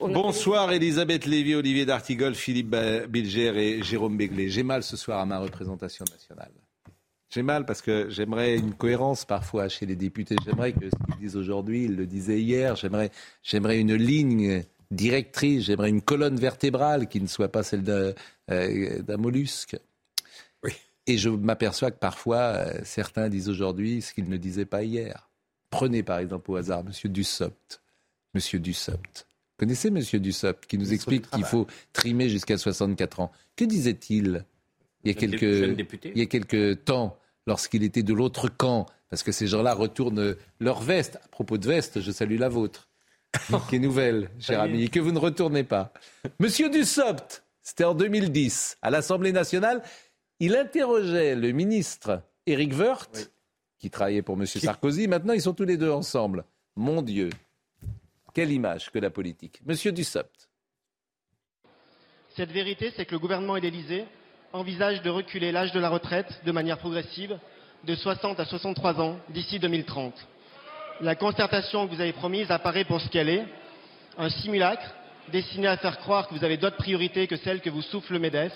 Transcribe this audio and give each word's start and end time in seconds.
Bonsoir 0.00 0.72
Elisabeth 0.72 1.24
Lévy, 1.24 1.54
Olivier 1.54 1.86
D'Artigol, 1.86 2.34
Philippe 2.34 2.74
Bilger 3.08 3.56
et 3.56 3.82
Jérôme 3.84 4.16
Béglé. 4.16 4.50
J'ai 4.50 4.64
mal 4.64 4.82
ce 4.82 4.96
soir 4.96 5.20
à 5.20 5.26
ma 5.26 5.38
représentation 5.38 6.04
nationale. 6.10 6.50
J'ai 7.30 7.42
mal 7.42 7.64
parce 7.64 7.80
que 7.80 8.10
j'aimerais 8.10 8.56
une 8.56 8.74
cohérence 8.74 9.24
parfois 9.24 9.68
chez 9.68 9.86
les 9.86 9.94
députés. 9.94 10.34
J'aimerais 10.44 10.72
que 10.72 10.86
ce 10.90 11.06
qu'ils 11.06 11.20
disent 11.20 11.36
aujourd'hui, 11.36 11.84
ils 11.84 11.94
le 11.94 12.06
disaient 12.06 12.40
hier. 12.40 12.74
J'aimerais, 12.74 13.12
j'aimerais 13.44 13.78
une 13.78 13.94
ligne 13.94 14.64
directrice, 14.90 15.66
j'aimerais 15.66 15.90
une 15.90 16.02
colonne 16.02 16.40
vertébrale 16.40 17.06
qui 17.06 17.20
ne 17.20 17.28
soit 17.28 17.52
pas 17.52 17.62
celle 17.62 17.84
d'un, 17.84 18.14
euh, 18.50 19.00
d'un 19.02 19.16
mollusque. 19.16 19.76
Et 21.06 21.18
je 21.18 21.28
m'aperçois 21.28 21.92
que 21.92 21.98
parfois, 21.98 22.38
euh, 22.38 22.80
certains 22.82 23.28
disent 23.28 23.48
aujourd'hui 23.48 24.02
ce 24.02 24.12
qu'ils 24.12 24.28
ne 24.28 24.38
disaient 24.38 24.66
pas 24.66 24.82
hier. 24.82 25.30
Prenez 25.70 26.02
par 26.02 26.18
exemple 26.18 26.50
au 26.50 26.56
hasard 26.56 26.82
Monsieur 26.82 27.08
Dussopt. 27.08 27.80
Monsieur 28.34 28.58
Dussopt. 28.58 29.27
Connaissez 29.58 29.90
Monsieur 29.90 30.20
Dussopt 30.20 30.66
qui 30.66 30.78
nous 30.78 30.92
explique 30.92 31.28
qu'il 31.30 31.44
faut 31.44 31.66
trimer 31.92 32.28
jusqu'à 32.28 32.56
64 32.56 33.20
ans. 33.20 33.32
Que 33.56 33.64
disait-il 33.64 34.44
il 35.04 35.08
y 35.08 35.10
a 35.10 35.14
quelques, 35.14 35.42
il 36.04 36.18
y 36.18 36.22
a 36.22 36.26
quelques 36.26 36.84
temps, 36.84 37.16
lorsqu'il 37.46 37.82
était 37.82 38.02
de 38.02 38.12
l'autre 38.12 38.48
camp, 38.48 38.86
parce 39.10 39.22
que 39.22 39.32
ces 39.32 39.46
gens-là 39.46 39.74
retournent 39.74 40.36
leur 40.60 40.80
veste. 40.80 41.16
À 41.24 41.28
propos 41.28 41.58
de 41.58 41.66
veste, 41.66 42.00
je 42.00 42.10
salue 42.10 42.38
la 42.38 42.48
vôtre, 42.48 42.88
qui 43.68 43.76
est 43.76 43.80
nouvelle, 43.80 44.30
cher 44.38 44.60
ami, 44.60 44.84
et 44.84 44.88
que 44.88 45.00
vous 45.00 45.12
ne 45.12 45.18
retournez 45.18 45.64
pas. 45.64 45.92
Monsieur 46.40 46.68
Dussopt, 46.68 47.44
c'était 47.62 47.84
en 47.84 47.94
2010, 47.94 48.78
à 48.82 48.90
l'Assemblée 48.90 49.32
nationale, 49.32 49.82
il 50.40 50.56
interrogeait 50.56 51.34
le 51.34 51.52
ministre 51.52 52.22
Éric 52.46 52.74
Woerth, 52.76 53.30
qui 53.78 53.90
travaillait 53.90 54.22
pour 54.22 54.36
Monsieur 54.36 54.60
Sarkozy. 54.60 55.08
Maintenant, 55.08 55.32
ils 55.32 55.42
sont 55.42 55.54
tous 55.54 55.64
les 55.64 55.76
deux 55.76 55.90
ensemble. 55.90 56.44
Mon 56.76 57.02
Dieu, 57.02 57.30
quelle 58.38 58.52
image 58.52 58.90
que 58.90 59.00
la 59.00 59.10
politique? 59.10 59.58
Monsieur 59.66 59.90
Dussopt. 59.90 60.48
Cette 62.36 62.52
vérité, 62.52 62.92
c'est 62.94 63.04
que 63.04 63.10
le 63.10 63.18
gouvernement 63.18 63.56
et 63.56 63.60
l'Élysée 63.60 64.04
envisagent 64.52 65.02
de 65.02 65.10
reculer 65.10 65.50
l'âge 65.50 65.72
de 65.72 65.80
la 65.80 65.88
retraite 65.88 66.40
de 66.44 66.52
manière 66.52 66.78
progressive 66.78 67.36
de 67.82 67.96
60 67.96 68.38
à 68.38 68.44
63 68.44 69.00
ans 69.00 69.18
d'ici 69.30 69.58
2030. 69.58 70.14
La 71.00 71.16
concertation 71.16 71.88
que 71.88 71.92
vous 71.92 72.00
avez 72.00 72.12
promise 72.12 72.48
apparaît 72.52 72.84
pour 72.84 73.00
ce 73.00 73.08
qu'elle 73.08 73.28
est, 73.28 73.44
un 74.16 74.30
simulacre 74.30 74.94
destiné 75.32 75.66
à 75.66 75.76
faire 75.76 75.98
croire 75.98 76.28
que 76.28 76.34
vous 76.36 76.44
avez 76.44 76.58
d'autres 76.58 76.76
priorités 76.76 77.26
que 77.26 77.38
celles 77.38 77.60
que 77.60 77.70
vous 77.70 77.82
souffle 77.82 78.12
le 78.12 78.20
MEDEF 78.20 78.52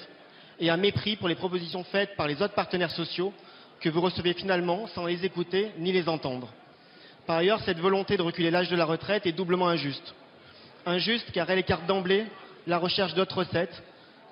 et 0.60 0.70
un 0.70 0.76
mépris 0.76 1.16
pour 1.16 1.26
les 1.26 1.34
propositions 1.34 1.82
faites 1.82 2.14
par 2.14 2.28
les 2.28 2.40
autres 2.40 2.54
partenaires 2.54 2.92
sociaux 2.92 3.32
que 3.80 3.88
vous 3.88 4.00
recevez 4.00 4.34
finalement 4.34 4.86
sans 4.94 5.06
les 5.06 5.24
écouter 5.24 5.72
ni 5.78 5.90
les 5.90 6.08
entendre. 6.08 6.54
Par 7.26 7.36
ailleurs, 7.36 7.60
cette 7.60 7.78
volonté 7.78 8.16
de 8.16 8.22
reculer 8.22 8.50
l'âge 8.50 8.68
de 8.68 8.76
la 8.76 8.84
retraite 8.84 9.26
est 9.26 9.32
doublement 9.32 9.68
injuste. 9.68 10.14
Injuste 10.86 11.30
car 11.32 11.48
elle 11.50 11.60
écarte 11.60 11.86
d'emblée 11.86 12.26
la 12.66 12.78
recherche 12.78 13.14
d'autres 13.14 13.38
recettes, 13.38 13.82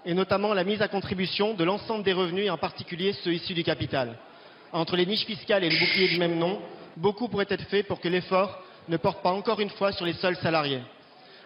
et 0.05 0.14
notamment 0.14 0.55
la 0.55 0.64
mise 0.64 0.82
à 0.82 0.88
contribution 0.88 1.55
de 1.55 1.64
l'ensemble 1.64 2.05
des 2.05 2.12
revenus, 2.12 2.47
et 2.47 2.50
en 2.50 2.59
particulier 2.59 3.12
ceux 3.25 3.32
issus 3.32 3.54
du 3.54 3.62
capital. 3.62 4.16
Entre 4.72 4.97
les 4.97 5.06
niches 5.06 5.25
fiscales 5.26 5.65
et 5.65 5.70
le 5.70 5.78
bouclier 5.78 6.09
du 6.09 6.19
même 6.19 6.38
nom, 6.38 6.60
beaucoup 6.97 7.28
pourrait 7.28 7.47
être 7.48 7.65
fait 7.66 7.82
pour 7.82 8.00
que 8.00 8.09
l'effort 8.09 8.62
ne 8.88 8.97
porte 8.97 9.22
pas 9.22 9.31
encore 9.31 9.60
une 9.60 9.70
fois 9.70 9.92
sur 9.92 10.06
les 10.06 10.15
seuls 10.15 10.36
salariés. 10.36 10.81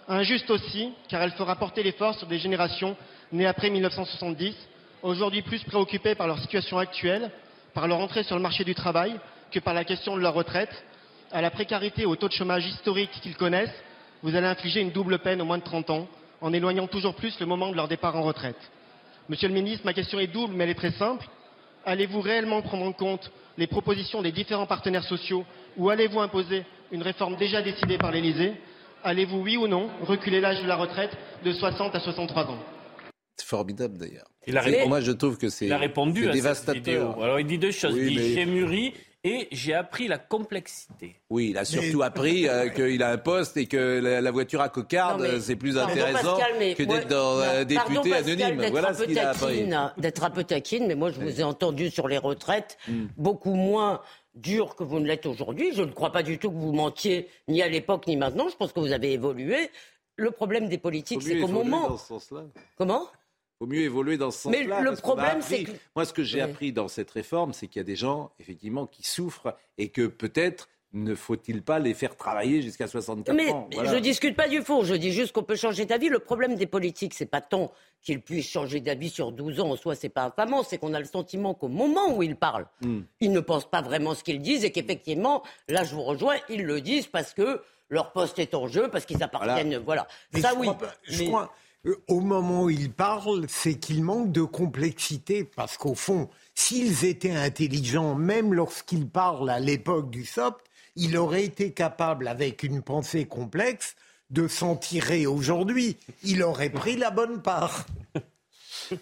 Injuste 0.08 0.50
aussi, 0.50 0.92
car 1.08 1.22
elle 1.22 1.32
fera 1.32 1.56
porter 1.56 1.82
l'effort 1.82 2.14
sur 2.14 2.26
des 2.26 2.38
générations 2.38 2.96
nées 3.32 3.46
après 3.46 3.70
1970, 3.70 4.54
aujourd'hui 5.02 5.42
plus 5.42 5.62
préoccupées 5.64 6.14
par 6.14 6.26
leur 6.26 6.38
situation 6.38 6.78
actuelle, 6.78 7.30
par 7.72 7.88
leur 7.88 7.98
entrée 7.98 8.22
sur 8.22 8.36
le 8.36 8.42
marché 8.42 8.64
du 8.64 8.74
travail, 8.74 9.14
que 9.50 9.58
par 9.58 9.74
la 9.74 9.84
question 9.84 10.16
de 10.16 10.20
leur 10.20 10.34
retraite. 10.34 10.84
À 11.34 11.42
la 11.42 11.50
précarité 11.50 12.02
et 12.02 12.06
au 12.06 12.14
taux 12.14 12.28
de 12.28 12.32
chômage 12.32 12.64
historique 12.64 13.10
qu'ils 13.20 13.34
connaissent, 13.36 13.74
vous 14.22 14.36
allez 14.36 14.46
infliger 14.46 14.80
une 14.80 14.92
double 14.92 15.18
peine 15.18 15.42
aux 15.42 15.44
moins 15.44 15.58
de 15.58 15.64
30 15.64 15.90
ans, 15.90 16.06
en 16.40 16.52
éloignant 16.52 16.86
toujours 16.86 17.16
plus 17.16 17.38
le 17.40 17.46
moment 17.46 17.70
de 17.70 17.74
leur 17.76 17.88
départ 17.88 18.14
en 18.16 18.22
retraite. 18.22 18.56
Monsieur 19.28 19.48
le 19.48 19.54
ministre, 19.54 19.84
ma 19.84 19.94
question 19.94 20.20
est 20.20 20.28
double, 20.28 20.54
mais 20.54 20.62
elle 20.62 20.70
est 20.70 20.74
très 20.76 20.92
simple. 20.92 21.26
Allez-vous 21.84 22.20
réellement 22.20 22.62
prendre 22.62 22.84
en 22.84 22.92
compte 22.92 23.32
les 23.58 23.66
propositions 23.66 24.22
des 24.22 24.30
différents 24.30 24.66
partenaires 24.66 25.02
sociaux 25.02 25.44
ou 25.76 25.90
allez-vous 25.90 26.20
imposer 26.20 26.62
une 26.92 27.02
réforme 27.02 27.34
déjà 27.36 27.62
décidée 27.62 27.98
par 27.98 28.12
l'Élysée? 28.12 28.52
Allez-vous, 29.02 29.40
oui 29.40 29.56
ou 29.56 29.66
non, 29.66 29.90
reculer 30.02 30.40
l'âge 30.40 30.62
de 30.62 30.68
la 30.68 30.76
retraite 30.76 31.10
de 31.44 31.52
60 31.52 31.96
à 31.96 32.00
63 32.00 32.44
ans? 32.44 32.58
C'est 33.36 33.46
formidable 33.48 33.98
d'ailleurs. 33.98 34.28
Il 34.46 34.56
a 34.56 34.62
C'est- 34.62 34.70
répondu- 34.70 34.88
Moi, 34.88 35.00
je 35.00 35.10
trouve 35.12 35.36
que 35.36 35.48
c'est 35.48 35.66
Il 35.66 35.72
a 35.72 35.78
répondu 35.78 36.22
c'est 36.22 36.28
à 36.28 36.32
cette 36.32 36.34
dévastateur. 36.42 36.74
vidéo. 37.10 37.22
Alors 37.22 37.40
il 37.40 37.46
dit 37.48 37.58
deux 37.58 37.72
choses. 37.72 37.92
Oui, 37.94 38.02
il 38.02 38.08
dit 38.10 38.16
mais- 38.16 38.34
j'ai 38.34 38.46
mûri 38.46 38.94
et 39.24 39.48
j'ai 39.50 39.74
appris 39.74 40.06
la 40.06 40.18
complexité. 40.18 41.16
Oui, 41.30 41.48
il 41.50 41.58
a 41.58 41.64
surtout 41.64 42.02
appris 42.02 42.48
euh, 42.48 42.68
qu'il 42.74 43.02
a 43.02 43.10
un 43.10 43.16
poste 43.18 43.56
et 43.56 43.66
que 43.66 43.98
la, 44.00 44.20
la 44.20 44.30
voiture 44.30 44.60
à 44.60 44.68
cocarde, 44.68 45.22
mais- 45.22 45.40
c'est 45.40 45.56
plus 45.56 45.74
Pardon, 45.74 45.92
intéressant 45.92 46.36
Pascal, 46.36 46.52
mais 46.58 46.74
que 46.74 46.82
d'être 46.82 47.08
dans 47.08 47.38
euh, 47.40 47.64
député 47.64 48.10
Pascal, 48.10 48.12
anonyme. 48.14 48.56
d'être 48.60 48.70
Voilà 48.70 48.90
un 48.90 48.94
ce 48.94 48.98
peu 49.00 49.06
qu'il 49.06 49.18
a 49.18 49.30
appris. 49.30 49.40
taquine, 49.68 49.92
D'être 49.98 50.24
un 50.24 50.30
peu 50.30 50.44
taquine, 50.44 50.86
mais 50.86 50.94
moi 50.94 51.10
je 51.10 51.20
vous 51.20 51.40
ai 51.40 51.42
entendu 51.44 51.90
sur 51.90 52.06
les 52.06 52.18
retraites, 52.18 52.76
Hmm. 52.86 53.06
beaucoup 53.16 53.54
moins 53.54 54.00
dur 54.34 54.74
que 54.76 54.84
vous 54.84 54.98
ne 55.00 55.06
l'êtes 55.06 55.26
aujourd'hui. 55.26 55.72
Je 55.74 55.82
ne 55.82 55.92
crois 55.92 56.12
pas 56.12 56.22
du 56.22 56.38
tout 56.38 56.50
que 56.50 56.56
vous 56.56 56.72
mentiez 56.72 57.28
ni 57.48 57.62
à 57.62 57.68
l'époque 57.68 58.06
ni 58.06 58.16
maintenant. 58.16 58.48
Je 58.48 58.56
pense 58.56 58.72
que 58.72 58.80
vous 58.80 58.92
avez 58.92 59.12
évolué. 59.12 59.70
Le 60.16 60.30
problème 60.30 60.68
des 60.68 60.78
politiques, 60.78 61.22
c'est 61.22 61.38
qu'au 61.38 61.48
moment. 61.48 61.88
dans 61.88 61.96
ce 61.98 62.06
sens-là. 62.08 62.42
Comment? 62.76 63.06
Faut 63.64 63.70
mieux 63.70 63.80
évoluer 63.82 64.16
dans 64.18 64.30
ce 64.30 64.38
sens-là. 64.42 64.58
Mais 64.60 64.82
le 64.82 64.94
problème, 64.96 65.40
c'est 65.40 65.64
que- 65.64 65.70
Moi, 65.96 66.04
ce 66.04 66.12
que 66.12 66.22
j'ai 66.22 66.38
Oui. 66.38 66.50
appris 66.50 66.72
dans 66.72 66.88
cette 66.88 67.10
réforme, 67.10 67.52
c'est 67.52 67.66
qu'il 67.66 67.80
y 67.80 67.80
a 67.80 67.84
des 67.84 67.96
gens, 67.96 68.30
effectivement, 68.38 68.86
qui 68.86 69.02
souffrent 69.06 69.56
et 69.78 69.88
que 69.88 70.06
peut-être 70.06 70.68
ne 70.92 71.14
faut-il 71.16 71.62
pas 71.62 71.78
les 71.80 71.92
faire 71.94 72.16
travailler 72.16 72.62
jusqu'à 72.62 72.86
64 72.86 73.34
Mais 73.34 73.50
ans. 73.50 73.68
Voilà. 73.72 73.92
je 73.94 73.98
discute 73.98 74.36
pas 74.36 74.48
du 74.48 74.62
fond, 74.62 74.84
je 74.84 74.94
dis 74.94 75.10
juste 75.12 75.32
qu'on 75.32 75.42
peut 75.42 75.56
changer 75.56 75.86
d'avis. 75.86 76.08
Le 76.08 76.20
problème 76.20 76.54
des 76.54 76.66
politiques, 76.66 77.14
c'est 77.14 77.26
pas 77.26 77.40
tant 77.40 77.72
qu'ils 78.00 78.20
puissent 78.20 78.48
changer 78.48 78.80
d'avis 78.80 79.10
sur 79.10 79.32
12 79.32 79.58
ans, 79.60 79.70
en 79.70 79.76
soi, 79.76 79.96
c'est 79.96 80.08
pas 80.08 80.24
infamant, 80.26 80.62
c'est 80.62 80.78
qu'on 80.78 80.94
a 80.94 81.00
le 81.00 81.04
sentiment 81.06 81.52
qu'au 81.54 81.66
moment 81.68 82.14
où 82.14 82.22
ils 82.22 82.36
parlent, 82.36 82.66
Hmm. 82.82 83.00
ils 83.20 83.32
ne 83.32 83.40
pensent 83.40 83.68
pas 83.68 83.82
vraiment 83.82 84.14
ce 84.14 84.22
qu'ils 84.22 84.40
disent 84.40 84.64
et 84.64 84.70
qu'effectivement, 84.70 85.42
là, 85.68 85.82
je 85.82 85.94
vous 85.96 86.02
rejoins, 86.02 86.36
ils 86.48 86.62
le 86.64 86.80
disent 86.80 87.06
parce 87.08 87.32
que 87.34 87.60
leur 87.88 88.12
poste 88.12 88.38
est 88.38 88.54
en 88.54 88.68
jeu, 88.68 88.88
parce 88.88 89.04
qu'ils 89.04 89.22
appartiennent. 89.22 89.78
Voilà. 89.78 90.06
Mais 90.32 90.40
Ça, 90.42 90.50
je 90.54 90.58
oui. 90.60 90.66
crois 90.68 90.78
pas- 90.78 90.94
je 91.02 91.18
Mais- 91.22 91.26
crois, 91.28 91.52
au 92.08 92.20
moment 92.20 92.64
où 92.64 92.70
ils 92.70 92.92
parlent, 92.92 93.46
c'est 93.48 93.74
qu'il 93.74 94.02
manque 94.02 94.32
de 94.32 94.42
complexité. 94.42 95.44
Parce 95.44 95.76
qu'au 95.76 95.94
fond, 95.94 96.28
s'ils 96.54 97.04
étaient 97.04 97.34
intelligents, 97.34 98.14
même 98.14 98.54
lorsqu'ils 98.54 99.08
parlent 99.08 99.50
à 99.50 99.60
l'époque 99.60 100.10
du 100.10 100.24
SOP, 100.24 100.62
il 100.96 101.16
aurait 101.16 101.44
été 101.44 101.72
capable, 101.72 102.28
avec 102.28 102.62
une 102.62 102.82
pensée 102.82 103.26
complexe, 103.26 103.96
de 104.30 104.48
s'en 104.48 104.76
tirer 104.76 105.26
aujourd'hui. 105.26 105.96
Il 106.22 106.42
aurait 106.42 106.70
pris 106.70 106.96
la 106.96 107.10
bonne 107.10 107.42
part. 107.42 107.86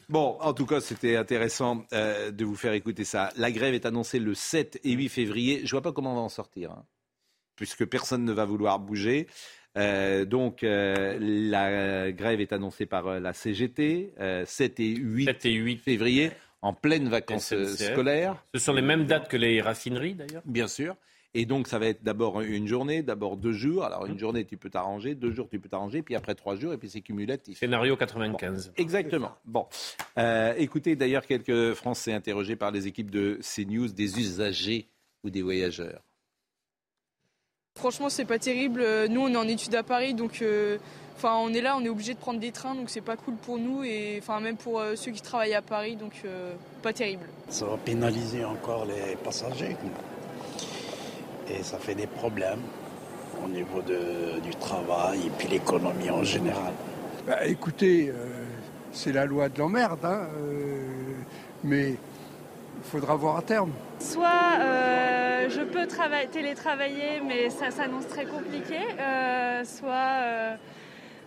Bon, 0.09 0.37
en 0.41 0.53
tout 0.53 0.67
cas, 0.67 0.81
c'était 0.81 1.17
intéressant 1.17 1.85
euh, 1.93 2.31
de 2.31 2.45
vous 2.45 2.55
faire 2.55 2.73
écouter 2.73 3.05
ça. 3.05 3.33
La 3.37 3.51
grève 3.51 3.75
est 3.75 3.87
annoncée 3.87 4.21
le 4.21 4.35
7 4.35 4.79
et 4.85 4.93
8 4.93 5.09
février. 5.09 5.63
Je 5.65 5.71
vois 5.73 5.83
pas 5.83 5.93
comment 5.93 6.13
on 6.13 6.17
va 6.17 6.21
en 6.21 6.29
sortir, 6.29 6.71
hein, 6.71 6.85
puisque 7.57 7.85
personne 7.87 8.25
ne 8.25 8.33
va 8.33 8.45
vouloir 8.45 8.79
bouger. 8.79 9.27
Euh, 9.79 10.25
donc, 10.25 10.65
euh, 10.65 11.17
la 11.21 12.13
grève 12.13 12.41
est 12.41 12.53
annoncée 12.53 12.87
par 12.87 13.07
euh, 13.07 13.21
la 13.21 13.33
CGT, 13.33 14.13
euh, 14.21 14.45
7 14.47 14.81
et 14.81 14.89
8, 14.97 15.25
7 15.25 15.47
et 15.47 15.53
8 15.53 15.79
février, 15.79 16.31
en 16.61 16.73
pleine 16.75 17.09
vacances 17.09 17.49
SNCF. 17.55 17.93
scolaires. 17.93 18.45
Ce 18.55 18.61
sont 18.61 18.75
les 18.75 18.83
mêmes 18.83 19.07
dates 19.07 19.29
que 19.29 19.37
les 19.37 19.61
raffineries 19.63 20.15
d'ailleurs? 20.15 20.43
Bien 20.45 20.69
sûr. 20.69 20.95
Et 21.35 21.47
donc, 21.47 21.67
ça 21.67 21.79
va 21.79 21.87
être 21.87 22.03
d'abord 22.05 22.43
une 22.43 22.69
journée, 22.69 23.03
d'abord 23.03 23.39
deux 23.39 23.55
jours. 23.55 23.85
Alors, 23.85 24.05
une 24.05 24.19
journée, 24.19 24.45
tu 24.45 24.59
peux 24.59 24.69
t'arranger, 24.69 25.15
deux 25.15 25.33
jours, 25.33 25.49
tu 25.49 25.59
peux 25.59 25.71
t'arranger, 25.71 26.03
puis 26.03 26.15
après 26.15 26.35
trois 26.35 26.57
jours, 26.57 26.75
et 26.75 26.77
puis 26.77 26.91
c'est 26.91 27.01
cumulatif. 27.01 27.59
Scénario 27.59 27.97
95. 27.97 28.75
Exactement. 28.77 29.33
Bon. 29.47 29.67
Euh, 30.19 30.53
écoutez, 30.59 30.95
d'ailleurs, 30.95 31.27
quelques 31.27 31.73
Français 31.73 32.13
interrogés 32.13 32.57
par 32.57 32.71
les 32.71 32.87
équipes 32.87 33.11
de 33.11 33.39
CNews, 33.41 33.89
des 33.89 34.19
usagers 34.19 34.89
ou 35.25 35.31
des 35.31 35.41
voyageurs. 35.41 36.03
Franchement, 37.79 38.11
c'est 38.11 38.25
pas 38.27 38.39
terrible. 38.39 38.81
Euh, 38.83 39.09
Nous, 39.09 39.21
on 39.21 39.29
est 39.29 39.37
en 39.37 39.49
études 39.49 39.75
à 39.75 39.83
Paris, 39.83 40.15
donc 40.15 40.41
euh, 40.43 40.77
enfin, 41.17 41.35
on 41.41 41.53
est 41.55 41.61
là, 41.63 41.75
on 41.77 41.85
est 41.85 41.89
obligé 41.89 42.13
de 42.15 42.19
prendre 42.19 42.39
des 42.39 42.53
trains, 42.53 42.75
donc 42.75 42.91
c'est 42.91 43.01
pas 43.01 43.17
cool 43.17 43.35
pour 43.35 43.59
nous 43.59 43.83
et 43.83 44.19
enfin 44.23 44.41
même 44.41 44.57
pour 44.57 44.79
euh, 44.79 44.95
ceux 44.95 45.11
qui 45.11 45.23
travaillent 45.23 45.55
à 45.55 45.63
Paris, 45.63 45.97
donc 45.97 46.13
euh, 46.25 46.53
pas 46.83 46.93
terrible. 46.93 47.25
Ça 47.49 47.65
va 47.67 47.77
pénaliser 47.79 48.45
encore 48.45 48.85
les 48.85 49.17
passagers. 49.17 49.77
Et 51.51 51.63
ça 51.63 51.79
fait 51.79 51.95
des 51.95 52.07
problèmes. 52.07 52.61
au 53.45 53.49
niveau 53.49 53.83
de- 53.83 54.39
du 54.39 54.55
travail 54.55 55.19
et 55.27 55.31
puis 55.37 55.49
l'économie 55.49 56.11
en 56.11 56.23
général. 56.23 56.73
Bah, 57.27 57.45
écoutez, 57.45 58.09
euh, 58.11 58.45
c'est 58.93 59.11
la 59.11 59.25
loi 59.27 59.49
de 59.49 59.59
l'emmerde, 59.59 59.99
hein, 60.05 60.29
euh, 60.37 60.85
mais 61.65 61.97
il 62.85 62.91
faudra 62.91 63.15
voir 63.17 63.37
à 63.39 63.43
terme. 63.43 63.71
Soit 63.99 64.29
euh, 64.61 65.49
je 65.49 65.61
peux 65.63 65.85
trava- 65.87 66.27
télétravailler, 66.31 67.21
mais 67.27 67.49
ça 67.51 67.71
s'annonce 67.71 68.07
très 68.09 68.25
compliqué, 68.27 68.79
euh, 68.99 69.65
soit 69.65 69.93
euh, 69.95 70.55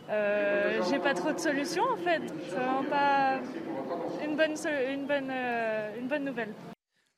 euh, 0.09 0.81
j'ai 0.89 0.99
pas 0.99 1.13
trop 1.13 1.31
de 1.31 1.39
solutions 1.39 1.85
en 1.93 1.97
fait. 1.97 2.21
C'est 2.49 2.55
vraiment 2.55 2.83
pas 2.89 3.37
une 4.23 4.35
bonne, 4.35 4.55
une 4.93 5.05
bonne, 5.05 5.31
une 5.99 6.07
bonne 6.07 6.25
nouvelle. 6.25 6.53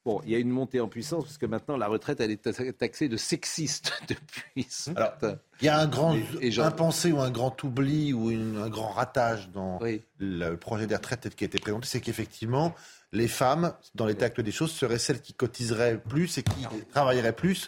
Bon, 0.08 0.22
il 0.24 0.32
y 0.32 0.36
a 0.36 0.40
une 0.40 0.50
montée 0.52 0.80
en 0.80 0.88
puissance 0.88 1.26
parce 1.26 1.38
que 1.38 1.46
maintenant 1.46 1.76
la 1.76 1.88
retraite 1.88 2.22
elle 2.22 2.32
est 2.32 2.42
ta- 2.42 2.72
taxée 2.72 3.10
de 3.10 3.18
sexiste 3.18 3.92
depuis. 4.08 4.66
ce 4.70 4.92
Alors, 4.92 5.10
matin. 5.12 5.38
Il 5.60 5.66
y 5.66 5.68
a 5.68 5.78
un 5.78 5.86
grand 5.88 6.16
Et- 6.40 6.60
impensé 6.62 7.12
ou 7.12 7.20
un 7.20 7.30
grand 7.30 7.62
oubli 7.66 8.14
ou 8.14 8.32
une- 8.32 8.56
un 8.58 8.70
grand 8.70 8.88
ratage 8.88 9.50
dans 9.50 9.80
le 10.20 10.56
projet 10.56 10.88
des 10.88 10.96
retraites 10.96 11.36
qui 11.36 11.44
a 11.44 11.48
été 11.48 11.60
présenté, 11.60 11.88
c'est 11.90 12.00
qu'effectivement, 12.00 12.74
les 13.12 13.28
femmes, 13.28 13.74
dans 13.96 14.06
l'état 14.06 14.28
actuel 14.28 14.46
des 14.46 14.54
choses, 14.54 14.72
seraient 14.72 14.98
celles 14.98 15.22
qui 15.22 15.34
cotiseraient 15.34 15.98
plus 16.00 16.38
et 16.38 16.44
qui 16.44 16.66
travailleraient 16.94 17.34
plus. 17.36 17.68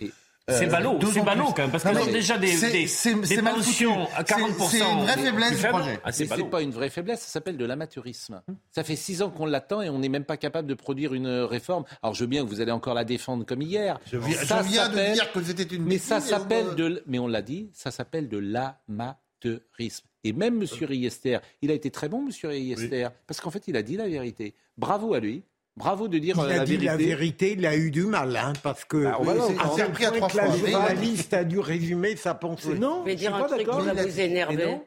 C'est 0.49 0.65
euh, 0.65 0.69
ballot, 0.69 0.97
deux 0.97 1.07
c'est 1.11 1.21
ballot 1.21 1.45
plus. 1.45 1.53
quand 1.53 1.61
même, 1.63 1.71
parce 1.71 1.83
qu'ils 1.83 1.97
ont 1.97 2.11
déjà 2.11 2.37
des, 2.37 2.47
c'est- 2.47 2.71
des, 2.71 2.87
c'est- 2.87 3.13
des 3.15 3.25
c'est 3.25 3.41
pensions 3.41 4.07
à 4.15 4.25
C'est- 4.25 4.33
40%. 4.35 4.69
C'est 4.69 4.79
une 4.81 4.99
vraie 5.01 5.17
faiblesse 5.17 5.59
du 5.61 5.67
projet. 5.67 5.99
Ah, 6.03 6.11
c'est 6.11 6.25
ballot. 6.25 6.43
c'est 6.45 6.49
pas 6.49 6.61
une 6.61 6.71
vraie 6.71 6.89
faiblesse, 6.89 7.19
ça 7.21 7.27
s'appelle 7.27 7.57
de 7.57 7.65
l'amateurisme. 7.65 8.41
Ça 8.71 8.83
fait 8.83 8.95
six 8.95 9.21
ans 9.21 9.29
qu'on 9.29 9.45
l'attend 9.45 9.81
et 9.81 9.89
on 9.89 9.99
n'est 9.99 10.09
même 10.09 10.25
pas 10.25 10.37
capable 10.37 10.67
de 10.67 10.73
produire 10.73 11.13
une 11.13 11.27
réforme. 11.27 11.83
Alors 12.01 12.13
je 12.15 12.21
veux 12.23 12.27
bien 12.29 12.43
que 12.43 12.49
vous 12.49 12.61
allez 12.61 12.71
encore 12.71 12.93
la 12.93 13.03
défendre 13.05 13.45
comme 13.45 13.61
hier. 13.61 13.99
Je 14.11 14.17
viens, 14.17 14.37
Ça 14.37 14.61
je 14.63 14.69
viens 14.69 14.89
de 14.89 15.13
dire 15.13 15.31
que 15.31 15.43
c'était 15.43 15.63
une 15.63 15.83
Mais 15.85 15.97
ça 15.97 16.19
s'appelle 16.19 16.75
de, 16.75 17.03
mais 17.07 17.19
on 17.19 17.27
l'a 17.27 17.41
dit, 17.41 17.69
ça 17.73 17.91
s'appelle 17.91 18.27
de 18.29 18.37
l'amateurisme. 18.37 20.05
Et 20.23 20.33
même 20.33 20.61
M. 20.61 20.67
Riester, 20.81 21.39
il 21.61 21.71
a 21.71 21.73
été 21.73 21.91
très 21.91 22.09
bon, 22.09 22.25
M. 22.27 22.31
Riester, 22.49 23.07
parce 23.25 23.39
qu'en 23.39 23.51
fait, 23.51 23.67
il 23.67 23.77
a 23.77 23.81
dit 23.83 23.95
la 23.95 24.07
vérité. 24.07 24.53
Bravo 24.77 25.13
à 25.13 25.19
lui. 25.19 25.43
Bravo 25.79 26.07
de 26.07 26.19
dire 26.19 26.35
Il 26.37 26.41
euh, 26.41 26.43
a 26.53 26.57
la 26.57 26.65
dit 26.65 26.71
vérité. 26.77 26.85
la 26.85 26.97
vérité, 26.97 27.51
il 27.53 27.65
a 27.65 27.75
eu 27.75 27.89
du 27.89 28.03
mal, 28.05 28.35
hein, 28.35 28.53
parce 28.61 28.85
que 28.85 29.03
Bah, 29.05 29.17
on 29.19 29.23
va 29.23 29.31
à 29.33 29.35
repris 29.67 30.05
à 30.05 30.11
trois 30.11 30.29
la 30.33 30.51
journaliste 30.55 31.33
a 31.33 31.43
dû 31.43 31.59
résumer 31.59 32.15
sa 32.15 32.35
pensée. 32.35 32.75
Non, 32.77 33.01
Je 33.01 33.05
vais 33.11 33.15
dire 33.15 33.33
un 33.33 33.43
truc 33.43 33.59
qui 33.61 33.65
va 33.65 33.93
vous 33.93 34.19
énerver. 34.19 34.77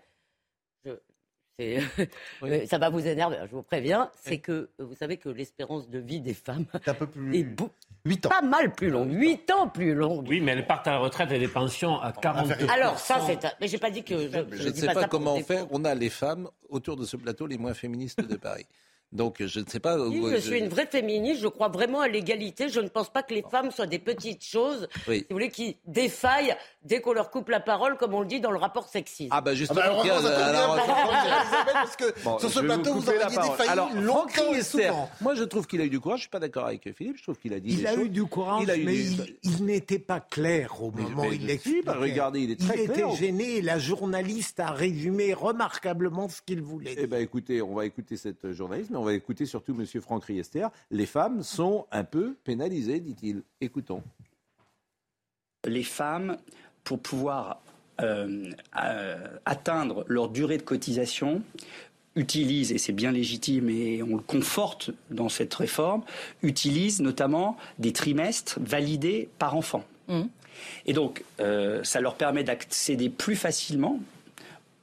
Je- 0.85 0.93
ça 2.67 2.79
va 2.79 2.89
vous 2.91 3.06
énerver, 3.06 3.37
je 3.49 3.55
vous 3.55 3.62
préviens. 3.62 4.11
C'est 4.21 4.39
que 4.39 4.71
vous 4.79 4.94
savez 4.94 5.17
que 5.17 5.29
l'espérance 5.29 5.89
de 5.89 5.99
vie 5.99 6.21
des 6.21 6.35
femmes 6.35 6.65
un 6.87 6.95
peu 6.95 7.06
plus... 7.06 7.37
est 7.37 7.45
beau- 7.45 7.71
8 8.05 8.27
ans. 8.27 8.31
pas 8.31 8.43
mal 8.43 8.73
plus 8.73 8.91
longue, 8.91 9.12
8 9.12 9.50
ans 9.53 9.69
plus 9.69 9.95
longue. 9.95 10.27
Oui, 10.29 10.41
mais 10.41 10.53
elles 10.53 10.67
partent 10.67 10.88
à 10.88 10.93
la 10.93 10.99
retraite 10.99 11.31
et 11.31 11.38
des 11.38 11.47
pensions 11.47 12.00
à 12.00 12.11
40 12.12 12.50
Alors 12.69 12.99
ça, 12.99 13.21
c'est. 13.25 13.45
un- 13.45 13.53
Mais 13.61 13.69
j'ai 13.69 13.79
pas 13.79 13.91
dit 13.91 14.03
que. 14.03 14.19
Je, 14.29 14.29
Je 14.56 14.65
ne 14.65 14.71
dis 14.71 14.81
sais 14.81 14.87
pas, 14.87 14.95
pour 15.03 15.09
comment 15.09 15.38
faire. 15.41 15.67
On 15.71 15.85
a 15.85 15.95
les 15.95 16.11
femmes 16.11 16.49
autour 16.69 16.97
de 16.97 17.05
ce 17.05 17.17
plateau 17.17 17.47
les 17.47 17.59
moins 17.59 17.75
féministes 17.75 18.21
de 18.21 18.35
Paris. 18.37 18.67
Donc 19.12 19.43
je 19.44 19.61
ne 19.61 19.67
sais 19.69 19.81
pas. 19.81 19.99
Oui, 19.99 20.20
où- 20.20 20.31
je 20.31 20.37
suis 20.37 20.59
une 20.59 20.69
vraie 20.69 20.87
féministe, 20.87 21.41
je 21.43 21.49
crois 21.49 21.69
vraiment 21.69 22.00
à 22.00 22.09
l'égalité. 22.09 22.69
Je 22.69 22.81
ne 22.81 22.88
pense 22.88 23.11
pas 23.11 23.23
que 23.23 23.35
les 23.35 23.43
femmes 23.50 23.70
soient 23.70 23.87
des 23.87 23.99
petites 23.99 24.44
choses, 24.44 24.88
Oui. 25.06 25.19
si 25.19 25.26
vous 25.29 25.35
voulez, 25.35 25.50
qui 25.50 25.76
défaillent 25.87 26.55
dès 26.85 27.00
qu'on 27.00 27.12
leur 27.12 27.31
coupe 27.31 27.49
la 27.50 27.61
parole, 27.61 27.97
comme 27.99 28.14
on 28.14 28.20
le 28.20 28.26
dit 28.26 28.41
dans 28.41 28.50
le 28.50 28.56
rapport 28.59 28.88
sexisme. 28.88 29.29
Ah 29.31 29.41
bah 29.41 29.55
justement, 29.55 29.81
Ah 29.85 29.91
bah, 29.97 30.03
bien, 30.03 30.14
alors- 30.17 30.79
Elisabeth, 30.79 31.73
parce 31.75 31.97
que 31.97 32.23
Bon, 32.25 32.38
sur 32.38 32.50
ce 32.50 32.61
je 32.61 32.64
plateau, 32.64 32.94
vous 32.94 33.09
auriez 33.09 33.19
parole. 33.20 33.43
défailli 33.50 33.69
Alors, 33.70 33.91
longtemps 33.94 34.53
et 34.55 34.62
souvent. 34.62 35.11
moi 35.20 35.35
je 35.35 35.44
trouve 35.44 35.67
qu'il 35.67 35.81
a 35.81 35.85
eu 35.85 35.91
du 35.91 36.00
courage. 36.00 36.19
Je 36.19 36.23
suis 36.23 36.31
pas 36.31 36.41
d'accord 36.41 36.67
avec 36.67 36.91
Philippe. 36.97 37.17
Je 37.19 37.23
trouve 37.23 37.38
qu'il 37.38 37.53
a 37.53 37.61
dit. 37.61 37.70
Il 37.70 37.76
des 37.79 37.87
a 37.87 37.94
choses. 37.94 38.05
eu 38.05 38.09
du 38.09 38.25
courage, 38.25 38.62
Il 38.62 38.70
a 38.70 38.76
eu 38.76 38.85
mais 38.85 38.93
du- 38.94 38.99
il, 39.00 39.37
il 39.59 39.64
n'était 39.67 39.99
pas 39.99 40.20
clair 40.20 40.82
au 40.82 40.91
Mais- 40.94 41.03
moment 41.03 41.25
où 41.26 41.32
il 41.32 41.47
l'expliquait. 41.47 41.82
bah, 41.82 41.97
regardez, 41.99 42.41
il 42.41 42.50
est 42.53 42.56
très 42.61 42.85
Il 42.85 42.91
clair. 42.91 43.09
était 43.09 43.17
gêné 43.17 43.61
la 43.62 43.79
journaliste 43.79 44.59
a 44.61 44.70
résumé 44.70 45.35
remarquablement 45.35 46.29
ce 46.29 46.41
qu'il 46.43 46.62
voulait. 46.62 46.94
Eh 46.97 47.06
ben 47.06 47.20
écoutez, 47.20 47.62
on 47.62 47.75
va 47.75 47.85
écouter 47.87 48.17
cette 48.17 48.53
journaliste, 48.53 48.91
mais 48.91 48.99
on 49.02 49.04
va 49.04 49.14
écouter 49.14 49.46
surtout 49.46 49.75
Monsieur 49.75 50.00
Franck 50.00 50.25
Riester. 50.25 50.69
Les 50.93 51.06
femmes 51.06 51.43
sont 51.43 51.87
un 51.90 52.04
peu 52.04 52.37
pénalisées, 52.44 53.00
dit-il. 53.00 53.43
Écoutons. 53.60 54.02
les 55.66 55.82
femmes, 55.82 56.38
pour 56.84 57.00
pouvoir 57.00 57.60
euh, 58.00 58.50
euh, 58.82 59.26
atteindre 59.44 60.04
leur 60.06 60.28
durée 60.28 60.56
de 60.56 60.62
cotisation, 60.62 61.43
utilisent, 62.14 62.70
et 62.70 62.78
c'est 62.78 62.93
bien 62.93 63.10
légitime 63.10 63.69
et 63.70 64.02
on 64.02 64.16
le 64.16 64.22
conforte 64.22 64.90
dans 65.10 65.28
cette 65.28 65.54
réforme, 65.54 66.02
utilisent 66.43 67.00
notamment 67.00 67.56
des 67.78 67.93
trimestres 67.93 68.60
validés 68.60 69.28
par 69.38 69.56
enfant. 69.56 69.84
Et 70.84 70.93
donc, 70.93 71.25
euh, 71.40 71.82
ça 71.82 72.00
leur 72.00 72.16
permet 72.16 72.44
d'accéder 72.44 73.08
plus 73.08 73.37
facilement 73.37 73.99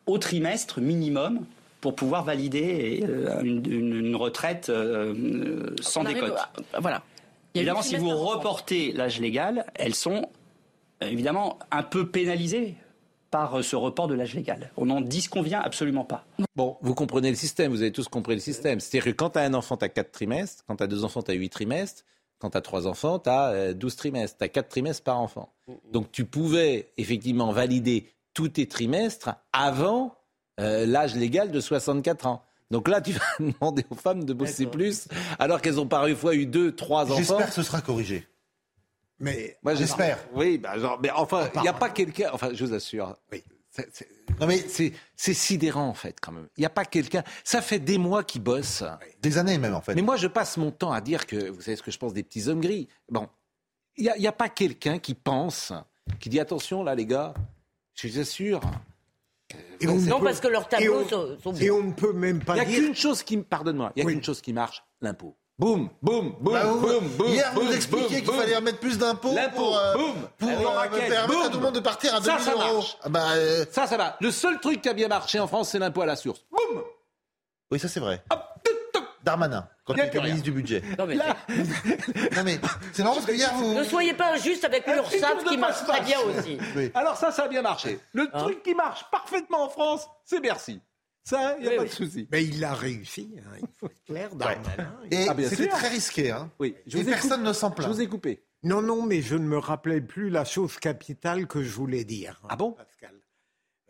au 0.08 0.18
trimestre 0.18 0.82
minimum 0.82 1.46
pour 1.82 1.96
pouvoir 1.96 2.24
valider 2.24 3.04
euh, 3.08 3.42
une, 3.42 3.64
une- 3.72 3.96
une 4.08 4.16
retraite 4.16 4.70
euh, 4.70 5.14
euh, 5.16 5.76
sans 5.82 6.04
décote. 6.04 6.34
à- 6.74 6.80
Voilà. 6.80 7.04
Évidemment, 7.56 7.82
si 7.82 7.96
vous 7.98 8.10
reportez 8.16 8.92
l'âge 8.92 9.20
légal, 9.20 9.66
elles 9.76 9.96
sont 9.96 10.30
évidemment 11.02 11.58
un 11.72 11.84
peu 11.84 12.08
pénalisées 12.10 12.76
par 13.32 13.64
ce 13.64 13.76
report 13.76 14.08
de 14.08 14.16
l'âge 14.16 14.34
légal. 14.34 14.72
On 14.76 14.88
n'en 14.88 15.02
disconvient 15.02 15.60
absolument 15.62 16.04
pas. 16.04 16.26
Bon, 16.56 16.78
vous 16.82 16.96
comprenez 16.96 17.30
le 17.30 17.36
système, 17.36 17.72
vous 17.72 17.82
avez 17.82 17.92
tous 17.92 18.08
compris 18.08 18.34
le 18.34 18.40
système. 18.42 18.80
C'est-à-dire 18.80 19.12
que 19.14 19.16
quand 19.16 19.32
tu 19.32 19.40
as 19.40 19.44
un 19.44 19.54
enfant, 19.54 19.78
tu 19.78 19.86
as 19.86 19.90
4 19.90 20.12
trimestres, 20.12 20.64
quand 20.68 20.76
tu 20.78 20.84
as 20.84 20.88
deux 20.88 21.04
enfants, 21.04 21.22
tu 21.22 21.32
as 21.32 21.36
8 21.36 21.50
trimestres, 21.50 22.04
quand 22.40 22.50
tu 22.52 22.58
as 22.58 22.62
3 22.62 22.88
enfants, 22.88 23.20
tu 23.20 23.30
as 23.30 23.74
12 23.74 23.96
trimestres, 23.96 24.38
tu 24.38 24.44
as 24.44 24.50
4 24.50 24.68
trimestres 24.70 25.04
par 25.04 25.20
enfant. 25.20 25.54
Donc 25.92 26.12
tu 26.12 26.26
pouvais 26.26 26.92
effectivement 26.98 27.52
valider 27.52 28.08
tous 28.34 28.50
tes 28.50 28.68
trimestres 28.68 29.30
avant 29.54 30.16
euh, 30.60 30.86
l'âge 30.86 31.16
légal 31.16 31.52
de 31.52 31.60
64 31.60 32.28
ans. 32.28 32.44
Donc 32.72 32.88
là, 32.88 33.02
tu 33.02 33.12
vas 33.14 33.22
demander 33.40 33.86
aux 33.90 33.96
femmes 33.96 34.24
de 34.26 34.34
bosser 34.34 34.68
plus, 34.68 35.08
alors 35.40 35.62
qu'elles 35.62 35.80
ont 35.80 35.88
parfois 35.88 36.36
eu 36.36 36.46
2, 36.46 36.76
3 36.76 37.06
enfants. 37.06 37.18
J'espère 37.18 37.48
que 37.48 37.54
ce 37.54 37.64
sera 37.64 37.82
corrigé. 37.82 38.28
Mais 39.20 39.58
Moi, 39.64 39.76
J'espère. 39.76 40.18
Oui, 40.34 40.58
bah, 40.58 40.78
genre, 40.80 41.00
mais 41.02 41.10
enfin, 41.12 41.50
il 41.56 41.62
n'y 41.62 41.68
a 41.68 41.74
pas 41.74 41.90
quelqu'un. 41.90 42.30
Enfin, 42.32 42.52
je 42.54 42.64
vous 42.66 42.74
assure. 42.74 43.16
Oui. 43.32 43.44
C'est- 43.72 43.88
c'est- 43.94 44.10
non 44.40 44.48
mais 44.48 44.58
c'est 44.68 44.94
c'est 45.16 45.34
sidérant 45.36 45.88
en 45.88 45.94
fait 45.94 46.18
quand 46.20 46.32
même. 46.32 46.48
Il 46.58 46.62
n'y 46.62 46.66
a 46.66 46.70
pas 46.72 46.86
quelqu'un. 46.86 47.24
Ça 47.44 47.62
fait 47.62 47.78
des 47.78 47.98
mois 48.00 48.24
qu'ils 48.24 48.42
bossent. 48.42 48.84
Des 49.22 49.38
années 49.38 49.58
même 49.60 49.76
en 49.76 49.82
fait. 49.82 49.94
Mais 49.94 50.02
moi 50.02 50.16
je 50.16 50.26
passe 50.28 50.58
mon 50.58 50.72
temps 50.72 50.92
à 50.92 51.02
dire 51.02 51.28
que 51.28 51.50
vous 51.50 51.62
savez 51.62 51.76
ce 51.78 51.84
que 51.84 51.92
je 51.92 52.00
pense 52.00 52.14
des 52.14 52.24
petits 52.24 52.48
hommes 52.48 52.62
gris. 52.62 52.88
Bon, 53.10 53.28
il 53.96 54.12
n'y 54.18 54.28
a 54.28 54.32
pas 54.32 54.50
quelqu'un 54.50 54.98
qui 54.98 55.14
pense, 55.14 55.72
qui 56.20 56.30
dit 56.30 56.40
attention 56.40 56.84
là 56.84 56.96
les 56.96 57.06
gars, 57.06 57.34
je 57.94 58.08
vous 58.08 58.20
assure. 58.20 58.62
Et 59.82 59.88
on 59.88 59.96
Non, 59.96 60.20
peut- 60.20 60.26
parce 60.26 60.40
que 60.40 60.48
leurs 60.48 60.68
tableaux 60.68 61.04
on- 61.06 61.10
sont, 61.10 61.38
sont 61.44 61.54
Et 61.56 61.72
on 61.72 61.84
ne 61.84 61.94
peut 61.94 62.14
même 62.14 62.38
Il 62.38 62.46
pas 62.46 62.56
n'y 62.56 62.60
a 62.62 62.66
dire. 62.66 62.80
qu'une 62.80 62.96
chose 62.96 63.24
qui, 63.24 63.38
pardonne-moi, 63.38 63.92
il 63.96 64.00
y 64.00 64.04
a 64.04 64.06
Oui. 64.06 64.14
qu'une 64.14 64.24
chose 64.24 64.42
qui 64.42 64.54
marche, 64.54 64.84
l'impôt. 65.02 65.36
Boum, 65.58 65.90
boum, 66.02 66.36
boum, 66.40 66.54
Bah, 66.54 66.66
vous- 66.66 66.80
boum, 66.80 67.08
boum. 67.18 67.28
Hier, 67.28 67.52
vous 67.54 67.62
boum, 67.66 67.72
expliquiez 67.74 68.22
qu'il 68.22 68.34
fallait 68.34 68.56
remettre 68.56 68.80
plus 68.80 68.98
d'impôts 68.98 69.34
L'impôt, 69.34 69.56
pour, 69.58 69.78
euh, 69.78 69.94
boum, 69.96 70.14
pour 70.38 70.50
L'impôt 70.50 70.62
euh, 70.64 70.70
raquette, 70.70 71.10
permettre 71.10 71.46
à 71.46 71.50
tout 71.50 71.58
le 71.58 71.64
monde 71.64 71.76
de 71.76 71.80
partir 71.82 72.14
à 72.16 72.22
Ça, 72.22 72.38
2000 72.38 72.42
ça 72.46 72.52
euros. 72.54 72.74
marche. 72.76 72.98
Ah 73.04 73.10
bah, 73.10 73.32
euh, 73.34 73.66
Ça, 73.72 73.86
ça 73.88 73.98
va. 73.98 74.16
Le 74.22 74.32
seul 74.32 74.60
truc 74.62 74.82
qui 74.82 74.88
a 74.90 74.94
bien 74.94 75.10
marché 75.10 75.38
en 75.40 75.48
France, 75.48 75.70
c'est 75.72 75.80
l'impôt 75.80 76.02
à 76.02 76.06
la 76.06 76.16
source. 76.16 76.46
Boum 76.52 76.82
Oui, 77.72 77.80
ça 77.80 77.88
c'est 77.90 78.00
vrai. 78.00 78.24
Darmanin, 79.30 79.68
quand 79.86 79.94
il 79.96 80.02
était 80.04 80.20
ministre 80.22 80.44
du 80.44 80.52
budget. 80.52 80.82
Non, 80.98 81.06
mais 81.06 81.16
Non 82.36 82.44
mais 82.44 82.60
c'est 82.94 83.04
marrant 83.04 83.16
parce 83.16 83.26
que 83.28 83.32
hier 83.34 83.54
vous. 83.54 83.74
Ne 83.74 83.84
soyez 83.84 84.14
pas 84.14 84.34
injuste 84.34 84.64
avec 84.64 84.86
l'URSSAF 84.88 85.44
qui 85.46 85.58
marche 85.58 85.84
très 85.86 86.02
bien 86.02 86.20
aussi. 86.22 86.58
Oui. 86.76 86.92
Alors 86.94 87.16
ça, 87.18 87.32
ça 87.32 87.44
a 87.44 87.48
bien 87.48 87.62
marché. 87.62 88.00
Le 88.14 88.24
Hein 88.34 88.40
truc 88.44 88.64
qui 88.64 88.74
marche 88.76 89.06
parfaitement 89.12 89.66
en 89.66 89.70
France, 89.70 90.08
c'est 90.26 90.40
Bercy. 90.42 90.82
Ça, 91.24 91.56
il 91.60 91.62
n'y 91.64 91.68
a 91.68 91.72
Oui, 91.72 91.76
pas 91.78 91.84
oui. 91.84 91.90
de 91.90 91.94
souci. 91.94 92.28
Mais 92.32 92.44
il 92.44 92.64
a 92.64 92.74
réussi, 92.74 93.30
hein, 93.38 93.58
il 93.62 93.68
faut 93.78 93.86
être 93.88 94.04
clair. 94.06 94.34
Darmanin. 94.36 94.94
Et 95.12 95.28
Ah, 95.30 95.36
c'était 95.48 95.68
très 95.68 95.90
risqué. 95.90 96.32
Hein. 96.32 96.50
Oui, 96.60 96.76
je 96.88 96.98
Et 96.98 97.02
vous 97.04 97.08
ai 97.08 97.12
personne 97.12 97.32
coupé. 97.40 97.48
ne 97.48 97.54
s'en 97.54 97.70
Je 97.70 97.76
plaint. 97.76 97.88
vous 97.90 98.02
ai 98.02 98.08
coupé. 98.08 98.44
Non, 98.64 98.82
non, 98.82 99.04
mais 99.04 99.22
je 99.22 99.36
ne 99.36 99.46
me 99.46 99.58
rappelais 99.58 100.02
plus 100.02 100.30
la 100.30 100.44
chose 100.44 100.78
capitale 100.80 101.46
que 101.48 101.62
je 101.62 101.70
voulais 101.70 102.04
dire. 102.04 102.42
Ah 102.50 102.56
bon? 102.56 102.72
Pascal 102.72 103.12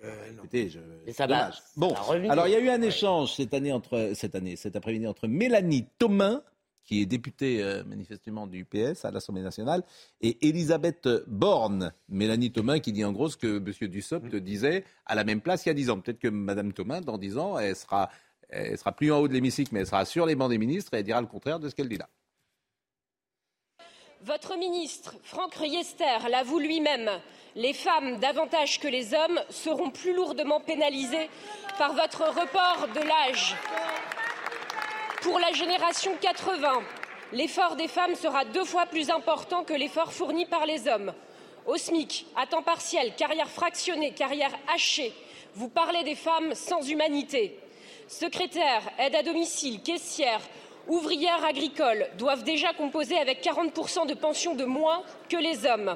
Euh, 0.03 0.31
non. 0.31 0.43
Écoutez, 0.43 0.69
je... 0.69 0.79
Mais 1.05 1.13
ça 1.13 1.27
va-. 1.27 1.51
Bon, 1.75 1.93
ça 1.93 2.13
alors 2.29 2.47
il 2.47 2.51
y 2.51 2.55
a 2.55 2.59
eu 2.59 2.69
un 2.69 2.81
échange 2.81 3.33
cette 3.33 3.53
année 3.53 3.71
entre 3.71 4.11
cette 4.13 4.35
année, 4.35 4.55
cet 4.55 4.75
après-midi 4.75 5.07
entre 5.07 5.27
Mélanie 5.27 5.87
Thomas, 5.97 6.41
qui 6.85 7.01
est 7.01 7.05
députée 7.05 7.61
euh, 7.61 7.83
manifestement 7.83 8.47
du 8.47 8.65
PS 8.65 9.05
à 9.05 9.11
l'Assemblée 9.11 9.41
nationale, 9.41 9.83
et 10.21 10.47
Elisabeth 10.47 11.07
Borne. 11.27 11.93
Mélanie 12.07 12.51
Thomas 12.51 12.79
qui 12.79 12.93
dit 12.93 13.03
en 13.03 13.11
gros 13.11 13.29
ce 13.29 13.37
que 13.37 13.57
M. 13.57 13.89
Dussopt 13.89 14.35
disait 14.35 14.85
à 15.05 15.15
la 15.15 15.23
même 15.23 15.41
place 15.41 15.65
il 15.65 15.69
y 15.69 15.71
a 15.71 15.75
10 15.75 15.89
ans. 15.89 15.99
Peut-être 15.99 16.19
que 16.19 16.29
Mme 16.29 16.73
Thomas, 16.73 17.01
dans 17.01 17.17
10 17.17 17.37
ans, 17.37 17.59
elle 17.59 17.75
sera, 17.75 18.09
elle 18.47 18.77
sera 18.77 18.93
plus 18.93 19.11
en 19.11 19.19
haut 19.19 19.27
de 19.27 19.33
l'hémicycle, 19.33 19.69
mais 19.73 19.81
elle 19.81 19.87
sera 19.87 20.05
sur 20.05 20.25
les 20.25 20.35
bancs 20.35 20.49
des 20.49 20.57
ministres 20.57 20.93
et 20.93 20.97
elle 20.97 21.03
dira 21.03 21.21
le 21.21 21.27
contraire 21.27 21.59
de 21.59 21.69
ce 21.69 21.75
qu'elle 21.75 21.89
dit 21.89 21.97
là. 21.97 22.09
Votre 24.23 24.57
ministre, 24.57 25.15
Franck 25.23 25.55
Riester, 25.55 26.27
l'avoue 26.29 26.59
lui-même. 26.59 27.09
Les 27.55 27.71
femmes, 27.71 28.17
davantage 28.19 28.81
que 28.81 28.89
les 28.89 29.13
hommes, 29.13 29.39
seront 29.49 29.91
plus 29.91 30.13
lourdement 30.13 30.59
pénalisées 30.59 31.29
par 31.77 31.93
votre 31.93 32.25
report 32.25 32.89
de 32.93 32.99
l'âge. 32.99 33.55
Pour 35.21 35.39
la 35.39 35.53
génération 35.53 36.11
80, 36.19 36.81
l'effort 37.31 37.77
des 37.77 37.87
femmes 37.87 38.15
sera 38.15 38.43
deux 38.43 38.65
fois 38.65 38.87
plus 38.87 39.09
important 39.09 39.63
que 39.63 39.73
l'effort 39.73 40.11
fourni 40.11 40.45
par 40.45 40.65
les 40.65 40.89
hommes. 40.89 41.13
au 41.65 41.77
SMIC, 41.77 42.25
à 42.35 42.45
temps 42.45 42.63
partiel, 42.63 43.15
carrière 43.15 43.49
fractionnée, 43.49 44.11
carrière 44.11 44.51
hachée. 44.73 45.13
Vous 45.53 45.69
parlez 45.69 46.03
des 46.03 46.15
femmes 46.15 46.55
sans 46.55 46.81
humanité. 46.81 47.57
Secrétaires, 48.09 48.91
aide 48.97 49.15
à 49.15 49.23
domicile, 49.23 49.81
caissières, 49.81 50.41
ouvrières 50.89 51.45
agricoles 51.45 52.07
doivent 52.17 52.43
déjà 52.43 52.73
composer 52.73 53.17
avec 53.17 53.43
40% 53.43 54.07
de 54.07 54.13
pension 54.13 54.55
de 54.55 54.65
moins 54.65 55.03
que 55.29 55.37
les 55.37 55.65
hommes. 55.65 55.95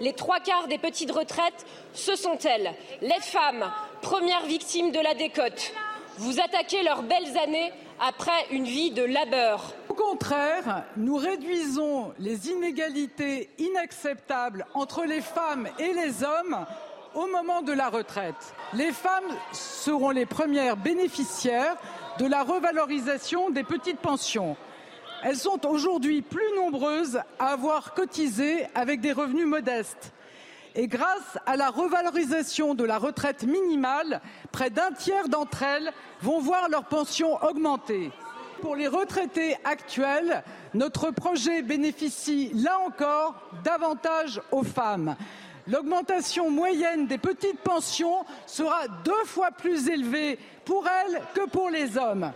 Les 0.00 0.12
trois 0.12 0.40
quarts 0.40 0.68
des 0.68 0.78
petites 0.78 1.10
retraites, 1.10 1.66
ce 1.92 2.14
sont 2.14 2.38
elles, 2.44 2.72
les 3.02 3.20
femmes, 3.20 3.70
premières 4.02 4.46
victimes 4.46 4.92
de 4.92 5.00
la 5.00 5.14
décote. 5.14 5.72
Vous 6.18 6.40
attaquez 6.40 6.82
leurs 6.82 7.02
belles 7.02 7.36
années 7.36 7.72
après 8.00 8.46
une 8.50 8.64
vie 8.64 8.90
de 8.90 9.02
labeur. 9.02 9.74
Au 9.88 9.94
contraire, 9.94 10.84
nous 10.96 11.16
réduisons 11.16 12.12
les 12.18 12.50
inégalités 12.50 13.50
inacceptables 13.58 14.66
entre 14.74 15.04
les 15.04 15.20
femmes 15.20 15.68
et 15.78 15.92
les 15.92 16.22
hommes 16.22 16.66
au 17.14 17.26
moment 17.26 17.62
de 17.62 17.72
la 17.72 17.88
retraite. 17.88 18.54
Les 18.74 18.92
femmes 18.92 19.34
seront 19.52 20.10
les 20.10 20.26
premières 20.26 20.76
bénéficiaires 20.76 21.76
de 22.18 22.26
la 22.26 22.42
revalorisation 22.42 23.50
des 23.50 23.64
petites 23.64 24.00
pensions. 24.00 24.56
Elles 25.22 25.36
sont 25.36 25.66
aujourd'hui 25.66 26.22
plus 26.22 26.54
nombreuses 26.56 27.20
à 27.38 27.48
avoir 27.48 27.94
cotisé 27.94 28.66
avec 28.74 29.00
des 29.00 29.12
revenus 29.12 29.46
modestes. 29.46 30.12
Et 30.74 30.88
grâce 30.88 31.38
à 31.46 31.56
la 31.56 31.70
revalorisation 31.70 32.74
de 32.74 32.84
la 32.84 32.98
retraite 32.98 33.44
minimale, 33.44 34.20
près 34.52 34.70
d'un 34.70 34.92
tiers 34.92 35.28
d'entre 35.28 35.62
elles 35.62 35.92
vont 36.20 36.38
voir 36.38 36.68
leur 36.68 36.84
pension 36.84 37.42
augmenter. 37.42 38.12
Pour 38.60 38.76
les 38.76 38.88
retraités 38.88 39.56
actuels, 39.64 40.42
notre 40.74 41.10
projet 41.10 41.62
bénéficie 41.62 42.50
là 42.54 42.78
encore 42.86 43.34
davantage 43.64 44.40
aux 44.50 44.62
femmes. 44.62 45.16
L'augmentation 45.68 46.50
moyenne 46.50 47.06
des 47.06 47.18
petites 47.18 47.58
pensions 47.60 48.24
sera 48.46 48.86
deux 49.04 49.24
fois 49.24 49.50
plus 49.50 49.88
élevée 49.88 50.38
pour 50.64 50.86
elles 50.86 51.20
que 51.34 51.48
pour 51.50 51.70
les 51.70 51.96
hommes. 51.98 52.32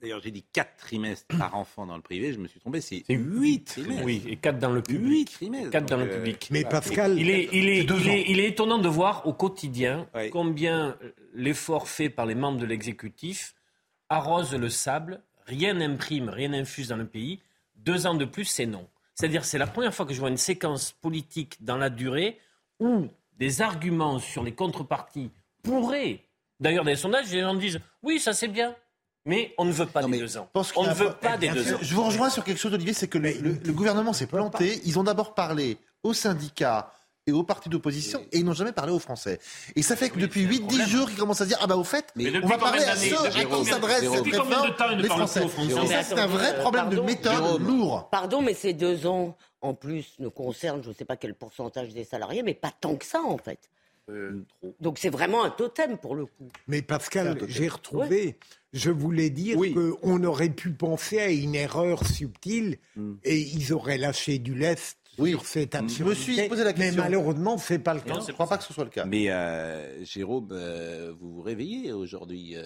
D'ailleurs, 0.00 0.20
j'ai 0.20 0.32
dit 0.32 0.44
4 0.52 0.76
trimestres 0.78 1.36
par 1.38 1.54
enfant 1.54 1.86
dans 1.86 1.94
le 1.94 2.02
privé, 2.02 2.32
je 2.32 2.38
me 2.38 2.48
suis 2.48 2.58
trompé, 2.58 2.80
c'est 2.80 3.04
8 3.08 3.64
trimestres. 3.64 4.04
Oui, 4.04 4.22
et 4.26 4.36
4 4.36 4.58
dans 4.58 4.72
le 4.72 4.82
public. 4.82 5.28
8 5.30 5.34
trimestres. 5.36 5.70
4 5.70 5.84
dans 5.86 5.96
le 5.98 6.02
euh, 6.10 6.16
public. 6.16 6.48
Mais 6.50 6.64
Pascal, 6.64 7.16
Il 7.20 7.30
est, 7.30 7.48
il, 7.52 7.68
est, 7.68 7.80
c'est 7.82 7.86
deux 7.86 8.00
il, 8.00 8.08
ans. 8.10 8.12
est, 8.12 8.24
il 8.26 8.40
est 8.40 8.48
étonnant 8.48 8.78
de 8.78 8.88
voir 8.88 9.26
au 9.28 9.32
quotidien 9.32 10.08
Oui. 10.16 10.30
combien 10.30 10.96
euh, 11.02 11.12
l'effort 11.34 11.86
fait 11.88 12.08
par 12.08 12.26
les 12.26 12.34
membres 12.34 12.58
de 12.58 12.66
l'exécutif 12.66 13.54
arrose 14.08 14.54
le 14.54 14.68
sable, 14.68 15.22
rien 15.46 15.74
n'imprime, 15.74 16.28
rien 16.30 16.48
n'infuse 16.48 16.88
dans 16.88 16.96
le 16.96 17.06
pays. 17.06 17.38
Deux 17.76 18.06
ans 18.08 18.14
de 18.14 18.24
plus, 18.24 18.44
c'est 18.44 18.66
non. 18.66 18.88
C'est-à-dire, 19.14 19.44
c'est 19.44 19.58
la 19.58 19.66
première 19.68 19.94
fois 19.94 20.04
que 20.04 20.14
je 20.14 20.18
vois 20.20 20.30
une 20.30 20.36
séquence 20.36 20.90
politique 20.90 21.58
dans 21.60 21.76
la 21.76 21.90
durée 21.90 22.38
où 22.82 23.08
des 23.38 23.62
arguments 23.62 24.18
sur 24.18 24.42
les 24.42 24.52
contreparties 24.52 25.30
pourraient. 25.62 26.20
D'ailleurs, 26.60 26.84
dans 26.84 26.90
les 26.90 26.96
sondages, 26.96 27.30
les 27.32 27.40
gens 27.40 27.54
disent 27.54 27.80
oui, 28.02 28.18
ça 28.20 28.32
c'est 28.32 28.48
bien, 28.48 28.74
mais 29.24 29.52
on 29.58 29.64
ne 29.64 29.72
veut 29.72 29.86
pas 29.86 30.02
des 30.02 30.18
deux 30.18 30.36
ans. 30.36 30.48
On 30.76 30.84
ne 30.86 30.92
veut 30.94 31.12
pas 31.12 31.36
des 31.36 31.48
deux 31.48 31.74
ans. 31.74 31.78
Je 31.80 31.94
vous 31.94 32.04
rejoins 32.04 32.30
sur 32.30 32.44
quelque 32.44 32.58
chose, 32.58 32.72
Olivier, 32.74 32.92
c'est 32.92 33.08
que 33.08 33.18
le, 33.18 33.32
le- 33.32 33.58
le 33.64 33.72
gouvernement 33.72 34.12
s'est 34.12 34.26
planté. 34.26 34.80
Ils 34.84 34.98
ont 34.98 35.04
d'abord 35.04 35.34
parlé 35.34 35.78
aux 36.02 36.12
syndicats 36.14 36.92
et 37.28 37.30
aux 37.32 37.44
partis 37.44 37.68
d'opposition 37.68 38.20
et 38.32 38.38
ils 38.38 38.44
n'ont 38.44 38.52
jamais 38.52 38.72
parlé 38.72 38.92
aux 38.92 38.98
Français. 38.98 39.38
Et 39.76 39.82
ça 39.82 39.94
fait 39.94 40.10
que 40.10 40.18
depuis 40.18 40.44
8-10 40.44 40.88
jours, 40.88 41.08
ils 41.10 41.16
commencent 41.16 41.40
à 41.40 41.44
se 41.44 41.50
dire 41.50 41.58
Ah 41.62 41.68
bah 41.68 41.76
au 41.76 41.84
fait, 41.84 42.06
Mais 42.16 42.32
on 42.42 42.46
va 42.48 42.58
parler 42.58 42.82
à 42.82 42.96
ceux 42.96 43.16
à 43.24 43.30
qui 43.30 43.64
s'adresse 43.64 44.00
cette 44.10 44.24
réforme, 44.24 44.96
les 44.98 45.08
Français. 45.08 45.44
aux 45.44 45.48
Français 45.48 45.72
Et 45.84 45.86
ça, 45.86 46.02
c'est 46.02 46.18
un 46.18 46.26
vrai 46.26 46.58
problème 46.58 46.88
de 46.90 46.96
Pardon, 46.96 47.06
méthode 47.06 47.32
Jérôme. 47.32 47.64
lourd. 47.64 48.08
Pardon, 48.10 48.42
mais 48.42 48.54
ces 48.54 48.72
deux 48.72 49.06
ans, 49.06 49.36
en 49.62 49.74
plus, 49.74 50.14
ne 50.18 50.28
concernent 50.28 50.82
je 50.82 50.88
ne 50.90 50.94
sais 50.94 51.04
pas 51.04 51.16
quel 51.16 51.34
pourcentage 51.34 51.94
des 51.94 52.04
salariés, 52.04 52.42
mais 52.42 52.54
pas 52.54 52.72
tant 52.80 52.96
que 52.96 53.04
ça, 53.04 53.22
en 53.22 53.38
fait. 53.38 53.58
Euh, 54.10 54.44
Donc 54.80 54.98
c'est 54.98 55.08
vraiment 55.10 55.44
un 55.44 55.50
totem 55.50 55.96
pour 55.96 56.16
le 56.16 56.26
coup. 56.26 56.48
Mais 56.66 56.82
Pascal, 56.82 57.38
j'ai 57.46 57.68
retrouvé, 57.68 58.36
je 58.72 58.90
voulais 58.90 59.30
dire 59.30 59.56
qu'on 60.02 60.24
aurait 60.24 60.50
pu 60.50 60.72
penser 60.72 61.20
à 61.20 61.28
une 61.30 61.54
erreur 61.54 62.04
subtile 62.04 62.78
Hmm. 62.96 63.14
et 63.22 63.38
ils 63.38 63.72
auraient 63.72 63.98
lâché 63.98 64.38
du 64.40 64.56
lest 64.56 64.98
sur 65.14 65.46
cette 65.46 65.74
Je 65.74 65.78
me 65.78 65.84
absurdité. 65.84 66.32
suis 66.40 66.48
posé 66.48 66.64
la 66.64 66.72
question. 66.72 66.96
Mais 66.96 67.02
malheureusement, 67.02 67.58
c'est 67.58 67.78
pas 67.78 67.94
le 67.94 68.00
cas. 68.00 68.18
Je 68.20 68.26
ne 68.26 68.32
crois 68.32 68.48
pas 68.48 68.58
que 68.58 68.64
ce 68.64 68.72
soit 68.72 68.82
le 68.84 68.90
cas. 68.90 69.04
Mais 69.04 69.30
euh, 69.30 70.04
Jérôme, 70.04 70.48
euh, 70.50 71.12
vous 71.20 71.34
vous 71.34 71.42
réveillez 71.42 71.92
aujourd'hui. 71.92 72.56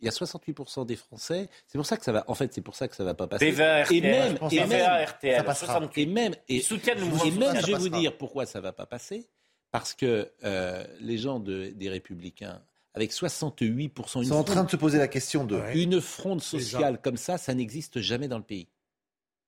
Il 0.00 0.04
y 0.04 0.08
a 0.08 0.12
68% 0.12 0.86
des 0.86 0.96
Français. 0.96 1.48
C'est 1.66 1.78
pour 1.78 1.86
ça 1.86 1.96
que 1.96 2.04
ça 2.04 2.12
va. 2.12 2.24
En 2.28 2.34
fait, 2.34 2.52
c'est 2.54 2.60
pour 2.60 2.74
ça 2.76 2.88
que 2.88 2.94
ça 2.96 3.04
va 3.04 3.14
pas 3.14 3.26
passer. 3.26 3.46
TVA, 3.46 3.80
et 3.80 3.82
RTL, 3.84 4.02
même, 4.02 4.38
je 4.50 4.56
et 4.56 4.66
même, 4.66 5.04
RTL, 5.06 5.36
ça 5.36 5.44
passera. 5.44 5.66
68. 5.74 6.02
Et 6.02 6.06
même, 6.06 6.34
et, 6.48 6.56
Ils 6.56 6.62
soutiennent 6.62 6.98
le 7.00 7.06
mouvement 7.06 7.26
et 7.26 7.30
même, 7.52 7.60
je 7.60 7.66
vais 7.72 7.78
vous 7.78 7.88
dire 7.88 8.16
pourquoi 8.16 8.46
ça 8.46 8.60
va 8.60 8.72
pas 8.72 8.86
passer. 8.86 9.28
Parce 9.70 9.92
que 9.94 10.30
euh, 10.44 10.86
les 11.00 11.18
gens 11.18 11.40
de- 11.40 11.72
des 11.74 11.90
Républicains, 11.90 12.62
avec 12.94 13.12
68%, 13.12 14.20
Ils 14.20 14.22
une 14.22 14.28
sont 14.30 14.34
en 14.36 14.44
train 14.44 14.64
de 14.64 14.70
se 14.70 14.76
poser 14.76 14.98
la 14.98 15.08
question 15.08 15.44
de. 15.44 15.60
une 15.74 16.00
fronde 16.00 16.40
sociale 16.42 17.00
comme 17.00 17.16
ça, 17.16 17.36
ça 17.38 17.52
n'existe 17.54 18.00
jamais 18.00 18.28
dans 18.28 18.38
le 18.38 18.44
pays. 18.44 18.68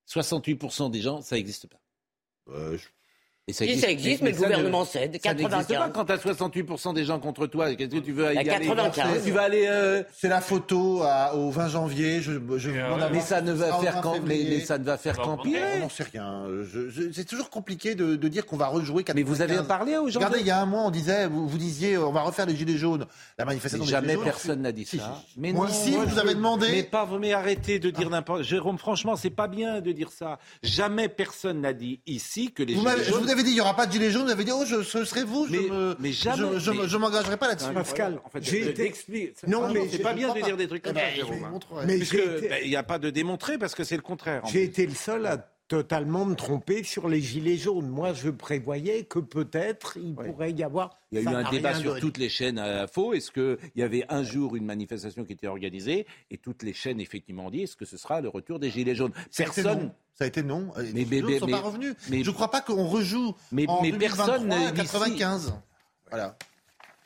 68% 0.08 0.90
des 0.90 1.00
gens, 1.00 1.22
ça 1.22 1.36
n'existe 1.36 1.66
pas. 1.68 1.80
Euh, 2.50 2.76
Et 3.50 3.74
Si, 3.74 3.78
ça 3.80 3.90
existe, 3.90 4.22
mais 4.22 4.30
le 4.30 4.36
ça 4.36 4.42
ne- 4.42 4.46
gouvernement 4.48 4.84
cède. 4.84 5.18
Ça 5.22 5.34
n'existe 5.34 5.50
pas 5.50 5.88
95. 5.88 5.90
quand 5.94 6.04
tu 6.04 6.12
as 6.12 6.16
68% 6.18 6.92
des 6.94 7.04
gens 7.04 7.18
contre 7.20 7.46
toi. 7.46 7.74
Qu'est-ce 7.74 7.90
que 7.90 7.98
tu 7.98 8.12
veux 8.12 8.30
y 8.30 8.34
La 8.34 8.40
aller 8.40 8.48
95. 8.66 9.22
Tu 9.24 9.30
vas 9.32 9.42
aller. 9.42 9.66
euh, 9.68 10.02
C'est 10.12 10.28
la 10.28 10.40
photo 10.40 11.02
à- 11.04 11.34
au 11.34 11.50
20 11.50 11.68
janvier. 11.68 12.20
Je, 12.22 12.32
je. 12.56 12.70
Mais 13.12 13.20
ça 13.20 13.40
ne 13.40 13.52
va 13.52 13.70
Ça, 13.72 13.78
faire 13.78 13.94
20 13.96 14.00
qu'en- 14.00 14.16
mais, 14.24 14.60
ça 14.60 14.78
ne 14.78 14.84
va 14.84 14.96
faire 14.96 15.16
On 15.20 15.36
qu'empirer. 15.36 15.80
n'en 15.80 15.88
sait 15.88 16.04
rien. 16.04 16.44
C'est 17.12 17.24
toujours 17.26 17.50
compliqué 17.50 17.94
de, 17.94 18.16
de 18.16 18.28
dire 18.28 18.46
qu'on 18.46 18.56
va 18.56 18.66
rejouer 18.68 19.04
95. 19.04 19.14
Mais 19.14 19.22
vous 19.22 19.42
avez 19.42 19.66
parlé 19.66 19.96
aux 19.96 20.08
gens 20.08 20.20
Regardez, 20.20 20.38
de- 20.38 20.42
il 20.42 20.46
y 20.46 20.50
a 20.50 20.60
un 20.60 20.66
mois, 20.66 20.82
on 20.82 20.90
disait, 20.90 21.26
vous, 21.26 21.48
vous 21.48 21.58
disiez, 21.58 21.98
on 21.98 22.12
va 22.12 22.22
refaire 22.22 22.46
les 22.46 22.56
gilets 22.56 22.76
jaunes. 22.76 23.06
La 23.38 23.44
manifestation 23.44 23.84
des 23.84 23.90
jamais 23.90 24.06
gilets 24.08 24.14
jaunes. 24.16 24.24
personne 24.24 24.62
n'a 24.62 24.72
dit 24.72 24.84
ça. 24.84 24.90
si, 24.90 24.98
si. 24.98 25.38
Mais 25.38 25.52
Moi, 25.52 25.66
non, 25.66 25.72
si 25.72 25.90
moi, 25.92 26.04
vous 26.04 26.14
je- 26.16 26.20
avez 26.20 26.34
demandé. 26.34 26.66
Mais 26.70 26.82
pas, 26.82 27.08
mais 27.20 27.32
arrêtez 27.32 27.78
de 27.78 27.90
dire 27.90 28.10
n'importe. 28.10 28.42
Jérôme, 28.42 28.78
franchement, 28.78 29.16
c'est 29.16 29.30
pas 29.30 29.48
bien 29.48 29.80
de 29.80 29.92
dire 29.92 30.10
ça. 30.12 30.38
Jamais 30.62 31.08
personne 31.08 31.60
n'a 31.60 31.72
dit 31.72 32.00
ici 32.06 32.52
que 32.52 32.62
les 32.62 32.74
gilets 32.74 33.04
jaunes. 33.04 33.20
Dit, 33.42 33.50
il 33.50 33.54
n'y 33.54 33.60
aura 33.60 33.74
pas 33.74 33.86
de 33.86 33.92
gilets 33.92 34.10
jaunes. 34.10 34.24
Vous 34.24 34.30
avez 34.30 34.44
dit, 34.44 34.52
oh, 34.54 34.64
je, 34.66 34.82
ce 34.82 35.04
serait 35.04 35.24
vous. 35.24 35.46
Je 35.46 35.52
Mais- 35.52 35.68
me, 35.68 35.96
mais 35.98 36.12
jamais, 36.12 36.36
je, 36.54 36.58
je, 36.58 36.70
mais- 36.70 36.88
je 36.88 36.96
m'engagerai 36.96 37.36
pas 37.36 37.48
là-dessus. 37.48 37.72
Pascal, 37.72 38.20
En 38.24 38.28
fait, 38.30 38.42
j'ai 38.42 38.64
je- 38.64 38.68
été-. 38.70 38.92
Non, 39.46 39.72
mais 39.72 39.88
c'est 39.88 39.98
je- 39.98 40.02
pas 40.02 40.12
je 40.12 40.16
bien 40.16 40.28
de 40.34 40.40
pas. 40.40 40.46
dire 40.46 40.56
des 40.56 40.68
trucs 40.68 40.82
comme 40.82 40.94
ça, 40.94 41.10
je 41.10 41.16
Jérôme. 41.16 41.44
hein. 41.44 41.58
Mais 41.86 41.98
ben, 41.98 42.58
il 42.64 42.68
n'y 42.70 42.76
a 42.76 42.82
pas 42.82 42.98
de 42.98 43.10
démontrer 43.10 43.58
parce 43.58 43.74
que 43.74 43.84
c'est 43.84 43.96
le 43.96 44.02
contraire. 44.02 44.42
J'ai 44.46 44.64
été 44.64 44.86
le 44.86 44.94
seul 44.94 45.26
à 45.26 45.46
totalement 45.68 46.24
me 46.24 46.34
tromper 46.34 46.82
sur 46.82 47.08
les 47.08 47.20
gilets 47.20 47.56
jaunes. 47.56 47.88
Moi, 47.88 48.12
je 48.12 48.28
prévoyais 48.28 49.04
que 49.04 49.20
peut-être 49.20 49.98
il 50.02 50.14
pourrait 50.16 50.50
y 50.50 50.64
avoir. 50.64 50.98
Il 51.12 51.22
y 51.22 51.26
a 51.26 51.30
eu 51.30 51.34
un 51.34 51.48
débat 51.48 51.74
sur 51.74 51.90
donné. 51.90 52.00
toutes 52.00 52.18
les 52.18 52.28
chaînes 52.28 52.58
à 52.58 52.88
faux. 52.88 53.12
Est-ce 53.14 53.30
qu'il 53.30 53.56
y 53.76 53.82
avait 53.82 54.04
un 54.08 54.24
jour 54.24 54.56
une 54.56 54.64
manifestation 54.64 55.24
qui 55.24 55.32
était 55.32 55.46
organisée 55.46 56.06
et 56.32 56.38
toutes 56.38 56.64
les 56.64 56.72
chaînes 56.72 57.00
effectivement 57.00 57.46
ont 57.46 57.50
dit 57.50 57.62
est-ce 57.62 57.76
que 57.76 57.84
ce 57.84 57.96
sera 57.96 58.20
le 58.20 58.28
retour 58.28 58.58
des 58.58 58.68
Gilets 58.70 58.96
jaunes? 58.96 59.12
Personne. 59.36 59.92
Ça 60.20 60.24
a 60.24 60.28
été 60.28 60.42
non. 60.42 60.70
Les 60.76 60.92
Mais- 60.92 61.06
mais- 61.10 61.20
jaunes 61.20 61.32
ne 61.32 61.38
sont 61.38 61.46
mais- 61.46 61.52
pas 61.52 61.60
revenus. 61.60 61.94
mais- 62.10 62.22
je 62.22 62.28
ne 62.28 62.34
crois 62.34 62.50
pas 62.50 62.60
qu'on 62.60 62.84
rejoue 62.86 63.34
Mais- 63.52 63.66
en 63.66 63.80
mais 63.80 63.90
2023 63.90 64.26
personne 64.26 64.52
à 64.52 64.58
d'ici- 64.70 64.74
95. 64.74 65.54
Voilà. 66.10 66.36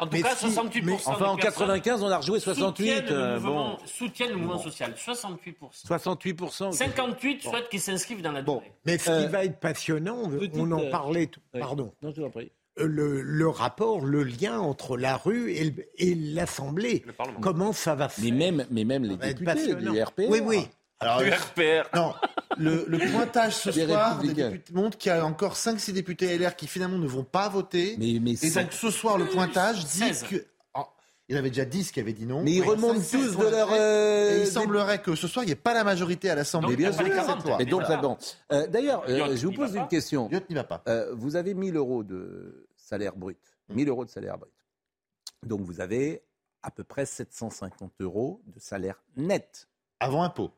En 0.00 0.06
tout 0.06 0.14
Mais 0.14 0.22
cas, 0.22 0.34
si- 0.34 0.46
68%. 0.46 1.12
Enfin, 1.12 1.26
en 1.26 1.36
des 1.36 1.42
personnes 1.42 1.68
95, 1.68 2.02
on 2.02 2.08
a 2.10 2.16
rejoué 2.16 2.40
68. 2.40 2.88
Soutiennent 2.88 3.06
le 3.06 3.12
euh, 3.14 3.34
mouvement, 3.38 3.70
bon, 3.70 3.78
soutiennent 3.86 4.30
le 4.30 4.36
mouvement 4.36 4.58
social. 4.58 4.94
68%. 4.96 5.70
68%. 5.86 6.72
58 6.72 7.42
souhaitent 7.42 7.68
qu'ils 7.68 7.80
s'inscrivent 7.80 8.20
dans 8.20 8.32
la 8.32 8.42
durée. 8.42 8.72
Mais 8.84 8.98
ce 8.98 9.04
qui 9.04 9.10
Euh, 9.10 9.28
va 9.28 9.44
être 9.44 9.60
passionnant, 9.60 10.28
petite, 10.28 10.54
on 10.56 10.72
en 10.72 10.80
euh, 10.80 10.90
parlait. 10.90 11.28
tout- 11.28 11.38
oui. 11.54 11.60
Pardon. 11.60 11.92
Non, 12.02 12.10
je 12.10 12.20
vous 12.20 12.26
en 12.26 12.30
prie. 12.30 12.50
Euh, 12.80 12.86
Le, 12.88 13.22
le 13.22 13.48
rapport, 13.48 14.00
le 14.04 14.24
lien 14.24 14.58
entre 14.58 14.96
la 14.96 15.16
rue 15.16 15.52
et, 15.52 15.70
le- 15.70 15.86
et 15.98 16.16
l'Assemblée. 16.16 17.04
Comment 17.40 17.72
ça 17.72 17.94
va 17.94 18.08
se 18.08 18.20
Mais 18.20 18.30
faire 18.30 18.36
même, 18.36 18.66
mais 18.72 18.82
même 18.82 19.04
les 19.04 19.16
députés 19.16 19.76
du 19.76 20.02
RPR. 20.02 20.28
Oui, 20.28 20.40
oui. 20.42 20.66
Alors, 20.98 21.18
Du 21.22 21.30
RPR. 21.30 21.84
Non, 21.94 22.14
le, 22.58 22.84
le 22.88 22.98
pointage 23.12 23.54
ce 23.56 23.70
Des 23.70 23.86
soir 23.86 24.18
des 24.18 24.28
Républicains. 24.28 24.50
députés 24.50 24.72
montre 24.74 24.98
qu'il 24.98 25.10
y 25.10 25.14
a 25.14 25.24
encore 25.24 25.54
5-6 25.54 25.92
députés 25.92 26.36
LR 26.38 26.56
qui 26.56 26.66
finalement 26.66 26.98
ne 26.98 27.06
vont 27.06 27.24
pas 27.24 27.48
voter. 27.48 27.96
Mais, 27.98 28.18
mais, 28.20 28.32
Et 28.42 28.50
donc 28.50 28.72
ce 28.72 28.90
soir, 28.90 29.18
le 29.18 29.26
pointage 29.26 29.84
dit 29.86 29.98
16. 29.98 30.22
que. 30.24 30.36
Oh, 30.74 30.84
il 31.28 31.34
y 31.34 31.36
en 31.36 31.40
avait 31.40 31.50
déjà 31.50 31.64
10 31.64 31.90
qui 31.92 32.00
avaient 32.00 32.12
dit 32.12 32.26
non. 32.26 32.42
mais 32.42 32.52
ils 32.52 32.62
remontent 32.62 33.00
5, 33.00 33.02
16 33.02 33.32
tous 33.32 33.36
de 33.44 33.48
leur. 33.48 33.68
euh, 33.72 34.36
Et 34.38 34.40
il 34.42 34.46
semblerait 34.46 35.00
que 35.00 35.14
ce 35.14 35.26
soir, 35.28 35.44
il 35.44 35.46
n'y 35.46 35.52
ait 35.52 35.56
pas 35.56 35.74
la 35.74 35.84
majorité 35.84 36.30
à 36.30 36.34
l'Assemblée. 36.34 36.76
40. 36.76 37.44
loi. 37.46 37.56
Mais 37.58 37.64
donc, 37.66 37.82
bon. 38.02 38.16
Euh, 38.52 38.66
D'ailleurs, 38.66 39.04
euh, 39.08 39.36
je 39.36 39.46
vous 39.46 39.52
pose 39.52 39.70
une 39.74 39.82
pas. 39.82 39.86
question. 39.88 40.28
Lyotte 40.30 40.48
n'y 40.48 40.54
va 40.54 40.64
pas. 40.64 40.82
Euh, 40.88 41.14
vous 41.14 41.36
avez 41.36 41.54
1000 41.54 41.76
euros 41.76 42.02
de 42.04 42.66
salaire 42.76 43.16
brut. 43.16 43.38
1000 43.70 43.88
euros 43.88 44.04
de 44.04 44.10
salaire 44.10 44.36
brut. 44.38 44.52
Donc 45.44 45.60
vous 45.62 45.80
avez 45.80 46.22
à 46.62 46.70
peu 46.70 46.84
près 46.84 47.04
750 47.06 47.92
euros 48.00 48.40
de 48.46 48.58
salaire 48.60 49.02
net. 49.16 49.68
Avant 50.00 50.22
impôt. 50.22 50.50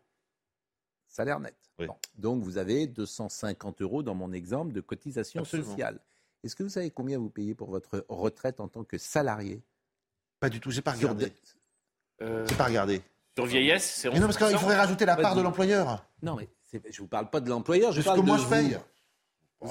Salaire 1.16 1.40
net. 1.40 1.54
Oui. 1.78 1.86
Bon. 1.86 1.96
Donc 2.18 2.42
vous 2.42 2.58
avez 2.58 2.86
250 2.86 3.80
euros 3.80 4.02
dans 4.02 4.14
mon 4.14 4.32
exemple 4.34 4.74
de 4.74 4.82
cotisation 4.82 5.40
Absolument. 5.40 5.70
sociale. 5.70 5.98
Est-ce 6.44 6.54
que 6.54 6.62
vous 6.62 6.68
savez 6.68 6.90
combien 6.90 7.18
vous 7.18 7.30
payez 7.30 7.54
pour 7.54 7.70
votre 7.70 8.04
retraite 8.10 8.60
en 8.60 8.68
tant 8.68 8.84
que 8.84 8.98
salarié? 8.98 9.62
Pas 10.40 10.50
du 10.50 10.60
tout, 10.60 10.70
j'ai 10.70 10.82
pas 10.82 10.92
regardé. 10.92 11.32
Euh, 12.20 12.44
J'ai 12.46 12.54
pas 12.54 12.66
regardé. 12.66 13.00
sur 13.34 13.46
vieillesse, 13.46 13.94
c'est 13.96 14.10
Mais 14.10 14.20
non, 14.20 14.26
parce 14.26 14.36
qu'il 14.36 14.46
11%. 14.46 14.58
faudrait 14.58 14.76
rajouter 14.76 15.06
la 15.06 15.16
part 15.16 15.34
de 15.34 15.40
l'employeur. 15.40 16.06
Non, 16.22 16.36
mais 16.36 16.50
je 16.72 16.76
ne 16.78 16.96
vous 16.98 17.08
parle 17.08 17.30
pas 17.30 17.40
de 17.40 17.48
l'employeur, 17.48 17.92
je 17.92 17.96
C'est 17.96 18.02
ce 18.02 18.08
parle 18.08 18.20
que 18.20 18.26
moi 18.26 18.36
de 18.36 18.40
je 18.42 18.46
vous. 18.46 18.50
paye. 18.52 18.72
Vous 18.74 18.80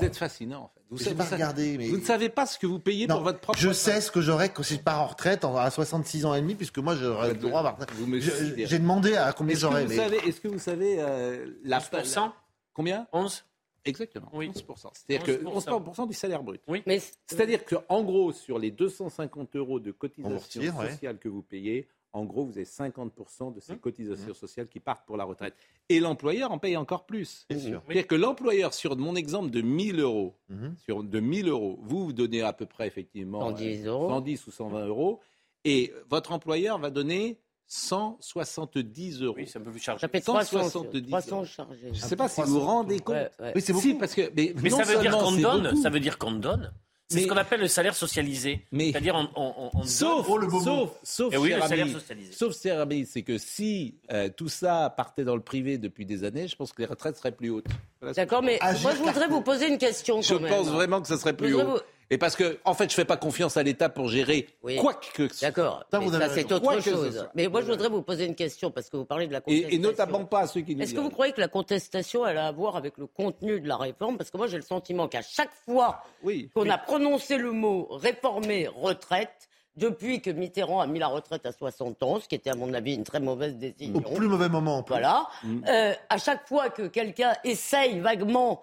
êtes 0.04 0.16
fascinant, 0.18 0.64
en 0.64 0.68
fait. 0.74 0.82
Vous, 0.90 0.98
savez- 0.98 1.16
pas 1.16 1.24
vous 1.26 1.34
regardé, 1.34 1.78
mais- 1.78 1.88
vous 1.90 1.98
ne 1.98 2.04
savez 2.04 2.30
pas 2.30 2.46
ce 2.46 2.58
que 2.60 2.68
vous 2.68 2.80
payez 2.80 3.08
Non, 3.08 3.16
pour 3.16 3.24
votre 3.26 3.40
propre 3.40 3.60
je 3.60 3.68
retraite. 3.70 3.84
sais 3.96 4.02
ce 4.02 4.12
que 4.12 4.22
j'aurais 4.22 4.50
quand 4.50 4.64
je 4.64 4.76
pars 4.78 5.02
en 5.02 5.08
retraite 5.08 5.44
à 5.46 5.70
66 5.70 6.26
ans 6.26 6.34
et 6.36 6.42
demi, 6.42 6.56
puisque 6.56 6.78
moi 6.80 6.96
j'aurais 6.96 7.30
le 7.30 7.40
droit 7.40 7.62
à. 7.62 7.78
Vous. 7.94 8.20
J'ai 8.20 8.80
demandé 8.80 9.16
à 9.16 9.32
combien 9.34 9.56
vous 9.56 9.70
mais- 9.88 9.96
est-ce 10.28 10.42
que 10.42 10.48
vous 10.48 10.60
savez 10.60 10.98
euh, 11.00 11.48
la 11.64 11.80
11% 11.80 12.32
Combien 12.74 13.08
11 13.14 13.44
Exactement. 13.88 14.30
Oui. 14.34 14.50
11%. 14.54 14.90
C'est-à-dire 14.94 15.24
que 15.26 15.46
11%. 15.46 15.80
11% 15.80 16.08
du 16.08 16.14
salaire 16.16 16.42
brut. 16.42 16.60
Oui. 16.68 16.82
Mais 16.88 17.00
C'est-à-dire 17.28 17.64
qu'en 17.64 18.04
gros, 18.04 18.32
sur 18.32 18.58
les 18.58 18.72
250 18.72 19.56
euros 19.56 19.80
de 19.80 19.92
cotisations 19.92 20.32
On 20.32 20.38
vous 20.38 20.44
retire, 20.44 20.76
ouais. 20.78 20.92
sociales 20.92 21.20
que 21.20 21.30
vous 21.30 21.44
payez, 21.44 21.88
en 22.16 22.24
gros, 22.24 22.46
vous 22.46 22.58
avez 22.58 22.66
50% 22.66 23.52
de 23.52 23.58
Mmh. 23.58 23.62
ces 23.62 23.78
cotisations 23.78 24.34
sociales 24.34 24.68
qui 24.68 24.80
partent 24.80 25.06
pour 25.06 25.18
la 25.18 25.26
retraite. 25.26 25.54
Et 25.90 26.00
l'employeur 26.00 26.52
en 26.52 26.58
paye 26.60 26.78
encore 26.78 27.06
plus. 27.06 27.46
Bien 27.50 27.60
sûr. 27.60 27.82
C'est-à-dire 27.86 28.08
que 28.08 28.16
l'employeur, 28.16 28.74
sur 28.74 28.96
mon 28.96 29.16
exemple 29.16 29.50
de 29.52 29.62
1000 29.62 30.00
euros, 30.00 30.34
Mhm. 30.50 30.76
sur 30.78 31.04
de 31.04 31.20
1000 31.20 31.50
euros, 31.50 31.78
vous, 31.84 32.06
vous 32.06 32.14
donnez 32.14 32.42
à 32.42 32.54
peu 32.54 32.66
près 32.66 32.88
effectivement 32.88 33.42
110 33.50 33.86
euh, 33.86 33.90
euros. 33.92 34.10
110 34.10 34.48
ou 34.48 34.52
120 34.52 34.86
euros, 34.88 35.20
et 35.66 35.94
votre 36.10 36.32
employeur 36.32 36.80
va 36.80 36.90
donner 36.90 37.38
170 37.68 39.22
euros. 39.22 39.36
Oui, 39.38 39.48
c'est 39.48 39.60
un 39.60 39.62
peu 39.64 39.72
plus 39.72 39.80
chargé. 39.80 40.02
ça 40.02 40.08
fait 40.08 40.22
300, 40.22 40.62
170 40.64 41.10
300 41.10 41.36
euros. 41.38 41.46
chargés. 41.46 41.80
Je 41.94 42.02
ne 42.02 42.08
sais 42.08 42.16
pas 42.16 42.28
si 42.30 42.42
vous 42.42 42.48
vous 42.54 42.60
rendez 42.62 43.00
compte. 43.00 43.16
Ouais, 43.16 43.30
ouais. 43.40 43.52
Oui, 43.56 43.62
c'est 43.62 43.74
beaucoup. 43.74 43.86
Si, 43.88 43.94
parce 43.96 44.14
que, 44.14 44.32
mais 44.36 44.54
Mais 44.62 44.70
ça 44.70 44.84
veut 44.84 45.00
dire 45.00 45.18
qu'on 45.18 45.32
donne, 45.32 45.76
ça 45.76 45.90
veut 45.90 46.00
dire 46.00 46.18
qu'on 46.18 46.32
donne. 46.34 46.72
C'est 47.08 47.22
ce 47.22 47.28
qu'on 47.28 47.38
appelle 47.38 47.60
le 47.62 47.68
salaire 47.68 47.94
socialisé. 47.96 48.66
Mais- 48.72 48.92
C'est-à-dire 48.92 49.14
on, 49.16 49.30
on, 49.40 49.54
on- 49.74 49.80
on 49.80 49.84
Sauf, 49.84 50.28
donne. 50.28 50.50
sauf, 50.64 50.90
sauf, 51.04 51.34
Eh 51.34 51.38
oui, 51.38 51.50
cher 51.50 51.58
le 51.60 51.68
salaire 51.68 51.86
ami, 51.86 51.94
socialisé. 51.94 52.32
sauf, 52.34 52.60
cher 52.60 52.80
ami, 52.80 53.06
c'est 53.06 53.22
que 53.22 53.38
si 53.38 53.96
euh, 54.12 54.30
tout 54.36 54.50
ça 54.50 54.92
partait 54.96 55.24
dans 55.24 55.36
le 55.36 55.42
privé 55.44 55.78
depuis 55.78 56.06
des 56.08 56.24
années, 56.24 56.48
je 56.48 56.56
pense 56.56 56.74
que 56.74 56.82
les 56.82 56.88
retraites 56.88 57.16
seraient 57.18 57.32
plus 57.32 57.52
hautes. 57.52 57.68
Voilà 58.02 58.14
D'accord, 58.14 58.42
mais 58.42 58.58
Agir 58.60 58.82
moi 58.82 58.94
je 58.96 59.04
voudrais 59.04 59.28
vous 59.28 59.42
poser 59.42 59.68
une 59.68 59.78
question 59.78 60.22
je 60.22 60.34
même. 60.34 60.50
pense 60.52 60.68
vraiment 60.70 61.00
que 61.00 61.08
ça 61.08 61.18
serait 61.18 61.36
plus 61.38 61.54
haut. 61.54 61.80
Et 62.12 62.18
parce 62.18 62.36
que, 62.36 62.60
en 62.66 62.74
fait, 62.76 62.90
je 62.90 62.96
fais 62.96 63.06
pas 63.06 63.18
confiance 63.18 63.58
à 63.58 63.64
l'État 63.64 63.90
pour 63.90 64.10
gérer 64.10 64.48
Oui. 64.62 64.76
quoi 64.78 64.94
que 64.94 65.28
ce 65.28 65.36
soit. 65.36 65.48
D'accord, 65.48 65.84
Ça, 65.92 66.30
c'est 66.30 66.52
autre 66.52 66.62
Quoi 66.64 66.76
que 66.76 66.82
ce 66.82 66.90
chose. 66.92 67.28
Mais 67.34 67.48
moi 67.48 67.62
je 67.62 67.68
voudrais 67.68 67.90
vous 67.90 68.04
poser 68.04 68.26
une 68.26 68.36
question 68.36 68.70
parce 68.70 68.90
que 68.90 68.98
vous 68.98 69.06
parlez 69.06 69.28
de 69.28 69.34
la 69.34 69.42
contestation. 69.42 69.70
Et, 69.72 69.76
et 69.76 69.80
notamment 69.80 70.24
pas 70.26 70.42
à 70.42 70.48
ceux 70.48 70.62
qui 70.62 70.76
nous 70.76 70.84
Est-ce 70.84 70.94
que 70.94 71.00
vous 71.00 71.10
croyez 71.10 71.34
que 71.34 71.42
la 71.42 71.48
contestation 71.48 72.26
elle 72.26 72.38
a 72.38 72.48
à 72.48 72.52
voir 72.52 72.76
avec 72.76 72.98
le 72.98 73.08
contenu 73.08 73.60
de 73.60 73.68
la 73.68 73.78
réforme? 73.78 74.18
Parce 74.18 74.30
que 74.30 74.38
moi 74.38 74.46
j'ai 74.48 74.58
le 74.58 74.64
sentiment 74.64 75.08
qu'à 75.08 75.24
chaque 75.24 75.54
fois 75.66 76.04
Oui. 76.24 76.50
qu'on 76.54 76.70
a 76.70 76.78
prononcé 76.78 77.38
le 77.38 77.52
mot 77.52 77.88
réformer 77.90 78.68
retraite, 78.68 79.50
depuis 79.76 80.22
que 80.22 80.30
Mitterrand 80.30 80.80
a 80.80 80.88
mis 80.88 81.00
la 81.00 81.08
retraite 81.08 81.46
à 81.46 81.52
60 81.52 82.02
ans, 82.04 82.20
ce 82.22 82.30
qui 82.30 82.36
était 82.36 82.50
à 82.50 82.56
mon 82.56 82.74
avis 82.74 82.94
une 82.96 83.04
très 83.04 83.20
mauvaise 83.20 83.56
décision. 83.56 83.98
Au 83.98 84.16
plus 84.16 84.28
mauvais 84.28 84.48
moment. 84.48 84.78
en 84.78 84.84
plus. 84.84 84.94
Voilà. 84.94 85.28
Mm. 85.44 85.62
Euh, 85.68 85.94
à 86.10 86.18
chaque 86.18 86.48
fois 86.48 86.70
que 86.70 86.84
quelqu'un 86.84 87.34
essaye 87.44 88.00
vaguement 88.00 88.62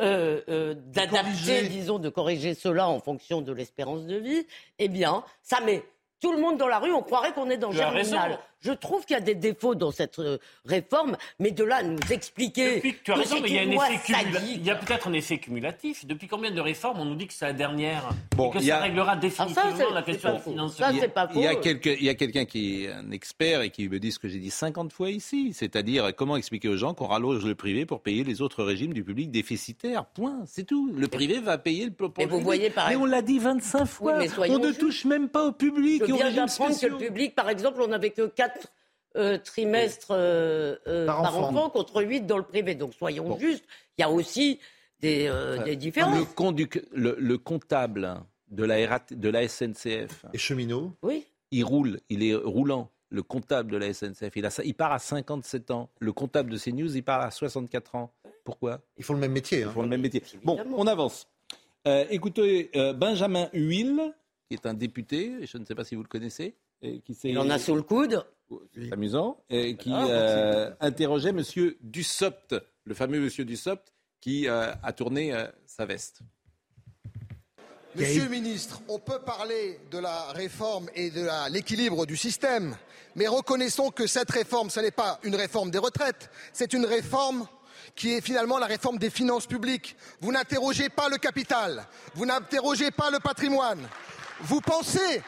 euh, 0.00 0.40
euh, 0.48 0.74
d'adapter, 0.74 1.68
disons, 1.68 1.98
de 1.98 2.08
corriger 2.08 2.54
cela 2.54 2.88
en 2.88 2.98
fonction 3.00 3.42
de 3.42 3.52
l'espérance 3.52 4.06
de 4.06 4.16
vie, 4.16 4.46
eh 4.78 4.88
bien, 4.88 5.24
ça 5.42 5.60
met 5.60 5.84
tout 6.20 6.32
le 6.32 6.40
monde 6.40 6.58
dans 6.58 6.66
la 6.66 6.78
rue. 6.78 6.92
On 6.92 7.02
croirait 7.02 7.32
qu'on 7.32 7.50
est 7.50 7.58
dans 7.58 7.70
Germinal. 7.70 8.38
Je 8.64 8.72
trouve 8.72 9.04
qu'il 9.04 9.14
y 9.14 9.18
a 9.18 9.22
des 9.22 9.34
défauts 9.34 9.74
dans 9.74 9.90
cette 9.90 10.18
euh, 10.18 10.38
réforme, 10.64 11.16
mais 11.38 11.50
de 11.50 11.64
là 11.64 11.76
à 11.76 11.82
nous 11.82 11.98
expliquer. 12.10 12.76
Depuis 12.76 12.94
que 12.94 13.02
tu 13.04 13.12
as 13.12 13.16
raison, 13.16 13.36
mais 13.42 13.48
il 13.50 13.54
y 13.54 13.58
a, 13.58 13.64
il 13.64 14.64
y 14.64 14.70
a 14.70 14.74
peut-être 14.76 15.08
un 15.08 15.12
effet 15.12 15.38
cumulatif. 15.38 16.06
Depuis 16.06 16.26
combien 16.28 16.50
de 16.50 16.60
réformes 16.60 17.00
on 17.00 17.04
nous 17.04 17.14
dit 17.14 17.26
que 17.26 17.34
c'est 17.34 17.44
la 17.44 17.52
dernière 17.52 18.08
Bon, 18.36 18.50
et 18.50 18.54
que 18.58 18.62
ça 18.64 18.78
a- 18.78 18.80
réglera 18.80 19.16
définitivement 19.16 19.62
Ah, 19.66 19.76
ça, 19.76 19.84
c'est- 19.88 19.94
la 19.94 20.02
question 20.02 20.38
financement 20.38 20.86
Ça, 20.86 20.90
Il 20.92 20.96
y 20.96 20.98
a- 20.98 21.02
c'est 21.02 21.08
pas 21.08 21.28
Il 21.34 21.40
y 21.42 21.46
a 21.46 21.52
faux. 21.52 21.60
quelques- 21.60 21.86
il 22.00 22.04
y 22.04 22.08
a 22.08 22.14
quelqu'un 22.14 22.44
qui 22.46 22.84
est 22.84 22.92
un 22.92 23.10
expert 23.10 23.60
et 23.60 23.70
qui 23.70 23.88
me 23.88 23.98
dit 23.98 24.12
ce 24.12 24.18
que 24.18 24.28
j'ai 24.28 24.38
dit 24.38 24.50
50 24.50 24.92
fois 24.92 25.10
ici, 25.10 25.52
c'est-à-dire 25.52 26.14
comment 26.16 26.36
expliquer 26.36 26.68
aux 26.68 26.76
gens 26.76 26.94
qu'on 26.94 27.06
rallonge 27.06 27.44
le 27.44 27.54
privé 27.54 27.84
pour 27.86 28.00
payer 28.00 28.24
les 28.24 28.40
autres 28.40 28.64
régimes 28.64 28.94
du 28.94 29.04
public 29.04 29.30
déficitaire. 29.30 30.06
Point, 30.06 30.40
c'est 30.46 30.64
tout. 30.64 30.90
Le 30.96 31.08
privé 31.08 31.38
va 31.40 31.58
payer 31.58 31.84
le 31.84 31.90
pour 31.90 32.12
Mais 32.16 32.24
le 32.24 32.30
vous 32.30 32.36
public. 32.38 32.44
voyez, 32.46 32.70
par 32.70 32.88
Mais 32.88 32.96
on 32.96 33.04
l'a 33.04 33.22
dit 33.22 33.38
25 33.38 33.84
fois. 33.84 34.18
mais 34.18 34.28
soyons 34.28 34.54
on 34.54 34.58
ne 34.58 34.72
touche 34.72 35.04
même 35.04 35.28
pas 35.28 35.44
au 35.46 35.52
public 35.52 36.02
Je 36.06 36.12
et 36.12 36.16
viens 36.16 36.30
d'apprendre 36.32 36.78
que 36.80 36.86
le 36.86 36.96
public, 36.96 37.34
par 37.34 37.48
exemple, 37.50 37.80
on 37.82 37.88
n'avait 37.88 38.10
que 38.10 38.26
4 38.26 38.53
trimestres 39.38 40.08
euh, 40.10 40.76
euh, 40.86 41.06
Par 41.06 41.22
par, 41.22 41.38
enfant. 41.38 41.48
enfant. 41.56 41.70
contre 41.70 42.02
8 42.02 42.22
dans 42.26 42.38
le 42.38 42.42
privé. 42.44 42.74
Donc 42.74 42.94
soyons 42.94 43.38
justes, 43.38 43.64
il 43.96 44.02
y 44.02 44.04
a 44.04 44.10
aussi 44.10 44.58
des, 45.00 45.26
euh, 45.28 45.62
des 45.64 45.76
différences. 45.76 46.18
Le, 46.18 46.24
conduc- 46.24 46.84
le- 46.92 47.16
le 47.18 47.38
comptable 47.38 48.20
de 48.50 48.64
la, 48.64 48.86
RAT 48.88 49.06
de 49.10 49.28
la 49.28 49.46
SNCF, 49.48 50.24
Et 50.32 50.38
cheminot. 50.38 50.92
Oui. 51.02 51.24
il 51.50 51.64
roule, 51.64 52.00
il 52.08 52.22
est 52.22 52.34
roulant. 52.34 52.90
Le 53.10 53.22
comptable 53.22 53.70
de 53.70 53.76
la 53.76 53.92
SNCF, 53.94 54.34
il, 54.34 54.44
a, 54.46 54.50
ça- 54.50 54.64
il 54.64 54.74
part 54.74 54.90
à 54.92 54.98
57 54.98 55.70
ans. 55.70 55.88
Le 56.00 56.12
comptable 56.12 56.50
de 56.50 56.58
CNews, 56.58 56.96
il 56.96 57.04
part 57.04 57.20
à 57.20 57.30
64 57.30 57.94
ans. 57.94 58.12
Pourquoi? 58.42 58.80
Ils 58.96 59.04
font 59.04 59.12
le 59.14 59.20
même 59.20 59.30
métier. 59.32 59.60
Ils 59.60 59.64
hein. 59.64 59.70
font 59.72 59.82
le 59.82 59.88
même 59.88 60.00
métier. 60.00 60.22
Bon, 60.42 60.58
on 60.76 60.86
avance. 60.88 61.28
Euh, 61.86 62.04
écoutez, 62.10 62.70
euh, 62.74 62.92
Benjamin 62.92 63.48
Huil, 63.52 64.12
qui 64.48 64.54
est 64.54 64.66
un 64.66 64.74
député, 64.74 65.46
je 65.46 65.58
ne 65.58 65.64
sais 65.64 65.74
pas 65.76 65.84
si 65.84 65.94
vous 65.94 66.02
le 66.02 66.08
connaissez, 66.08 66.54
et 66.82 66.98
qui 67.00 67.16
Il 67.24 67.38
en 67.38 67.50
a 67.50 67.58
sous 67.58 67.74
le 67.76 67.82
coude. 67.82 68.24
C'est 68.74 68.92
amusant, 68.92 69.42
et 69.50 69.76
qui 69.76 69.90
Voilà. 69.90 70.06
euh, 70.10 70.70
interrogeait 70.80 71.32
Monsieur 71.32 71.76
Dussopt, 71.80 72.54
le 72.84 72.94
fameux 72.94 73.20
Monsieur 73.20 73.44
Dussopt, 73.44 73.92
qui 74.20 74.48
euh, 74.48 74.72
a 74.82 74.92
tourné 74.92 75.32
euh, 75.34 75.46
sa 75.66 75.86
veste. 75.86 76.20
Monsieur 77.96 78.24
le 78.24 78.30
ministre, 78.30 78.80
on 78.88 78.98
peut 78.98 79.20
parler 79.20 79.78
de 79.92 79.98
la 79.98 80.32
réforme 80.32 80.88
et 80.96 81.10
de 81.10 81.28
l'équilibre 81.52 82.06
du 82.06 82.16
système, 82.16 82.76
mais 83.14 83.28
reconnaissons 83.28 83.90
que 83.90 84.08
cette 84.08 84.30
réforme, 84.32 84.68
ce 84.68 84.80
n'est 84.80 84.90
pas 84.90 85.20
une 85.22 85.36
réforme 85.36 85.70
des 85.70 85.78
retraites, 85.78 86.28
c'est 86.52 86.72
une 86.72 86.86
réforme 86.86 87.46
qui 87.94 88.12
est 88.14 88.20
finalement 88.20 88.58
la 88.58 88.66
réforme 88.66 88.98
des 88.98 89.10
finances 89.10 89.46
publiques. 89.46 89.94
Vous 90.20 90.32
n'interrogez 90.32 90.88
pas 90.88 91.08
le 91.08 91.18
capital, 91.18 91.86
vous 92.14 92.26
n'interrogez 92.26 92.90
pas 92.90 93.10
le 93.12 93.20
patrimoine. 93.20 93.86
Vous 94.40 94.60
pensez, 94.60 95.22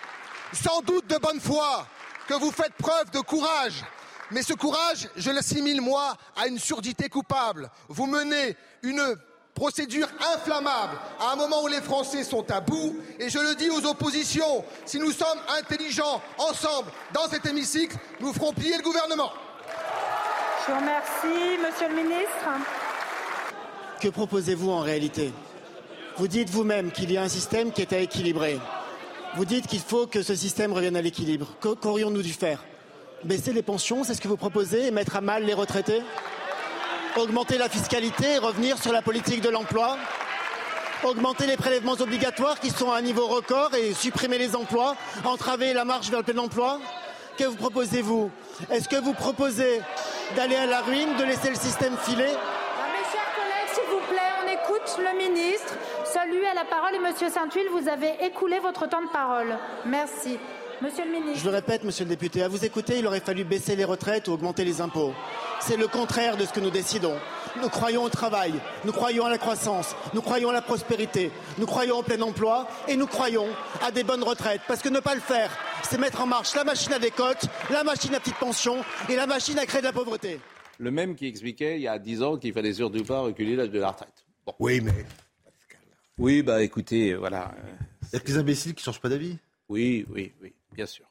sans 0.53 0.81
doute 0.81 1.07
de 1.07 1.19
bonne 1.19 1.39
foi, 1.39 1.87
que 2.27 2.35
vous 2.35 2.51
faites 2.51 2.75
preuve 2.75 3.11
de 3.11 3.21
courage. 3.21 3.85
Mais 4.31 4.43
ce 4.43 4.55
courage, 4.55 5.09
je 5.17 5.31
l'assimile, 5.31 5.81
moi, 5.81 6.17
à 6.37 6.47
une 6.49 6.59
surdité 6.59 7.09
coupable. 7.09 7.71
Vous 7.89 8.07
menez 8.07 8.57
une 8.83 9.17
procédure 9.55 10.09
inflammable 10.35 10.99
à 11.21 11.33
un 11.33 11.37
moment 11.37 11.63
où 11.63 11.69
les 11.69 11.81
Français 11.81 12.25
sont 12.25 12.51
à 12.51 12.61
bout. 12.61 12.97
Et 13.19 13.31
je 13.31 13.39
le 13.39 13.55
dis 13.55 13.71
aux 13.71 13.85
oppositions, 13.87 14.65
si 14.85 14.99
nous 14.99 15.13
sommes 15.13 15.39
intelligents 15.59 16.21
ensemble 16.39 16.91
dans 17.13 17.29
cet 17.29 17.47
hémicycle, 17.47 17.97
nous 18.21 18.33
ferons 18.33 18.53
plier 18.53 18.77
le 18.77 18.83
gouvernement. 18.83 19.33
Je 20.67 20.73
vous 20.73 20.79
remercie, 20.79 21.59
Monsieur 21.65 21.89
le 21.89 22.03
ministre. 22.03 22.47
Que 24.01 24.09
proposez-vous 24.09 24.71
en 24.71 24.81
réalité? 24.81 25.33
Vous 26.17 26.29
dites 26.29 26.51
vous-même 26.51 26.91
qu'il 26.91 27.13
y 27.13 27.17
a 27.17 27.23
un 27.23 27.29
système 27.29 27.73
qui 27.73 27.83
est 27.83 27.93
à 27.93 27.99
équilibrer. 27.99 28.59
Vous 29.37 29.45
dites 29.45 29.67
qu'il 29.67 29.81
faut 29.81 30.07
que 30.07 30.23
ce 30.23 30.35
système 30.35 30.73
revienne 30.73 30.97
à 30.97 31.03
l'équilibre. 31.03 31.49
Qu'au- 31.61 31.77
Qu'aurions-nous 31.77 32.23
dû 32.23 32.33
faire? 32.33 32.65
Baisser 33.25 33.53
les 33.53 33.63
pensions, 33.63 34.05
c'est 34.05 34.15
ce 34.15 34.21
que 34.21 34.29
vous 34.29 34.37
proposez, 34.37 34.87
et 34.87 34.91
mettre 34.91 35.17
à 35.17 35.21
mal 35.21 35.45
les 35.45 35.55
retraités? 35.55 36.03
Augmenter 37.17 37.59
la 37.59 37.69
fiscalité 37.69 38.35
et 38.35 38.39
revenir 38.39 38.79
sur 38.83 38.93
la 38.93 39.03
politique 39.03 39.41
de 39.43 39.49
l'emploi? 39.49 39.97
Augmenter 41.05 41.47
les 41.47 41.57
prélèvements 41.57 41.93
obligatoires 42.01 42.59
qui 42.61 42.71
sont 42.71 42.91
à 42.91 42.97
un 42.97 43.03
niveau 43.03 43.27
record 43.27 43.75
et 43.75 43.93
supprimer 43.93 44.39
les 44.39 44.57
emplois 44.57 44.97
Entraver 45.25 45.75
la 45.75 45.85
marche 45.85 46.09
vers 46.09 46.21
le 46.21 46.25
plein 46.25 46.39
emploi? 46.43 46.81
Que 47.37 47.45
vous 47.45 47.57
proposez-vous? 47.57 48.31
Est-ce 48.71 48.89
que 48.89 48.97
vous 48.97 49.13
proposez 49.13 49.83
d'aller 50.35 50.57
à 50.57 50.65
la 50.65 50.81
ruine, 50.81 51.15
de 51.19 51.25
laisser 51.25 51.51
le 51.51 51.57
système 51.57 51.95
filer? 51.99 52.25
Ah, 52.31 52.87
mes 52.97 53.05
chers 53.13 53.35
collègues, 53.35 53.75
s'il 53.75 53.85
vous 53.91 54.01
plaît, 54.09 54.33
on 54.43 54.49
écoute 54.51 54.99
le 54.99 55.19
ministre. 55.19 55.75
Celui 56.17 56.47
à 56.47 56.55
la 56.55 56.65
parole 56.65 56.95
et 56.95 56.99
Monsieur 56.99 57.29
Saint-Huil, 57.29 57.67
vous 57.71 57.91
avez 57.91 58.25
écoulé 58.25 58.59
votre 58.59 58.89
temps 58.89 59.03
de 59.03 59.09
parole. 59.09 59.55
Merci. 59.85 60.39
Monsieur 60.81 61.05
le 61.05 61.11
ministre. 61.11 61.41
Je 61.41 61.45
le 61.45 61.55
répète, 61.55 61.85
monsieur 61.85 62.05
le 62.05 62.09
député, 62.09 62.43
à 62.43 62.49
vous 62.49 62.65
écouter, 62.65 63.01
il 63.01 63.07
aurait 63.07 63.21
fallu 63.21 63.45
baisser 63.45 63.77
les 63.77 63.85
retraites 63.85 64.27
ou 64.27 64.33
augmenter 64.33 64.65
les 64.65 64.81
impôts. 64.81 65.13
C'est 65.61 65.77
le 65.77 65.89
contraire 65.89 66.39
de 66.39 66.47
ce 66.47 66.55
que 66.55 66.61
nous 66.61 66.71
décidons. 66.71 67.17
Nous 67.61 67.69
croyons 67.69 68.03
au 68.03 68.09
travail, 68.09 68.55
nous 68.87 68.93
croyons 68.93 69.27
à 69.27 69.31
la 69.31 69.37
croissance, 69.37 69.95
nous 70.15 70.23
croyons 70.23 70.49
à 70.49 70.53
la 70.55 70.63
prospérité, 70.63 71.31
nous 71.59 71.67
croyons 71.67 71.99
au 71.99 72.03
plein 72.03 72.21
emploi 72.23 72.67
et 72.89 72.97
nous 72.97 73.07
croyons 73.07 73.49
à 73.83 73.91
des 73.91 74.03
bonnes 74.03 74.25
retraites. 74.25 74.63
Parce 74.67 74.81
que 74.81 74.89
ne 74.89 75.01
pas 75.01 75.15
le 75.15 75.21
faire, 75.21 75.51
c'est 75.83 75.99
mettre 75.99 76.23
en 76.23 76.27
marche 76.27 76.55
la 76.55 76.65
machine 76.65 76.95
à 76.95 76.99
décote, 76.99 77.45
la 77.71 77.85
machine 77.85 78.15
à 78.15 78.21
petite 78.21 78.39
pension 78.39 78.77
et 79.11 79.17
la 79.17 79.27
machine 79.27 79.59
à 79.59 79.67
créer 79.67 79.83
de 79.83 79.87
la 79.87 79.93
pauvreté. 79.93 80.41
Le 80.79 80.91
même 80.91 81.15
qui 81.15 81.27
expliquait 81.27 81.77
il 81.77 81.83
y 81.83 81.89
a 81.89 81.99
10 81.99 82.23
ans 82.23 82.37
qu'il 82.39 82.55
fallait 82.55 82.73
surtout 82.73 83.05
pas 83.05 83.21
reculer 83.21 83.55
l'âge 83.55 83.71
de 83.71 83.81
la 83.81 83.91
retraite. 83.91 84.25
Bon. 84.47 84.55
Oui, 84.59 84.81
mais 84.81 85.05
Oui, 86.19 86.43
bah 86.43 86.63
écoutez, 86.63 87.13
euh, 87.13 87.17
voilà. 87.19 87.53
euh, 87.59 87.69
Il 88.05 88.15
y 88.15 88.17
a 88.17 88.21
que 88.21 88.29
les 88.29 88.39
imbéciles 88.39 88.75
qui 88.75 88.83
changent 88.83 89.01
pas 89.01 89.09
d'avis. 89.11 89.37
Oui, 89.69 90.07
oui, 90.11 90.33
oui, 90.43 90.53
bien 90.75 90.87
sûr. 90.87 91.05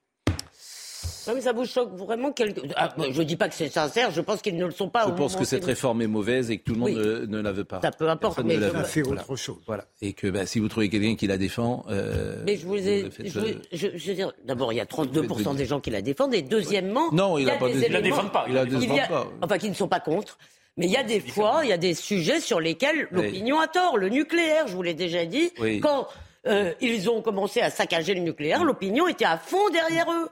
Non, 1.28 1.34
mais 1.36 1.42
ça 1.42 1.54
vous 1.54 1.66
choque 1.66 1.94
vraiment 1.94 2.32
quelque... 2.32 2.62
Ah, 2.76 2.92
je 2.98 3.20
ne 3.20 3.24
dis 3.24 3.36
pas 3.36 3.48
que 3.50 3.54
c'est 3.54 3.70
sincère, 3.70 4.10
je 4.12 4.22
pense 4.22 4.42
qu'ils 4.42 4.58
ne 4.58 4.66
le 4.66 4.72
sont 4.72 4.90
pas. 4.90 5.06
Je 5.06 5.10
pense 5.12 5.34
moment 5.34 5.40
que 5.40 5.46
cette 5.46 5.66
réforme 5.66 6.02
est 6.02 6.08
mauvaise 6.08 6.50
et 6.50 6.58
que 6.58 6.64
tout 6.64 6.74
le 6.74 6.80
monde 6.80 6.90
Oui. 6.90 6.96
ne, 6.96 7.26
ne 7.26 7.42
la 7.42 7.52
veut 7.52 7.64
pas. 7.64 7.82
Ça 7.82 7.92
peu 7.92 8.10
importe, 8.10 8.36
Personne 8.38 8.48
mais 8.48 8.56
ne 8.58 8.72
la 8.72 8.84
je- 8.84 8.88
c'est 8.90 9.02
Voilà. 9.02 9.22
autre 9.22 9.36
chose. 9.36 9.58
Voilà. 9.68 9.86
Et 10.02 10.14
que 10.14 10.28
bah, 10.28 10.46
si 10.48 10.60
vous 10.60 10.68
trouvez 10.68 10.90
quelqu'un 10.90 11.16
qui 11.16 11.28
la 11.28 11.38
défend. 11.38 11.86
euh, 11.90 12.42
Mais 12.46 12.58
je 12.58 12.66
vous 12.66 12.76
ai. 12.76 13.10
je, 13.24 13.40
euh, 13.40 13.54
je- 13.72 13.88
je 13.96 14.08
veux 14.08 14.16
dire, 14.16 14.32
d'abord, 14.46 14.74
il 14.74 14.78
y 14.78 14.80
a 14.82 14.86
32% 14.86 15.28
Faites-le 15.52 15.58
des 15.58 15.66
gens 15.66 15.80
qui 15.80 15.90
la 15.92 16.02
défendent, 16.02 16.34
et 16.34 16.42
deuxièmement. 16.42 17.12
Non, 17.12 17.38
il 17.38 17.46
y 17.46 17.50
a 17.52 17.58
pas 17.58 17.68
des 17.68 17.74
des- 17.82 17.86
il 17.88 17.92
la 17.92 18.00
éléments- 18.00 18.16
défend 18.18 18.30
pas, 18.30 18.46
il 18.48 18.56
la 18.56 18.64
il 18.64 19.00
a- 19.00 19.08
pas. 19.08 19.28
Enfin, 19.44 19.58
qui 19.60 19.70
ne 19.70 19.76
sont 19.76 19.88
pas 19.88 20.00
contre. 20.00 20.38
Mais 20.78 20.88
il 20.88 20.92
y 20.92 20.98
a 20.98 21.04
des 21.04 21.22
fois, 21.22 21.62
il 21.64 21.70
y 21.70 21.74
a 21.74 21.78
des 21.78 21.94
sujets 21.94 22.42
sur 22.42 22.60
lesquels 22.60 23.08
l'opinion 23.12 23.60
a 23.60 23.68
tort. 23.68 23.98
Le 23.98 24.10
nucléaire, 24.10 24.68
je 24.68 24.76
vous 24.76 24.82
l'ai 24.82 24.94
déjà 24.94 25.26
dit, 25.26 25.52
quand 25.82 26.08
euh, 26.48 26.74
ils 26.82 27.10
ont 27.10 27.22
commencé 27.22 27.62
à 27.62 27.70
saccager 27.70 28.14
le 28.14 28.22
nucléaire, 28.22 28.64
l'opinion 28.64 29.08
était 29.08 29.26
à 29.26 29.38
fond 29.38 29.70
derrière 29.72 30.12
eux. 30.12 30.30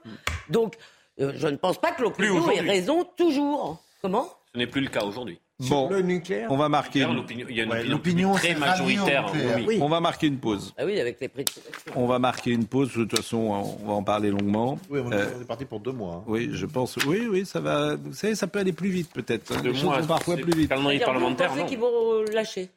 Donc, 0.50 0.74
euh, 1.20 1.32
je 1.34 1.48
ne 1.48 1.56
pense 1.56 1.80
pas 1.80 1.92
que 1.92 2.02
l'opinion 2.02 2.50
ait 2.50 2.60
raison 2.60 3.04
toujours. 3.16 3.82
Comment? 4.02 4.28
Ce 4.52 4.58
n'est 4.58 4.66
plus 4.66 4.82
le 4.82 4.88
cas 4.88 5.04
aujourd'hui. 5.04 5.40
Bon, 5.60 5.88
le 5.88 6.02
nucléaire. 6.02 6.48
on 6.50 6.56
va 6.56 6.68
marquer. 6.68 7.02
Une... 7.02 7.14
l'opinion- 7.14 7.46
Il 7.48 7.56
y 7.56 7.60
a 7.60 7.64
une 7.64 7.70
Ouais, 7.70 7.92
opinion 7.92 8.32
très 8.34 8.56
majoritaire. 8.56 9.30
oui. 9.32 9.64
Oui. 9.68 9.78
On 9.80 9.88
va 9.88 10.00
marquer 10.00 10.26
une 10.26 10.38
pause. 10.38 10.74
Ah 10.76 10.84
oui, 10.84 10.98
avec 10.98 11.20
les 11.20 11.28
prix 11.28 11.44
de 11.44 11.50
On 11.94 12.06
va 12.06 12.18
marquer 12.18 12.50
une 12.50 12.66
pause. 12.66 12.88
De 12.88 13.04
toute 13.04 13.16
façon, 13.16 13.36
on 13.82 13.86
va 13.86 13.92
en 13.92 14.02
parler 14.02 14.30
longuement. 14.30 14.78
Oui, 14.90 14.98
on 15.04 15.12
est 15.12 15.14
Euh, 15.14 15.44
parti 15.46 15.64
pour 15.64 15.78
deux 15.78 15.92
mois. 15.92 16.14
hein. 16.16 16.24
oui, 16.26 16.50
je 16.52 16.66
pense. 16.66 16.96
Oui, 17.06 17.28
oui, 17.30 17.46
ça 17.46 17.60
va. 17.60 17.94
Vous 17.94 18.14
savez, 18.14 18.34
ça 18.34 18.48
peut 18.48 18.58
aller 18.58 18.72
plus 18.72 18.88
vite, 18.90 19.10
peut-être. 19.12 19.52
hein. 19.52 19.60
Deux 19.62 19.68
Les 19.70 19.74
choses 19.76 19.84
mois, 19.84 20.00
vont 20.00 20.06
parfois 20.08 20.34
plus 20.36 20.52
vite. 20.52 20.68
calendrier 20.68 20.98
C'est-à-dire, 20.98 21.14
vous 21.14 21.20
parlementaire, 21.20 21.48
pensez 21.50 21.66
qu'ils 21.66 21.78
vont 21.78 22.22
lâcher? 22.32 22.70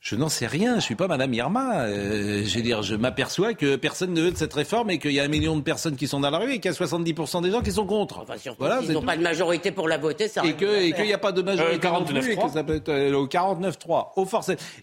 Je 0.00 0.14
n'en 0.14 0.28
sais 0.28 0.46
rien. 0.46 0.76
Je 0.76 0.80
suis 0.80 0.94
pas 0.94 1.08
Madame 1.08 1.34
Irma. 1.34 1.80
Euh, 1.82 2.44
je 2.44 2.54
veux 2.56 2.62
dire, 2.62 2.82
je 2.82 2.94
m'aperçois 2.94 3.54
que 3.54 3.74
personne 3.74 4.12
ne 4.14 4.22
veut 4.22 4.30
de 4.30 4.36
cette 4.36 4.54
réforme 4.54 4.90
et 4.90 4.98
qu'il 5.00 5.10
y 5.10 5.18
a 5.18 5.24
un 5.24 5.28
million 5.28 5.56
de 5.56 5.62
personnes 5.62 5.96
qui 5.96 6.06
sont 6.06 6.20
dans 6.20 6.30
la 6.30 6.38
rue 6.38 6.52
et 6.52 6.60
qu'il 6.60 6.70
y 6.70 6.74
a 6.74 6.76
70% 6.76 7.42
des 7.42 7.50
gens 7.50 7.62
qui 7.62 7.72
sont 7.72 7.84
contre. 7.84 8.20
Enfin, 8.20 8.36
surtout 8.36 8.60
Voilà, 8.60 8.80
c'est 8.86 8.92
n'ont 8.92 9.02
pas 9.02 9.16
de 9.16 9.22
majorité 9.22 9.72
pour 9.72 9.88
la 9.88 9.98
voter, 9.98 10.28
ça 10.28 10.44
et 10.44 10.54
qu'il 10.54 11.04
n'y 11.04 11.12
a 11.12 11.18
pas 11.18 11.32
de 11.32 11.42
majorité 11.42 11.84
Euh, 11.86 11.90
non 11.90 12.04
plus, 12.04 12.32
et 12.32 12.36
49-3. 12.36 12.46
que 12.46 12.52
ça 12.52 12.64
peut 12.64 12.76
être 12.76 12.88
euh, 12.90 13.14
au 13.14 13.26
49-3 13.26 14.12
au 14.16 14.26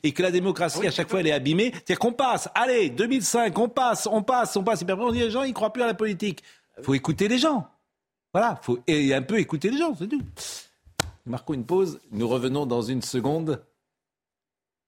et 0.04 0.12
que 0.12 0.22
la 0.22 0.32
démocratie 0.32 0.86
à 0.86 0.92
chaque 0.92 1.10
fois 1.10 1.22
elle 1.22 1.28
est 1.28 1.32
abîmée. 1.32 1.72
C'est-à-dire 1.74 2.00
qu'on 2.00 2.12
passe. 2.14 2.50
Allez 2.54 2.90
2005 2.90 3.58
on 3.58 3.70
passe 3.70 4.10
on 4.12 4.22
passe 4.22 4.56
on 4.58 4.64
passe. 4.64 4.82
Et 4.82 4.86
puis 4.86 4.94
après 4.94 5.06
on 5.06 5.12
dit 5.12 5.20
les 5.20 5.32
gens 5.32 5.44
ils 5.44 5.54
croient 5.54 5.72
plus 5.72 5.84
à 5.84 5.88
la 5.88 5.94
politique. 5.94 6.44
Faut 6.84 6.94
écouter 6.94 7.30
les 7.30 7.38
gens. 7.38 7.68
Voilà 8.34 8.60
faut 8.62 8.80
et 8.86 9.14
un 9.14 9.22
peu 9.22 9.40
écouter 9.40 9.70
les 9.70 9.78
gens 9.78 9.96
c'est 9.98 10.08
tout. 10.08 10.22
Marquons 11.26 11.54
une 11.54 11.66
pause. 11.66 12.02
Nous 12.12 12.28
revenons 12.28 12.66
dans 12.66 12.82
une 12.82 13.02
seconde 13.02 13.62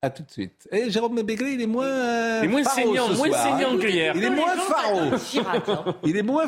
à 0.08 0.10
tout 0.10 0.24
de 0.24 0.32
suite 0.32 0.68
et 0.72 0.90
Jérôme 0.90 1.22
Béglé 1.22 1.52
il 1.52 1.62
est 1.62 1.68
moins 1.68 1.86
euh, 1.86 2.40
Il 2.44 2.46
est 2.46 2.52
moins 2.52 2.64
saignant, 2.64 3.08
moins 3.10 3.32
saignant 3.32 3.74
hein. 3.74 3.78
que 3.82 3.88
hier. 3.88 4.14
il 4.16 4.24
est 4.24 4.30
moins 4.30 4.56
Chirac, 5.18 5.70
hein. 5.70 5.96
il 6.04 6.16
est 6.18 6.22
moins 6.24 6.48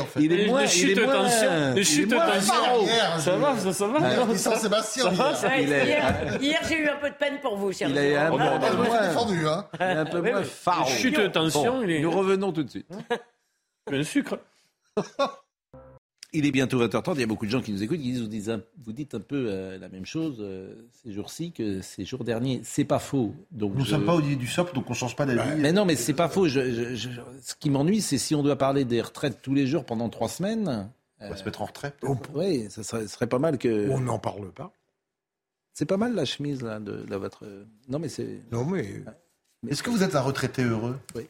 en 0.00 0.04
fait. 0.06 0.20
il 0.20 0.32
est 0.32 0.46
moins 0.46 0.62
il 0.62 0.68
chute 0.68 0.98
est 0.98 1.06
moins 1.06 1.74
est 1.76 1.84
chute 1.84 2.12
moins 2.12 2.26
tension. 2.26 2.54
Ça 3.18 3.36
va, 3.36 3.56
ça, 3.56 3.72
ça 3.72 3.86
va 3.86 4.00
ça- 4.36 4.50
va, 4.68 4.82
hier. 5.58 6.14
est- 6.50 6.68
j'ai 6.68 6.78
eu 6.78 6.88
un 6.88 6.96
peu 6.96 7.10
de 7.10 7.14
peine 7.14 7.38
pour 7.40 7.56
vous, 7.56 7.72
cher 7.72 7.88
Il 7.90 7.98
a 8.16 8.26
un, 8.26 8.30
Oh, 8.32 8.36
peu- 8.36 8.42
bon, 8.44 8.50
un 8.50 8.58
peu 8.58 8.76
moins, 8.76 9.08
défendu. 9.08 9.46
Hein. 9.46 9.66
il 9.78 9.82
est 9.82 9.90
un 9.90 10.04
peu 10.06 10.20
moins 10.20 10.40
oui. 10.40 10.44
phare. 10.50 10.86
Chute 10.88 11.18
de 11.20 11.26
tension, 11.28 11.82
il 11.82 11.90
est- 11.90 12.00
Nous 12.00 12.10
revenons 12.10 12.52
tout 12.52 12.62
de 12.62 12.70
suite. 12.70 12.88
Le 13.90 14.02
sucre. 14.02 14.38
Il 16.34 16.44
est 16.44 16.50
bientôt 16.50 16.78
20h30. 16.86 17.14
Il 17.14 17.20
y 17.20 17.22
a 17.22 17.26
beaucoup 17.26 17.46
de 17.46 17.50
gens 17.50 17.62
qui 17.62 17.72
nous 17.72 17.82
écoutent, 17.82 17.96
qui 17.98 18.12
disent, 18.12 18.20
vous, 18.20 18.28
dites 18.28 18.48
un, 18.50 18.60
vous 18.84 18.92
dites 18.92 19.14
un 19.14 19.20
peu 19.20 19.46
euh, 19.48 19.78
la 19.78 19.88
même 19.88 20.04
chose 20.04 20.36
euh, 20.40 20.74
ces 21.02 21.10
jours-ci 21.12 21.52
que 21.52 21.80
ces 21.80 22.04
jours 22.04 22.22
derniers. 22.22 22.60
C'est 22.64 22.84
pas 22.84 22.98
faux. 22.98 23.34
Donc 23.50 23.72
Nous 23.72 23.80
ne 23.80 23.84
je- 23.84 23.90
sommes 23.90 24.04
pas 24.04 24.14
au 24.14 24.20
du 24.20 24.46
SOP, 24.46 24.74
donc 24.74 24.84
on 24.88 24.92
ne 24.92 24.96
change 24.96 25.16
pas 25.16 25.24
d'avis. 25.24 25.58
Mais 25.60 25.72
non, 25.72 25.86
mais 25.86 25.96
c'est 25.96 26.12
pas 26.12 26.28
faux. 26.28 26.46
Je- 26.46 26.70
je- 26.70 26.94
je- 26.96 27.08
ce 27.40 27.54
qui 27.54 27.70
m'ennuie, 27.70 28.02
c'est 28.02 28.18
si 28.18 28.34
on 28.34 28.42
doit 28.42 28.56
parler 28.56 28.84
des 28.84 29.00
retraites 29.00 29.40
tous 29.40 29.54
les 29.54 29.66
jours 29.66 29.84
pendant 29.86 30.08
trois 30.10 30.28
semaines. 30.28 30.90
On 31.20 31.30
va 31.30 31.36
se 31.36 31.44
mettre 31.44 31.62
en 31.62 31.66
retraite. 31.66 31.96
Oui, 32.34 32.66
ça 32.70 32.82
serait, 32.84 33.08
serait 33.08 33.26
pas 33.26 33.38
mal 33.38 33.56
que. 33.58 33.88
On 33.90 33.98
n'en 34.00 34.18
parle 34.18 34.52
pas. 34.52 34.70
C'est 35.72 35.86
pas 35.86 35.96
mal 35.96 36.14
la 36.14 36.24
chemise 36.24 36.60
là, 36.62 36.78
de, 36.78 37.04
de 37.06 37.16
votre. 37.16 37.44
Non, 37.88 37.98
mais 37.98 38.08
c'est. 38.08 38.42
Non, 38.52 38.64
mais 38.66 39.02
Est-ce 39.68 39.82
que 39.82 39.90
vous 39.90 40.02
êtes 40.02 40.14
un 40.14 40.20
retraité 40.20 40.62
heureux? 40.62 40.98
Oui. 41.14 41.26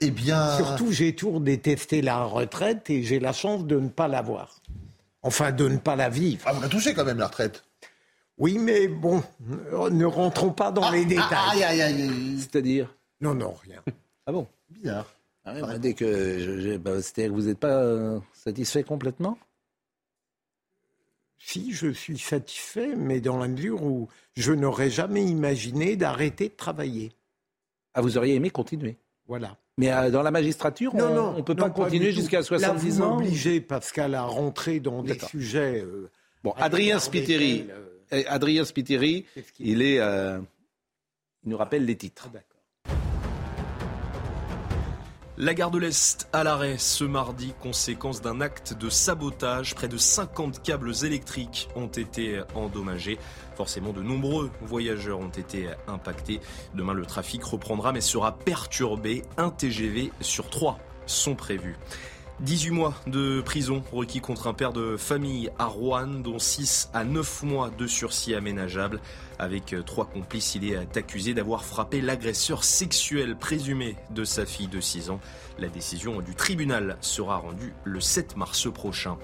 Eh 0.00 0.10
bien, 0.10 0.56
Surtout, 0.56 0.92
j'ai 0.92 1.14
toujours 1.14 1.40
détesté 1.40 2.02
la 2.02 2.24
retraite 2.24 2.90
et 2.90 3.02
j'ai 3.02 3.20
la 3.20 3.32
chance 3.32 3.64
de 3.66 3.78
ne 3.78 3.88
pas 3.88 4.08
l'avoir. 4.08 4.60
Enfin, 5.22 5.52
de 5.52 5.68
ne 5.68 5.76
pas 5.78 5.96
la 5.96 6.08
vivre. 6.08 6.42
ah, 6.46 6.52
vous 6.52 6.62
la 6.62 6.68
touchez 6.68 6.94
quand 6.94 7.04
même 7.04 7.18
la 7.18 7.26
retraite. 7.26 7.62
Oui, 8.38 8.56
mais 8.58 8.88
bon, 8.88 9.22
ne 9.90 10.04
rentrons 10.06 10.50
pas 10.52 10.70
dans 10.72 10.90
les 10.90 11.04
détails. 11.04 11.26
Aïe, 11.52 11.62
aïe, 11.64 11.82
aïe, 11.82 12.02
aïe. 12.02 12.38
C'est-à-dire? 12.38 12.94
Non, 13.20 13.34
non, 13.34 13.52
rien. 13.62 13.82
Ah 14.26 14.32
bon? 14.32 14.46
Bizarre. 14.68 15.12
ah 15.44 15.52
ouais, 15.54 15.60
bah, 15.62 15.78
Dès 15.78 15.94
que. 15.94 16.38
je- 16.38 16.60
je- 16.60 16.76
bah, 16.76 17.02
C'est-à-dire 17.02 17.32
que 17.32 17.36
vous 17.40 17.46
n'êtes 17.48 17.58
pas 17.58 17.68
euh, 17.82 18.18
satisfait 18.32 18.82
complètement? 18.84 19.36
Si, 21.38 21.72
je 21.72 21.88
suis 21.90 22.18
satisfait, 22.18 22.94
mais 22.96 23.20
dans 23.20 23.38
la 23.38 23.48
mesure 23.48 23.82
où 23.82 24.08
je 24.36 24.52
n'aurais 24.52 24.90
jamais 24.90 25.24
imaginé 25.24 25.96
d'arrêter 25.96 26.48
de 26.50 26.54
travailler. 26.54 27.12
Ah, 27.94 28.02
vous 28.02 28.18
auriez 28.18 28.34
aimé 28.34 28.50
continuer? 28.50 28.96
Voilà. 29.30 29.56
Mais 29.78 29.92
euh, 29.92 30.10
dans 30.10 30.22
la 30.22 30.32
magistrature, 30.32 30.92
Non, 30.92 31.06
on 31.06 31.14
non, 31.14 31.32
ne 31.36 31.42
peut 31.42 31.54
non, 31.54 31.62
pas 31.66 31.70
continuer 31.70 32.10
jusqu'à 32.10 32.38
Là, 32.38 32.42
70 32.42 32.96
vous 32.96 33.02
ans 33.02 33.14
m'obligez, 33.14 33.60
parce 33.60 33.92
qu'à 33.92 34.08
la 34.08 34.24
rentrée 34.24 34.80
dans 34.80 35.04
des 35.04 35.16
sujets... 35.20 35.80
euh, 35.84 36.10
Bon, 36.42 36.50
à 36.56 36.64
Adrien 36.64 36.98
Spiteri, 36.98 37.66
euh, 37.70 37.86
eh, 38.10 38.26
Adrien 38.26 38.64
Spiteri, 38.64 39.26
il 39.60 39.82
est, 39.82 40.00
euh, 40.00 40.40
il 41.44 41.50
nous 41.50 41.56
rappelle 41.56 41.84
les 41.84 41.96
titres. 41.96 42.28
Ah. 42.34 42.38
La 45.42 45.54
gare 45.54 45.70
de 45.70 45.78
l'Est 45.78 46.28
à 46.34 46.44
l'arrêt 46.44 46.76
ce 46.76 47.02
mardi, 47.02 47.54
conséquence 47.62 48.20
d'un 48.20 48.42
acte 48.42 48.74
de 48.74 48.90
sabotage. 48.90 49.74
Près 49.74 49.88
de 49.88 49.96
50 49.96 50.62
câbles 50.62 50.92
électriques 51.02 51.70
ont 51.74 51.86
été 51.86 52.42
endommagés. 52.54 53.18
Forcément, 53.56 53.94
de 53.94 54.02
nombreux 54.02 54.50
voyageurs 54.60 55.18
ont 55.18 55.30
été 55.30 55.70
impactés. 55.88 56.40
Demain, 56.74 56.92
le 56.92 57.06
trafic 57.06 57.42
reprendra 57.42 57.90
mais 57.92 58.02
sera 58.02 58.36
perturbé. 58.36 59.22
Un 59.38 59.48
TGV 59.48 60.12
sur 60.20 60.50
trois 60.50 60.78
sont 61.06 61.36
prévus. 61.36 61.78
18 62.40 62.70
mois 62.70 62.94
de 63.06 63.40
prison 63.40 63.82
requis 63.92 64.20
contre 64.20 64.46
un 64.46 64.54
père 64.54 64.74
de 64.74 64.98
famille 64.98 65.50
à 65.58 65.66
Rouen, 65.66 66.06
dont 66.06 66.38
6 66.38 66.90
à 66.92 67.04
9 67.04 67.44
mois 67.44 67.70
de 67.70 67.86
sursis 67.86 68.34
aménageable. 68.34 69.00
Avec 69.40 69.72
euh, 69.72 69.82
trois 69.82 70.04
complices, 70.04 70.54
il 70.54 70.70
est 70.70 70.98
accusé 70.98 71.32
d'avoir 71.32 71.64
frappé 71.64 72.02
l'agresseur 72.02 72.62
sexuel 72.62 73.36
présumé 73.36 73.96
de 74.10 74.22
sa 74.22 74.44
fille 74.44 74.68
de 74.68 74.82
6 74.82 75.08
ans. 75.08 75.18
La 75.58 75.68
décision 75.68 76.20
du 76.20 76.34
tribunal 76.34 76.98
sera 77.00 77.38
rendue 77.38 77.72
le 77.84 78.02
7 78.02 78.36
mars 78.36 78.70
prochain. 78.70 79.16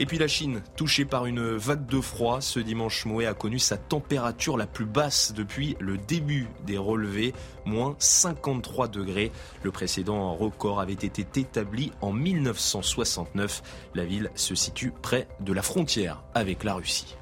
Et 0.00 0.06
puis 0.06 0.18
la 0.18 0.26
Chine, 0.26 0.60
touchée 0.74 1.04
par 1.04 1.26
une 1.26 1.54
vague 1.54 1.86
de 1.86 2.00
froid, 2.00 2.40
ce 2.40 2.58
dimanche 2.58 3.04
Moé 3.04 3.26
a 3.26 3.34
connu 3.34 3.60
sa 3.60 3.76
température 3.76 4.56
la 4.56 4.66
plus 4.66 4.86
basse 4.86 5.34
depuis 5.36 5.76
le 5.78 5.98
début 5.98 6.48
des 6.66 6.76
relevés, 6.76 7.32
moins 7.64 7.94
53 8.00 8.88
degrés. 8.88 9.30
Le 9.62 9.70
précédent 9.70 10.34
record 10.34 10.80
avait 10.80 10.94
été 10.94 11.24
établi 11.38 11.92
en 12.00 12.10
1969. 12.10 13.62
La 13.94 14.04
ville 14.04 14.32
se 14.34 14.56
situe 14.56 14.90
près 14.90 15.28
de 15.38 15.52
la 15.52 15.62
frontière 15.62 16.24
avec 16.34 16.64
la 16.64 16.74
Russie. 16.74 17.14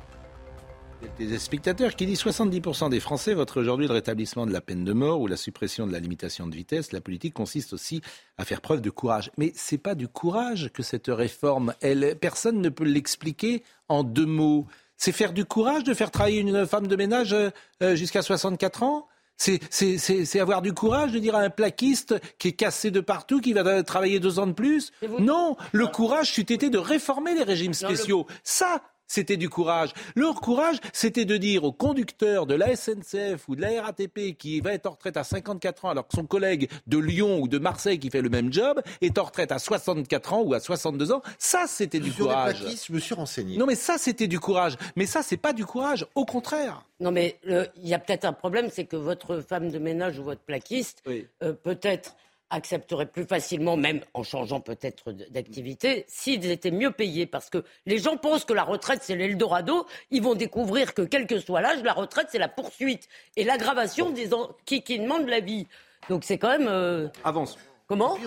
Des 1.18 1.38
spectateurs 1.38 1.94
qui 1.94 2.06
disent 2.06 2.22
70% 2.24 2.90
des 2.90 3.00
Français 3.00 3.34
voteraient 3.34 3.60
aujourd'hui 3.60 3.86
le 3.86 3.92
rétablissement 3.92 4.46
de 4.46 4.52
la 4.52 4.60
peine 4.60 4.84
de 4.84 4.92
mort 4.92 5.20
ou 5.20 5.26
la 5.26 5.36
suppression 5.36 5.86
de 5.86 5.92
la 5.92 6.00
limitation 6.00 6.46
de 6.46 6.54
vitesse. 6.54 6.92
La 6.92 7.00
politique 7.00 7.34
consiste 7.34 7.72
aussi 7.72 8.02
à 8.36 8.44
faire 8.44 8.60
preuve 8.60 8.80
de 8.80 8.90
courage. 8.90 9.30
Mais 9.36 9.52
c'est 9.54 9.78
pas 9.78 9.94
du 9.94 10.08
courage 10.08 10.70
que 10.72 10.82
cette 10.82 11.06
réforme, 11.08 11.74
elle, 11.80 12.16
personne 12.20 12.60
ne 12.60 12.68
peut 12.68 12.84
l'expliquer 12.84 13.62
en 13.88 14.02
deux 14.02 14.26
mots. 14.26 14.66
C'est 14.96 15.12
faire 15.12 15.32
du 15.32 15.44
courage 15.44 15.84
de 15.84 15.94
faire 15.94 16.10
travailler 16.10 16.40
une 16.40 16.66
femme 16.66 16.88
de 16.88 16.96
ménage 16.96 17.32
euh, 17.32 17.50
euh, 17.82 17.94
jusqu'à 17.94 18.22
64 18.22 18.82
ans? 18.82 19.06
C'est, 19.36 20.40
avoir 20.40 20.62
du 20.62 20.72
courage 20.72 21.12
de 21.12 21.20
dire 21.20 21.36
à 21.36 21.40
un 21.42 21.50
plaquiste 21.50 22.16
qui 22.40 22.48
est 22.48 22.52
cassé 22.52 22.90
de 22.90 22.98
partout, 22.98 23.40
qui 23.40 23.52
va 23.52 23.84
travailler 23.84 24.18
deux 24.18 24.40
ans 24.40 24.48
de 24.48 24.52
plus? 24.52 24.90
Non, 25.20 25.56
le 25.70 25.86
courage, 25.86 26.32
c'eût 26.32 26.40
été 26.40 26.70
de 26.70 26.78
réformer 26.78 27.36
les 27.36 27.44
régimes 27.44 27.72
Non, 27.82 27.88
le- 27.88 27.94
spéciaux. 27.94 28.26
Ça, 28.42 28.82
c'était 29.08 29.36
du 29.36 29.48
courage. 29.48 29.92
Leur 30.14 30.40
courage, 30.40 30.76
c'était 30.92 31.24
de 31.24 31.36
dire 31.36 31.64
au 31.64 31.72
conducteur 31.72 32.46
de 32.46 32.54
la 32.54 32.76
SNCF 32.76 33.48
ou 33.48 33.56
de 33.56 33.62
la 33.62 33.82
RATP 33.82 34.36
qui 34.38 34.60
va 34.60 34.72
être 34.74 34.86
en 34.86 34.90
retraite 34.90 35.16
à 35.16 35.24
54 35.24 35.86
ans 35.86 35.90
alors 35.90 36.06
que 36.06 36.14
son 36.14 36.26
collègue 36.26 36.68
de 36.86 36.98
Lyon 36.98 37.40
ou 37.40 37.48
de 37.48 37.58
Marseille 37.58 37.98
qui 37.98 38.10
fait 38.10 38.22
le 38.22 38.28
même 38.28 38.52
job 38.52 38.80
est 39.00 39.18
en 39.18 39.24
retraite 39.24 39.50
à 39.50 39.58
64 39.58 40.32
ans 40.34 40.42
ou 40.42 40.54
à 40.54 40.60
62 40.60 41.10
ans. 41.12 41.22
Ça, 41.38 41.64
c'était 41.66 41.98
du 42.00 42.10
Sur 42.12 42.26
les 42.26 42.30
courage. 42.34 42.60
plaquistes, 42.60 42.86
je 42.88 42.92
me 42.92 42.98
suis 43.00 43.14
renseigné. 43.14 43.56
Non, 43.56 43.66
mais 43.66 43.74
ça, 43.74 43.96
c'était 43.98 44.28
du 44.28 44.38
courage. 44.38 44.76
Mais 44.96 45.06
ça, 45.06 45.22
c'est 45.22 45.36
pas 45.36 45.52
du 45.52 45.64
courage. 45.64 46.06
Au 46.14 46.24
contraire. 46.24 46.82
Non, 47.00 47.10
mais 47.10 47.38
il 47.46 47.88
y 47.88 47.94
a 47.94 47.98
peut-être 47.98 48.24
un 48.24 48.32
problème, 48.32 48.68
c'est 48.72 48.84
que 48.84 48.96
votre 48.96 49.40
femme 49.40 49.70
de 49.70 49.78
ménage 49.78 50.18
ou 50.18 50.24
votre 50.24 50.40
plaquiste, 50.42 51.02
euh, 51.08 51.52
peut-être 51.52 52.16
accepterait 52.50 53.06
plus 53.06 53.24
facilement, 53.24 53.76
même 53.76 54.00
en 54.14 54.22
changeant 54.22 54.60
peut-être 54.60 55.12
d'activité, 55.12 56.04
s'ils 56.08 56.46
étaient 56.50 56.70
mieux 56.70 56.90
payés. 56.90 57.26
Parce 57.26 57.50
que 57.50 57.64
les 57.86 57.98
gens 57.98 58.16
pensent 58.16 58.44
que 58.44 58.52
la 58.54 58.64
retraite, 58.64 59.00
c'est 59.02 59.16
l'Eldorado. 59.16 59.86
Ils 60.10 60.22
vont 60.22 60.34
découvrir 60.34 60.94
que, 60.94 61.02
quel 61.02 61.26
que 61.26 61.38
soit 61.40 61.60
l'âge, 61.60 61.82
la 61.82 61.92
retraite, 61.92 62.28
c'est 62.30 62.38
la 62.38 62.48
poursuite 62.48 63.08
et 63.36 63.44
l'aggravation 63.44 64.10
des 64.10 64.32
en- 64.34 64.50
qui, 64.64 64.82
qui 64.82 64.98
demandent 64.98 65.28
la 65.28 65.40
vie. 65.40 65.66
Donc 66.08 66.24
c'est 66.24 66.38
quand 66.38 66.48
même... 66.50 66.68
euh, 66.68 67.08
Avance. 67.24 67.58
Comment 67.86 68.18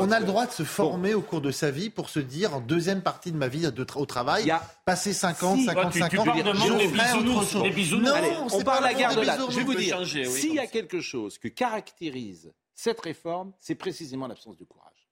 On 0.00 0.10
a 0.10 0.18
le 0.18 0.26
droit 0.26 0.46
de 0.46 0.50
se 0.50 0.64
former 0.64 1.14
au 1.14 1.20
cours 1.20 1.40
de 1.40 1.52
sa 1.52 1.70
vie 1.70 1.90
pour 1.90 2.08
se 2.10 2.18
dire 2.18 2.56
en 2.56 2.60
deuxième 2.60 3.02
partie 3.02 3.30
de 3.30 3.36
ma 3.36 3.46
vie 3.46 3.60
de 3.70 3.84
tra- 3.84 3.98
au 4.00 4.04
travail, 4.04 4.52
passer 4.84 5.12
50, 5.12 5.58
Si. 5.60 5.64
55 5.66 6.08
Tu- 6.10 6.16
tu 6.16 6.18
ans, 6.18 6.24
je. 6.24 7.94
Non, 7.94 8.12
Allez, 8.12 8.32
on 8.52 8.60
parle 8.62 8.84
à 8.86 8.92
la 8.92 8.98
l'amour 8.98 9.00
gare 9.00 9.10
des 9.14 9.20
de 9.20 9.20
l'Est. 9.20 9.30
bisounours. 9.32 9.52
Je 9.52 9.58
vais 9.58 9.64
vous 9.64 9.74
dire, 9.76 10.04
s'il 10.28 10.54
y 10.54 10.58
a 10.58 10.66
quelque 10.66 11.00
chose 11.00 11.38
que 11.38 11.46
caractérise 11.46 12.52
cette 12.80 13.00
réforme, 13.00 13.52
c'est 13.60 13.74
précisément 13.74 14.26
l'absence 14.26 14.56
de 14.56 14.64
courage. 14.64 15.10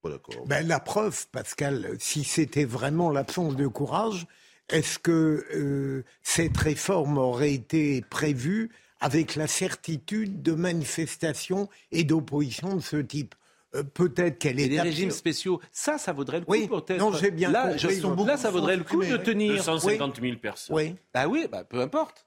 Pas 0.00 0.08
d'accord. 0.08 0.46
Ben, 0.46 0.66
la 0.66 0.80
preuve, 0.80 1.26
Pascal, 1.28 1.94
si 1.98 2.24
c'était 2.24 2.64
vraiment 2.64 3.10
l'absence 3.10 3.54
de 3.54 3.66
courage, 3.66 4.26
est-ce 4.70 4.98
que 4.98 5.44
euh, 5.54 6.04
cette 6.22 6.56
réforme 6.56 7.18
aurait 7.18 7.52
été 7.52 8.00
prévue 8.08 8.70
avec 9.00 9.36
la 9.36 9.46
certitude 9.46 10.40
de 10.40 10.52
manifestations 10.52 11.68
et 11.92 12.04
d'oppositions 12.04 12.74
de 12.76 12.80
ce 12.80 12.96
type? 12.96 13.34
Euh, 13.74 13.82
Peut-être 13.82 14.38
qu'elle 14.38 14.58
est. 14.58 14.64
Et 14.64 14.68
les 14.68 14.78
absurde. 14.78 14.94
régimes 14.94 15.10
spéciaux, 15.10 15.60
ça, 15.70 15.98
ça 15.98 16.14
vaudrait 16.14 16.40
le 16.40 16.46
coup 16.46 16.52
Oui, 16.52 16.66
peut-être. 16.66 16.98
non, 16.98 17.12
j'ai 17.12 17.30
bien 17.30 17.50
là, 17.50 17.74
compris. 17.76 18.24
là, 18.24 18.36
ça 18.38 18.50
vaudrait 18.50 18.76
le 18.78 18.84
coup 18.84 19.04
de 19.04 19.18
tenir. 19.18 19.56
250 19.56 20.18
000 20.18 20.38
personnes. 20.38 20.74
Oui. 20.76 20.94
Bah 21.12 21.28
oui, 21.28 21.46
bah, 21.50 21.62
peu 21.64 21.80
importe. 21.82 22.26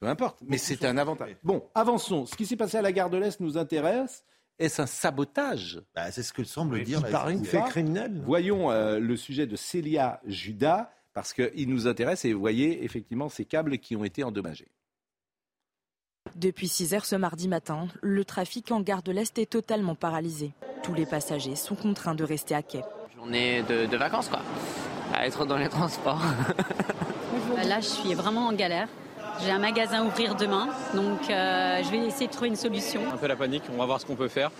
Peu 0.00 0.06
importe. 0.08 0.38
Mais 0.46 0.58
c'est 0.58 0.84
un 0.84 0.98
avantage. 0.98 1.36
Bon, 1.42 1.64
avançons. 1.74 2.26
Ce 2.26 2.36
qui 2.36 2.44
s'est 2.46 2.56
passé 2.56 2.76
à 2.76 2.82
la 2.82 2.92
gare 2.92 3.10
de 3.10 3.16
l'Est 3.16 3.40
nous 3.40 3.56
intéresse. 3.56 4.24
Est-ce 4.58 4.80
un 4.82 4.86
sabotage? 4.86 5.80
Bah, 5.94 6.10
c'est 6.10 6.22
ce 6.22 6.32
que 6.32 6.44
semble 6.44 6.82
dire. 6.82 6.98
Il 7.00 7.04
la 7.04 7.10
paraît 7.10 7.34
que 7.34 7.40
SNCF. 7.44 7.50
c'est 7.50 7.70
criminel. 7.70 8.22
Voyons 8.24 8.70
euh, 8.70 8.98
le 8.98 9.16
sujet 9.16 9.46
de 9.46 9.54
Célia 9.56 10.20
Judas, 10.26 10.90
parce 11.12 11.32
qu'il 11.34 11.68
nous 11.68 11.86
intéresse 11.86 12.24
et 12.24 12.32
vous 12.32 12.40
voyez 12.40 12.84
effectivement 12.84 13.28
ces 13.28 13.44
câbles 13.44 13.78
qui 13.78 13.96
ont 13.96 14.04
été 14.04 14.24
endommagés. 14.24 14.68
Depuis 16.34 16.68
6 16.68 16.94
heures 16.94 17.04
ce 17.06 17.16
mardi 17.16 17.48
matin, 17.48 17.88
le 18.02 18.24
trafic 18.24 18.70
en 18.72 18.80
gare 18.80 19.02
de 19.02 19.12
l'Est 19.12 19.38
est 19.38 19.50
totalement 19.50 19.94
paralysé. 19.94 20.52
Tous 20.82 20.92
les 20.94 21.06
passagers 21.06 21.56
sont 21.56 21.76
contraints 21.76 22.14
de 22.14 22.24
rester 22.24 22.54
à 22.54 22.62
quai. 22.62 22.82
journée 23.14 23.62
de, 23.62 23.86
de 23.86 23.96
vacances, 23.96 24.28
quoi. 24.28 24.40
À 25.14 25.26
être 25.26 25.46
dans 25.46 25.56
les 25.56 25.68
transports. 25.68 26.20
Bah 27.54 27.64
Là, 27.64 27.80
je 27.80 27.86
suis 27.86 28.14
vraiment 28.14 28.48
en 28.48 28.52
galère. 28.52 28.88
J'ai 29.42 29.50
un 29.50 29.58
magasin 29.58 30.02
à 30.02 30.04
ouvrir 30.04 30.34
demain, 30.34 30.68
donc 30.94 31.30
euh, 31.30 31.82
je 31.82 31.90
vais 31.90 32.06
essayer 32.06 32.26
de 32.26 32.32
trouver 32.32 32.48
une 32.48 32.56
solution. 32.56 33.00
Un 33.12 33.16
peu 33.16 33.26
la 33.26 33.36
panique, 33.36 33.62
on 33.72 33.76
va 33.76 33.86
voir 33.86 34.00
ce 34.00 34.06
qu'on 34.06 34.16
peut 34.16 34.28
faire. 34.28 34.50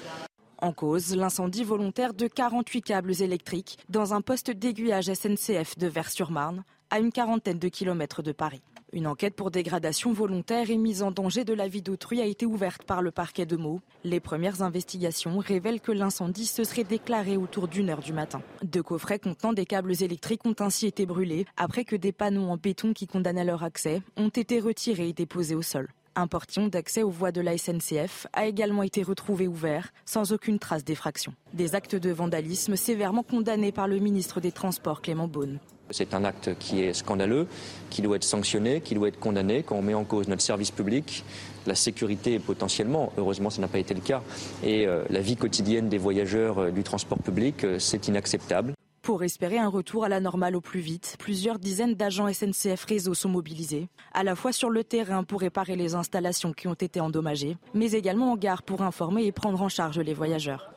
En 0.58 0.72
cause, 0.72 1.14
l'incendie 1.14 1.64
volontaire 1.64 2.14
de 2.14 2.26
48 2.28 2.82
câbles 2.82 3.22
électriques 3.22 3.78
dans 3.88 4.14
un 4.14 4.20
poste 4.20 4.50
d'aiguillage 4.50 5.12
SNCF 5.12 5.78
de 5.78 5.86
Vers-sur-Marne, 5.86 6.64
à 6.90 6.98
une 6.98 7.12
quarantaine 7.12 7.58
de 7.58 7.68
kilomètres 7.68 8.22
de 8.22 8.32
Paris. 8.32 8.62
Une 8.92 9.08
enquête 9.08 9.34
pour 9.34 9.50
dégradation 9.50 10.12
volontaire 10.12 10.70
et 10.70 10.76
mise 10.76 11.02
en 11.02 11.10
danger 11.10 11.44
de 11.44 11.52
la 11.52 11.66
vie 11.66 11.82
d'autrui 11.82 12.20
a 12.20 12.24
été 12.24 12.46
ouverte 12.46 12.84
par 12.84 13.02
le 13.02 13.10
parquet 13.10 13.44
de 13.44 13.56
Meaux. 13.56 13.80
Les 14.04 14.20
premières 14.20 14.62
investigations 14.62 15.38
révèlent 15.38 15.80
que 15.80 15.90
l'incendie 15.90 16.46
se 16.46 16.62
serait 16.62 16.84
déclaré 16.84 17.36
autour 17.36 17.66
d'une 17.66 17.90
heure 17.90 18.00
du 18.00 18.12
matin. 18.12 18.42
Deux 18.62 18.84
coffrets 18.84 19.18
contenant 19.18 19.52
des 19.52 19.66
câbles 19.66 20.02
électriques 20.02 20.46
ont 20.46 20.54
ainsi 20.60 20.86
été 20.86 21.04
brûlés 21.04 21.46
après 21.56 21.84
que 21.84 21.96
des 21.96 22.12
panneaux 22.12 22.48
en 22.48 22.56
béton 22.56 22.92
qui 22.92 23.08
condamnaient 23.08 23.44
leur 23.44 23.64
accès 23.64 24.02
ont 24.16 24.28
été 24.28 24.60
retirés 24.60 25.08
et 25.08 25.12
déposés 25.12 25.56
au 25.56 25.62
sol. 25.62 25.88
Un 26.14 26.28
portillon 26.28 26.68
d'accès 26.68 27.02
aux 27.02 27.10
voies 27.10 27.32
de 27.32 27.40
la 27.40 27.58
SNCF 27.58 28.28
a 28.32 28.46
également 28.46 28.84
été 28.84 29.02
retrouvé 29.02 29.48
ouvert, 29.48 29.92
sans 30.06 30.32
aucune 30.32 30.58
trace 30.58 30.84
d'effraction. 30.84 31.34
Des 31.52 31.74
actes 31.74 31.96
de 31.96 32.10
vandalisme 32.10 32.76
sévèrement 32.76 33.24
condamnés 33.24 33.72
par 33.72 33.88
le 33.88 33.98
ministre 33.98 34.40
des 34.40 34.52
Transports 34.52 35.02
Clément 35.02 35.28
Beaune. 35.28 35.58
C'est 35.90 36.14
un 36.14 36.24
acte 36.24 36.50
qui 36.58 36.82
est 36.82 36.92
scandaleux, 36.92 37.46
qui 37.90 38.02
doit 38.02 38.16
être 38.16 38.24
sanctionné, 38.24 38.80
qui 38.80 38.94
doit 38.94 39.08
être 39.08 39.20
condamné 39.20 39.62
quand 39.62 39.76
on 39.76 39.82
met 39.82 39.94
en 39.94 40.04
cause 40.04 40.28
notre 40.28 40.42
service 40.42 40.70
public, 40.70 41.24
la 41.66 41.74
sécurité 41.74 42.38
potentiellement, 42.38 43.12
heureusement 43.16 43.50
ça 43.50 43.60
n'a 43.60 43.68
pas 43.68 43.78
été 43.78 43.94
le 43.94 44.00
cas, 44.00 44.22
et 44.62 44.86
euh, 44.86 45.04
la 45.10 45.20
vie 45.20 45.36
quotidienne 45.36 45.88
des 45.88 45.98
voyageurs 45.98 46.58
euh, 46.58 46.70
du 46.70 46.82
transport 46.82 47.18
public, 47.18 47.64
euh, 47.64 47.78
c'est 47.78 48.08
inacceptable. 48.08 48.74
Pour 49.02 49.22
espérer 49.22 49.58
un 49.58 49.68
retour 49.68 50.04
à 50.04 50.08
la 50.08 50.18
normale 50.18 50.56
au 50.56 50.60
plus 50.60 50.80
vite, 50.80 51.14
plusieurs 51.20 51.60
dizaines 51.60 51.94
d'agents 51.94 52.26
SNCF 52.32 52.84
Réseau 52.86 53.14
sont 53.14 53.28
mobilisés, 53.28 53.88
à 54.12 54.24
la 54.24 54.34
fois 54.34 54.50
sur 54.50 54.68
le 54.68 54.82
terrain 54.82 55.22
pour 55.22 55.40
réparer 55.40 55.76
les 55.76 55.94
installations 55.94 56.52
qui 56.52 56.66
ont 56.66 56.74
été 56.74 57.00
endommagées, 57.00 57.56
mais 57.72 57.92
également 57.92 58.32
en 58.32 58.36
gare 58.36 58.64
pour 58.64 58.82
informer 58.82 59.24
et 59.24 59.30
prendre 59.30 59.62
en 59.62 59.68
charge 59.68 60.00
les 60.00 60.14
voyageurs. 60.14 60.75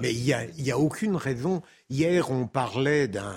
Mais 0.00 0.12
il 0.12 0.22
n'y 0.22 0.32
a, 0.32 0.44
y 0.58 0.70
a 0.70 0.78
aucune 0.78 1.16
raison. 1.16 1.62
Hier, 1.90 2.30
on 2.30 2.46
parlait 2.46 3.08
d'un 3.08 3.36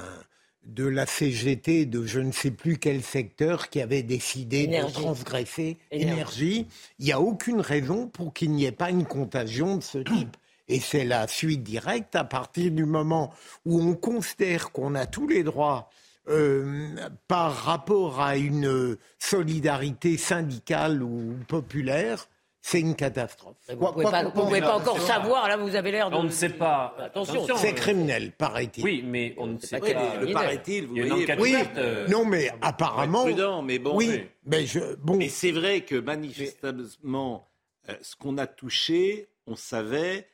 de 0.66 0.86
la 0.86 1.06
CGT 1.06 1.86
de 1.86 2.06
je 2.06 2.20
ne 2.20 2.32
sais 2.32 2.52
plus 2.52 2.78
quel 2.78 3.02
secteur 3.02 3.70
qui 3.70 3.82
avait 3.82 4.04
décidé 4.04 4.64
Énergie. 4.64 4.96
de 4.96 5.02
transgresser 5.02 5.78
Énergie. 5.92 6.14
énergie. 6.14 6.68
Il 7.00 7.06
n'y 7.06 7.12
a 7.12 7.20
aucune 7.20 7.62
raison 7.62 8.08
pour 8.08 8.34
qu'il 8.34 8.52
n'y 8.52 8.66
ait 8.66 8.72
pas 8.72 8.90
une 8.90 9.06
contagion 9.06 9.78
de 9.78 9.84
ce 9.84 9.98
type. 10.00 10.38
Et 10.68 10.80
c'est 10.80 11.06
la 11.06 11.28
suite 11.28 11.64
directe 11.64 12.16
à 12.16 12.24
partir 12.24 12.72
du 12.72 12.86
moment 12.86 13.34
où 13.66 13.82
on 13.82 13.96
considère 13.96 14.72
qu'on 14.72 14.94
a 14.94 15.08
tous 15.08 15.28
les 15.28 15.44
droits 15.44 15.90
euh, 16.30 16.90
par 17.28 17.56
rapport 17.56 18.22
à 18.22 18.38
une 18.38 18.96
solidarité 19.18 20.16
syndicale 20.18 21.02
ou 21.02 21.36
populaire, 21.48 22.28
c'est 22.62 22.82
une 22.82 22.95
catastrophe. 22.95 23.56
Vous 23.69 23.86
ne 23.88 23.91
pouvez, 23.91 24.04
pas, 24.04 24.24
vous 24.24 24.32
pouvez 24.32 24.62
pas 24.62 24.76
encore 24.78 25.00
savoir, 25.00 25.48
là, 25.48 25.56
vous 25.58 25.76
avez 25.76 25.91
l'air 25.91 26.10
de... 26.10 26.15
On 26.15 26.24
ne 26.24 26.30
sait 26.30 26.50
pas. 26.50 26.93
Attention. 27.00 27.45
C'est 27.56 27.74
criminel, 27.74 28.32
paraît-il. 28.34 28.84
Oui, 28.84 29.02
mais 29.06 29.34
on 29.38 29.48
ne 29.48 29.58
sait 29.58 29.80
Ouais, 29.82 29.93
pas. 29.93 30.17
le 30.17 30.32
paraît-il, 30.34 30.88
vous 30.88 30.95
Il 30.95 31.00
y 31.00 31.02
a 31.02 31.06
une 31.06 31.10
voyez. 31.13 31.24
enquête 31.24 31.39
Oui, 31.39 31.56
euh, 31.78 32.08
non, 32.10 32.26
mais 32.26 32.52
apparemment. 32.62 33.24
prudent, 33.24 33.62
mais 33.62 33.80
bon. 33.80 33.95
oui, 33.95 34.10
oui. 34.12 34.28
mais 34.45 34.65
je, 34.65 34.95
bon, 34.95 35.15
Mais 35.17 35.30
c'est 35.30 35.52
vrai 35.52 35.82
que 35.82 35.95
manifestement, 35.95 37.48
euh, 37.88 37.93
ce 38.02 38.15
qu'on 38.15 38.38
a 38.38 38.48
touché, 38.48 39.30
on 39.48 39.56
savait 39.56 40.28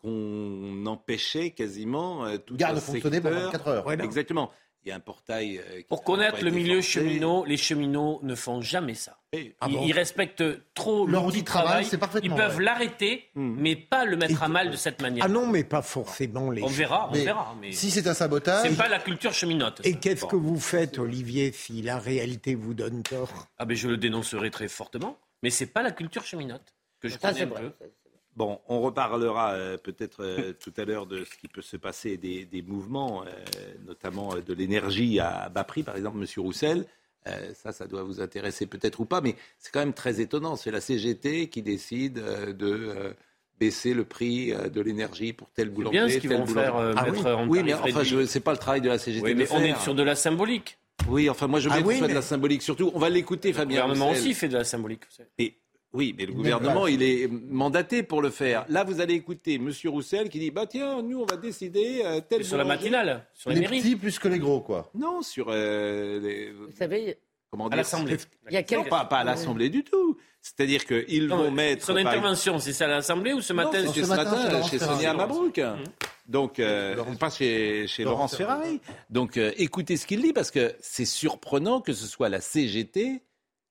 qu'on 0.00 0.84
empêchait 0.86 1.50
quasiment 1.50 2.24
euh, 2.24 2.36
tout 2.38 2.56
Gare 2.56 2.70
un 2.70 2.74
de 2.74 2.80
fonctionner 2.80 3.20
pendant 3.20 3.50
secteur. 3.50 3.52
24 3.52 3.68
heures. 3.68 3.92
Exactement. 4.04 4.50
Il 4.84 4.88
y 4.88 4.92
a 4.92 4.96
un 4.96 5.00
portail. 5.00 5.58
euh, 5.58 5.78
qui 5.78 5.84
Pour 5.84 5.98
n'a 5.98 6.04
connaître 6.04 6.44
le 6.44 6.50
milieu 6.50 6.80
cheminot, 6.80 7.44
les 7.44 7.56
cheminots 7.56 8.18
ne 8.22 8.34
font 8.34 8.60
jamais 8.60 8.94
ça. 8.94 9.16
Ah 9.60 9.66
ils, 9.68 9.74
bon 9.74 9.82
ils 9.86 9.92
respectent 9.92 10.42
trop 10.74 11.06
Leur 11.06 11.24
outil 11.24 11.40
de 11.40 11.46
travail, 11.46 11.66
travail. 11.68 11.84
c'est 11.86 11.98
parfaitement 11.98 12.34
Ils 12.34 12.36
peuvent 12.36 12.60
l'arrêter, 12.60 13.28
Hmm. 13.34 13.54
mais 13.58 13.76
pas 13.76 14.04
le 14.04 14.16
mettre 14.16 14.42
Et- 14.42 14.44
à 14.44 14.48
mal 14.48 14.70
de 14.70 14.76
cette 14.76 15.00
manière. 15.00 15.24
ah 15.24 15.28
non, 15.28 15.46
mais 15.46 15.62
pas 15.64 15.82
forcément 15.82 16.50
les. 16.50 16.62
on 16.62 16.66
verra, 16.66 17.08
on 17.08 17.12
Mais 17.12 17.24
verra. 17.24 17.54
Mais 17.60 17.72
Si 17.72 17.90
c'est 17.90 18.06
un 18.08 18.14
sabotage, 18.14 18.68
c'est 18.68 18.76
pas 18.76 18.88
la 18.88 18.98
culture 18.98 19.32
cheminote. 19.32 19.80
Et 19.84 19.94
qu'est-ce 19.94 20.22
Bon. 20.22 20.28
que 20.28 20.36
vous 20.36 20.58
faites, 20.60 20.98
Olivier, 20.98 21.52
si 21.52 21.80
la 21.82 21.98
réalité 21.98 22.54
vous 22.56 22.74
donne 22.74 23.02
tort 23.04 23.46
Ah 23.58 23.64
ben 23.64 23.76
je 23.76 23.88
le 23.88 23.96
dénoncerai 23.96 24.50
très 24.50 24.68
fortement, 24.68 25.16
mais 25.42 25.50
c'est 25.50 25.66
pas 25.66 25.82
la 25.82 25.92
culture 25.92 26.24
cheminote 26.24 26.74
que 27.00 27.08
je 27.08 27.14
Ça, 27.14 27.18
connais 27.28 27.34
c'est 27.34 27.42
un 27.44 27.46
vrai. 27.46 27.62
peu. 27.62 27.72
Bon, 28.34 28.60
on 28.68 28.80
reparlera 28.80 29.52
euh, 29.52 29.76
peut-être 29.76 30.22
euh, 30.24 30.52
tout 30.58 30.72
à 30.78 30.84
l'heure 30.86 31.06
de 31.06 31.24
ce 31.24 31.36
qui 31.36 31.48
peut 31.48 31.60
se 31.62 31.76
passer, 31.76 32.16
des, 32.16 32.44
des 32.46 32.62
mouvements, 32.62 33.24
euh, 33.24 33.28
notamment 33.86 34.34
de 34.36 34.54
l'énergie 34.54 35.20
à 35.20 35.50
bas 35.50 35.64
prix, 35.64 35.82
par 35.82 35.96
exemple, 35.96 36.16
Monsieur 36.18 36.40
Roussel. 36.40 36.86
Ça, 37.54 37.70
ça 37.70 37.86
doit 37.86 38.02
vous 38.02 38.20
intéresser 38.20 38.66
peut-être 38.66 38.98
ou 38.98 39.04
pas, 39.04 39.20
mais 39.20 39.36
c'est 39.60 39.70
quand 39.70 39.78
même 39.78 39.92
très 39.92 40.20
étonnant. 40.20 40.56
C'est 40.56 40.72
la 40.72 40.80
CGT 40.80 41.46
qui 41.50 41.62
décide 41.62 42.14
de 42.14 43.14
baisser 43.60 43.94
le 43.94 44.02
prix 44.04 44.52
de 44.52 44.80
l'énergie 44.80 45.32
pour 45.32 45.48
tel 45.50 45.68
boulanger. 45.70 45.98
bien 45.98 46.08
ce 46.08 46.16
qu'ils 46.18 46.30
vont 46.30 46.44
boulanger. 46.44 46.54
faire, 46.54 46.76
Ah 46.96 47.04
mettre 47.04 47.24
oui, 47.24 47.30
en 47.30 47.46
oui 47.48 47.62
mais 47.62 47.74
enfin, 47.74 48.02
je- 48.02 48.26
c'est 48.26 48.40
pas 48.40 48.50
le 48.50 48.58
travail 48.58 48.80
de 48.80 48.88
la 48.88 48.98
CGT. 48.98 49.24
Oui, 49.24 49.34
mais 49.36 49.44
le 49.44 49.52
on 49.52 49.60
est 49.60 49.78
sur 49.78 49.94
de 49.94 50.02
la 50.02 50.16
symbolique. 50.16 50.78
Oui, 51.08 51.30
enfin, 51.30 51.46
moi, 51.46 51.60
je 51.60 51.68
veux 51.68 51.74
Ah 51.74 51.76
bien 51.76 51.82
que 51.84 51.88
oui, 51.90 51.94
ce 51.94 51.98
soit 52.00 52.08
de 52.08 52.14
la 52.14 52.22
symbolique 52.22 52.62
surtout. 52.62 52.90
On 52.92 52.98
va 52.98 53.08
l'écouter, 53.08 53.48
Le 53.48 53.54
Fabien 53.54 53.82
gouvernement 53.82 54.08
Roussel. 54.08 54.22
aussi 54.22 54.34
fait 54.34 54.48
de 54.48 54.54
la 54.54 54.64
symbolique. 54.64 55.02
vous 55.08 55.14
savez. 55.16 55.28
Et 55.38 55.54
oui, 55.92 56.14
mais 56.16 56.26
le 56.26 56.32
gouvernement, 56.32 56.86
il 56.86 57.02
est 57.02 57.28
mandaté 57.28 58.02
pour 58.02 58.22
le 58.22 58.30
faire. 58.30 58.64
Là, 58.68 58.82
vous 58.84 59.00
allez 59.00 59.14
écouter 59.14 59.58
Monsieur 59.58 59.90
Roussel 59.90 60.28
qui 60.28 60.38
dit 60.38 60.50
bah 60.50 60.66
tiens, 60.66 61.02
nous 61.02 61.20
on 61.20 61.26
va 61.26 61.36
décider 61.36 62.02
euh, 62.04 62.20
tel 62.26 62.44
Sur 62.44 62.56
la 62.56 62.64
matinale, 62.64 63.26
sur 63.34 63.50
les 63.50 63.56
les 63.56 63.60
mairies. 63.62 63.80
petits 63.80 63.96
plus 63.96 64.18
que 64.18 64.28
les 64.28 64.38
gros, 64.38 64.60
quoi. 64.60 64.90
Non, 64.94 65.22
sur 65.22 65.46
euh, 65.50 66.20
les- 66.20 66.50
Vous 66.52 66.72
savez, 66.76 67.18
comment 67.50 67.66
À 67.66 67.68
dire 67.70 67.76
l'Assemblée. 67.78 68.16
il 68.48 68.54
y 68.54 68.56
a 68.56 68.60
Non, 68.60 68.66
quelques... 68.66 68.88
pas, 68.88 69.04
pas 69.04 69.18
à 69.18 69.24
l'Assemblée 69.24 69.68
du 69.70 69.84
tout. 69.84 70.16
C'est-à-dire 70.40 70.84
qu'ils 70.86 71.26
Non, 71.28 71.36
vont 71.36 71.50
mettre 71.52 71.84
Son 71.86 71.94
par 71.94 72.04
intervention, 72.06 72.58
c'est 72.58 72.72
ça 72.72 72.86
à 72.86 72.88
l'Assemblée 72.88 73.32
ou 73.32 73.40
ce 73.40 73.52
matin 73.52 73.80
Non, 73.82 73.92
c'est 73.92 74.00
c'est 74.00 74.00
ce 74.00 74.04
ce 74.06 74.16
matin, 74.16 74.42
matin, 74.42 74.62
chez. 74.64 74.78
Sonia 74.80 75.14
Mabrouk. 75.14 75.58
Mmh. 75.58 75.84
Donc, 76.26 76.58
euh, 76.58 76.96
Laurence- 76.96 77.18
pas 77.18 77.30
chez, 77.30 77.86
chez 77.86 78.02
Laurence 78.02 78.38
Laurence 78.38 78.60
Ferrari. 78.62 78.80
Donc, 79.10 79.36
euh, 79.36 79.52
écoutez 79.56 79.96
ce 79.96 80.06
qu'il 80.06 80.20
dit 80.22 80.32
parce 80.32 80.50
que 80.50 80.74
c'est 80.80 81.04
surprenant 81.04 81.80
que 81.80 81.92
ce 81.92 82.06
soit 82.06 82.28
la 82.28 82.40
CGT 82.40 83.22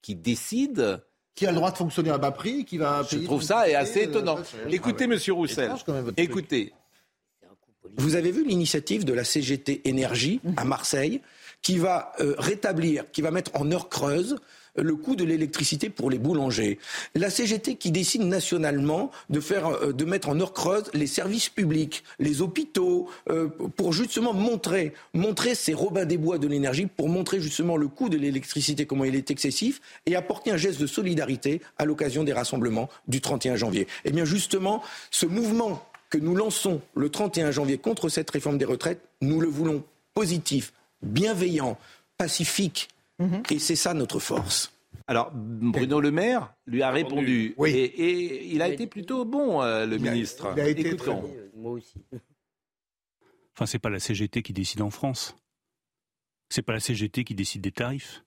qui 0.01 0.15
décide. 0.15 1.01
Qui 1.36 1.48
a 1.48 1.52
le 1.52 1.56
droit 1.56 1.72
de 1.72 1.78
fonctionner 1.78 2.10
à 2.10 2.17
bas 2.17 2.32
prix, 2.32 2.65
qui 2.65 2.78
va 2.78 3.04
Je 3.04 3.15
payer 3.15 3.26
trouve 3.26 3.41
ça 3.41 3.67
est 3.70 3.76
assez 3.76 4.02
euh, 4.02 4.10
étonnant. 4.10 4.39
Écoutez, 4.70 5.08
Monsieur 5.08 5.34
Roussel. 5.34 5.72
Écoutez. 6.17 6.74
Vous 7.98 8.15
avez 8.15 8.32
vu 8.32 8.46
l'initiative 8.46 9.06
de 9.06 9.13
la 9.13 9.24
CGT 9.24 9.82
Énergie 9.86 10.39
à 10.58 10.65
Marseille 10.65 11.22
qui 11.62 11.78
va 11.78 12.13
euh, 12.20 12.36
rétablir, 12.38 13.10
qui 13.12 13.22
va 13.22 13.32
mettre 13.32 13.52
en 13.56 13.72
heure 13.72 13.89
creuse 13.89 14.34
euh, 14.34 14.38
le 14.75 14.95
coût 14.95 15.15
de 15.15 15.23
l'électricité 15.23 15.89
pour 15.89 16.10
les 16.10 16.17
boulangers. 16.17 16.79
La 17.15 17.29
CGT 17.29 17.75
qui 17.75 17.91
décide 17.91 18.23
nationalement 18.23 19.12
de 19.29 19.39
faire, 19.39 19.67
euh, 19.67 19.93
de 19.93 20.05
mettre 20.05 20.29
en 20.29 20.39
heure 20.39 20.53
creuse 20.53 20.86
les 20.93 21.07
services 21.07 21.49
publics, 21.49 22.03
les 22.19 22.41
hôpitaux, 22.41 23.10
euh, 23.29 23.47
pour 23.75 23.93
justement 23.93 24.34
montrer, 24.34 24.93
montrer 25.13 25.55
ces 25.55 25.73
Robins 25.73 26.05
des 26.05 26.17
Bois 26.17 26.38
de 26.38 26.47
l'énergie, 26.47 26.86
pour 26.86 27.10
montrer 27.10 27.41
justement 27.41 27.77
le 27.77 27.88
coût 27.88 28.10
de 28.10 28.17
l'électricité, 28.17 28.86
comment 28.86 29.05
il 29.05 29.15
est 29.15 29.31
excessif, 29.31 29.81
et 30.05 30.15
apporter 30.15 30.51
un 30.51 30.57
geste 30.57 30.79
de 30.79 30.88
solidarité 30.88 31.62
à 31.77 31.86
l'occasion 31.86 32.23
des 32.23 32.34
rassemblements 32.34 32.89
du 33.07 33.21
31 33.21 33.55
janvier. 33.55 33.88
Eh 34.05 34.12
bien 34.12 34.25
justement, 34.25 34.81
ce 35.10 35.25
mouvement 35.25 35.84
que 36.10 36.17
nous 36.17 36.36
lançons 36.36 36.81
le 36.95 37.10
31 37.10 37.51
janvier 37.51 37.77
contre 37.77 38.10
cette 38.10 38.29
réforme 38.29 38.57
des 38.57 38.65
retraites, 38.65 39.01
nous 39.21 39.39
le 39.39 39.47
voulons 39.47 39.84
positif, 40.13 40.73
bienveillant, 41.01 41.77
pacifique. 42.17 42.89
Et 43.49 43.60
c'est 43.60 43.75
ça 43.75 43.93
notre 43.93 44.19
force. 44.19 44.73
Alors, 45.07 45.31
Bruno 45.34 45.99
Le 45.99 46.12
Maire 46.12 46.53
lui 46.65 46.81
a 46.84 46.91
répondu. 46.91 47.55
Et, 47.65 47.69
et 47.71 48.45
il 48.53 48.62
a 48.62 48.69
été 48.69 48.88
plutôt 48.88 49.25
bon, 49.25 49.62
euh, 49.62 49.86
le 49.86 49.97
Il 49.97 50.07
a- 50.07 50.12
ministre. 50.12 50.53
il 50.55 50.62
a 50.62 50.69
été 50.69 50.81
Écoutons. 50.88 51.03
très 51.03 51.12
bon. 51.21 51.36
Moi 51.55 51.71
aussi. 51.71 51.95
Enfin, 53.55 53.65
c'est 53.65 53.79
pas 53.79 53.89
la 53.89 53.99
CGT 53.99 54.41
qui 54.41 54.53
décide 54.53 54.81
en 54.81 54.89
France. 54.89 55.36
C'est 56.49 56.62
pas 56.62 56.73
la 56.73 56.79
CGT 56.79 57.23
qui 57.23 57.36
décide 57.36 57.62
des 57.62 57.71
tarifs. 57.71 58.23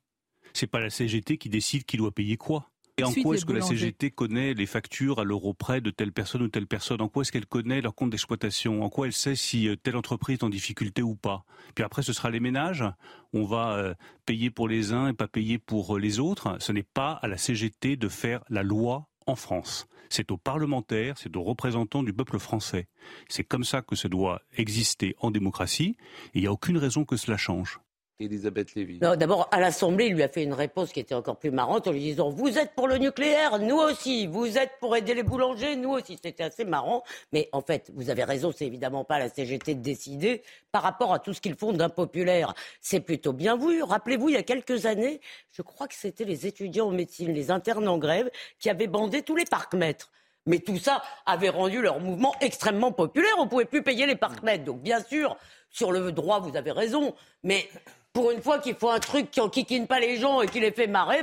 C'est 0.52 0.66
pas 0.66 0.80
la 0.80 0.90
CGT 0.90 1.38
qui 1.38 1.48
décide 1.48 1.84
qui 1.84 1.96
doit 1.96 2.12
payer 2.12 2.36
quoi. 2.36 2.70
Et 2.96 3.02
en 3.02 3.12
quoi 3.12 3.34
est-ce 3.34 3.44
que 3.44 3.52
la 3.52 3.60
CGT 3.60 4.12
connaît 4.12 4.54
les 4.54 4.66
factures 4.66 5.18
à 5.18 5.24
l'euro 5.24 5.52
près 5.52 5.80
de 5.80 5.90
telle 5.90 6.12
personne 6.12 6.42
ou 6.42 6.48
telle 6.48 6.68
personne? 6.68 7.00
En 7.00 7.08
quoi 7.08 7.22
est-ce 7.22 7.32
qu'elle 7.32 7.46
connaît 7.46 7.80
leur 7.80 7.94
compte 7.94 8.10
d'exploitation? 8.10 8.84
En 8.84 8.88
quoi 8.88 9.06
elle 9.06 9.12
sait 9.12 9.34
si 9.34 9.66
euh, 9.66 9.74
telle 9.74 9.96
entreprise 9.96 10.38
est 10.38 10.44
en 10.44 10.48
difficulté 10.48 11.02
ou 11.02 11.16
pas? 11.16 11.44
Puis 11.74 11.82
après, 11.82 12.02
ce 12.02 12.12
sera 12.12 12.30
les 12.30 12.38
ménages. 12.38 12.84
On 13.32 13.44
va 13.44 13.72
euh, 13.72 13.94
payer 14.26 14.50
pour 14.50 14.68
les 14.68 14.92
uns 14.92 15.08
et 15.08 15.12
pas 15.12 15.26
payer 15.26 15.58
pour 15.58 15.96
euh, 15.96 15.98
les 15.98 16.20
autres. 16.20 16.56
Ce 16.60 16.70
n'est 16.70 16.84
pas 16.84 17.12
à 17.14 17.26
la 17.26 17.36
CGT 17.36 17.96
de 17.96 18.08
faire 18.08 18.44
la 18.48 18.62
loi 18.62 19.08
en 19.26 19.34
France. 19.34 19.88
C'est 20.08 20.30
aux 20.30 20.36
parlementaires, 20.36 21.18
c'est 21.18 21.36
aux 21.36 21.42
représentants 21.42 22.04
du 22.04 22.12
peuple 22.12 22.38
français. 22.38 22.86
C'est 23.28 23.42
comme 23.42 23.64
ça 23.64 23.82
que 23.82 23.96
ça 23.96 24.08
doit 24.08 24.40
exister 24.56 25.16
en 25.18 25.32
démocratie. 25.32 25.96
Et 26.34 26.38
il 26.38 26.40
n'y 26.42 26.46
a 26.46 26.52
aucune 26.52 26.78
raison 26.78 27.04
que 27.04 27.16
cela 27.16 27.36
change. 27.36 27.80
Elisabeth 28.20 28.74
Lévy. 28.74 28.98
D'abord, 28.98 29.48
à 29.50 29.58
l'Assemblée, 29.58 30.06
il 30.06 30.14
lui 30.14 30.22
a 30.22 30.28
fait 30.28 30.44
une 30.44 30.52
réponse 30.52 30.92
qui 30.92 31.00
était 31.00 31.14
encore 31.14 31.36
plus 31.36 31.50
marrante 31.50 31.88
en 31.88 31.92
lui 31.92 32.00
disant 32.00 32.30
Vous 32.30 32.58
êtes 32.58 32.72
pour 32.74 32.86
le 32.86 32.98
nucléaire, 32.98 33.58
nous 33.58 33.76
aussi. 33.76 34.28
Vous 34.28 34.56
êtes 34.56 34.72
pour 34.80 34.96
aider 34.96 35.14
les 35.14 35.24
boulangers, 35.24 35.74
nous 35.74 35.90
aussi. 35.90 36.18
C'était 36.22 36.44
assez 36.44 36.64
marrant. 36.64 37.02
Mais 37.32 37.48
en 37.52 37.60
fait, 37.60 37.90
vous 37.94 38.10
avez 38.10 38.22
raison, 38.22 38.52
c'est 38.56 38.66
évidemment 38.66 39.04
pas 39.04 39.18
la 39.18 39.28
CGT 39.28 39.74
de 39.74 39.82
décider 39.82 40.42
par 40.70 40.82
rapport 40.82 41.12
à 41.12 41.18
tout 41.18 41.32
ce 41.32 41.40
qu'ils 41.40 41.56
font 41.56 41.72
d'impopulaire. 41.72 42.54
C'est 42.80 43.00
plutôt 43.00 43.32
bien 43.32 43.56
vu. 43.56 43.82
Rappelez-vous, 43.82 44.28
il 44.28 44.34
y 44.34 44.38
a 44.38 44.44
quelques 44.44 44.86
années, 44.86 45.20
je 45.50 45.62
crois 45.62 45.88
que 45.88 45.94
c'était 45.94 46.24
les 46.24 46.46
étudiants 46.46 46.86
en 46.86 46.92
médecine, 46.92 47.32
les 47.32 47.50
internes 47.50 47.88
en 47.88 47.98
grève, 47.98 48.30
qui 48.60 48.70
avaient 48.70 48.86
bandé 48.86 49.22
tous 49.22 49.34
les 49.34 49.44
parcs-mètres. 49.44 50.10
Mais 50.46 50.58
tout 50.58 50.78
ça 50.78 51.02
avait 51.26 51.48
rendu 51.48 51.80
leur 51.80 52.00
mouvement 52.00 52.34
extrêmement 52.40 52.92
populaire. 52.92 53.32
On 53.38 53.44
ne 53.44 53.50
pouvait 53.50 53.64
plus 53.64 53.82
payer 53.82 54.06
les 54.06 54.16
parcs-mètres. 54.16 54.64
Donc, 54.64 54.82
bien 54.82 55.02
sûr, 55.02 55.36
sur 55.70 55.90
le 55.90 56.12
droit, 56.12 56.40
vous 56.40 56.56
avez 56.56 56.70
raison. 56.70 57.14
Mais 57.42 57.68
pour 58.14 58.30
une 58.30 58.40
fois 58.40 58.60
qu'il 58.60 58.76
faut 58.76 58.90
un 58.90 59.00
truc 59.00 59.30
qui 59.32 59.40
enquiquine 59.40 59.86
pas 59.88 59.98
les 59.98 60.16
gens 60.16 60.40
et 60.40 60.46
qui 60.46 60.60
les 60.60 60.70
fait 60.70 60.86
marrer, 60.86 61.22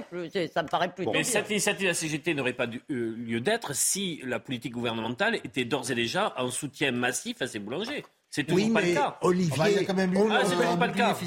ça 0.54 0.62
me 0.62 0.68
paraît 0.68 0.94
plus. 0.94 1.08
mais 1.08 1.24
cette 1.24 1.50
initiative 1.50 1.84
de 1.84 1.88
la 1.88 1.94
CGT 1.94 2.34
n'aurait 2.34 2.54
pas 2.54 2.68
euh, 2.68 3.16
lieu 3.18 3.40
d'être 3.40 3.74
si 3.74 4.22
la 4.26 4.40
politique 4.40 4.74
gouvernementale 4.74 5.36
était 5.36 5.64
d'ores 5.64 5.90
et 5.90 5.96
déjà 5.96 6.34
en 6.38 6.52
soutien 6.52 6.92
massif 6.92 7.42
à 7.42 7.48
ces 7.48 7.60
boulangers. 7.60 8.04
C'est 8.30 8.44
toujours 8.44 8.74
pas 8.74 8.82
le 8.82 8.94
cas. 8.94 9.18
Olivier, 9.22 9.64
il 9.68 9.74
y 9.74 9.80
a 9.80 9.84
quand 9.84 9.94
même 9.94 10.14
ah, 10.32 10.42
c'est 10.46 10.56
toujours 10.56 10.80
pas 10.80 10.88
le 10.88 10.94
cas. 10.94 11.18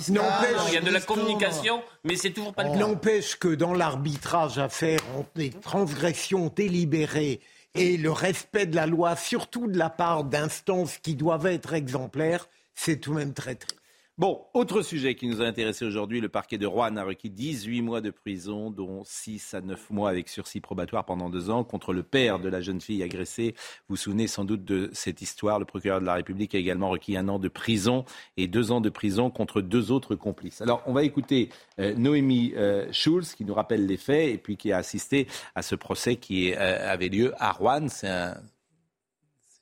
Il 0.68 0.74
y 0.74 0.77
a 0.77 0.81
de 0.81 0.90
la 0.90 1.00
communication, 1.00 1.83
mais 2.03 2.16
c'est 2.16 2.31
toujours 2.31 2.55
pas 2.55 2.64
le 2.64 2.70
cas. 2.70 2.77
N'empêche 2.77 3.37
que 3.37 3.48
dans 3.48 3.74
l'arbitrage 3.74 4.59
à 4.59 4.68
faire 4.68 5.00
entre 5.16 5.31
les 5.37 5.50
transgressions 5.50 6.53
délibérées 6.55 7.40
et 7.74 7.96
le 7.96 8.12
respect 8.12 8.66
de 8.66 8.77
la 8.77 8.87
loi, 8.87 9.16
surtout 9.16 9.66
de 9.66 9.79
la 9.79 9.90
part 9.90 10.24
d'instances 10.24 10.98
qui 10.98 11.14
doivent 11.14 11.46
être 11.46 11.74
exemplaires, 11.74 12.48
c'est 12.74 13.00
tout 13.00 13.12
de 13.12 13.18
même 13.18 13.35
très 13.35 13.55
triste. 13.55 13.84
Bon, 14.16 14.46
autre 14.55 14.83
sujet 14.83 15.16
qui 15.16 15.27
nous 15.27 15.42
a 15.42 15.44
intéressé 15.44 15.85
aujourd'hui, 15.85 16.20
le 16.20 16.29
parquet 16.29 16.57
de 16.57 16.66
Rouen 16.66 16.96
a 16.96 17.03
requis 17.03 17.31
18 17.31 17.83
mois 17.83 18.00
de 18.00 18.11
prison, 18.11 18.70
dont 18.70 19.03
6 19.03 19.55
à 19.55 19.61
9 19.61 19.90
mois 19.90 20.09
avec 20.09 20.29
sursis 20.29 20.61
probatoire 20.61 21.05
pendant 21.05 21.29
deux 21.29 21.50
ans, 21.50 21.64
contre 21.64 21.92
le 21.92 22.05
père 22.05 22.38
de 22.38 22.48
la 22.48 22.61
jeune 22.61 22.81
fille 22.81 23.03
agressée. 23.03 23.57
Vous 23.88 23.94
vous 23.94 23.96
souvenez 23.96 24.29
sans 24.29 24.44
doute 24.44 24.64
de 24.64 24.88
cette 24.92 25.20
histoire. 25.20 25.59
Le 25.59 25.64
procureur 25.64 26.00
de 26.00 26.07
la 26.07 26.14
République 26.14 26.55
a 26.55 26.59
également 26.59 26.90
requis 26.90 27.16
un 27.16 27.29
an 27.29 27.40
de 27.40 27.48
prison 27.48 28.05
et 28.37 28.46
deux 28.46 28.70
ans 28.70 28.81
de 28.81 28.88
prison 28.88 29.31
contre 29.31 29.61
deux 29.61 29.90
autres 29.90 30.14
complices. 30.14 30.61
Alors, 30.61 30.85
on 30.87 30.92
va 30.92 31.03
écouter 31.03 31.48
euh, 31.81 31.92
Noémie 31.96 32.53
euh, 32.55 32.87
Schulz 32.92 33.35
qui 33.35 33.44
nous 33.44 33.55
rappelle 33.55 33.85
les 33.85 33.96
faits 33.96 34.33
et 34.33 34.38
puis 34.38 34.57
qui 34.57 34.70
a 34.70 34.77
assisté 34.77 35.27
à 35.57 35.62
ce 35.62 35.74
procès 35.74 36.14
qui 36.14 36.55
euh, 36.55 36.88
avait 36.88 37.09
lieu 37.09 37.35
à 37.38 37.50
Rouen. 37.50 37.88
C'est 37.88 38.37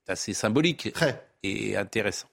assez 0.09 0.35
symbolique 0.35 0.93
et 1.43 1.75
intéressant. 1.75 2.29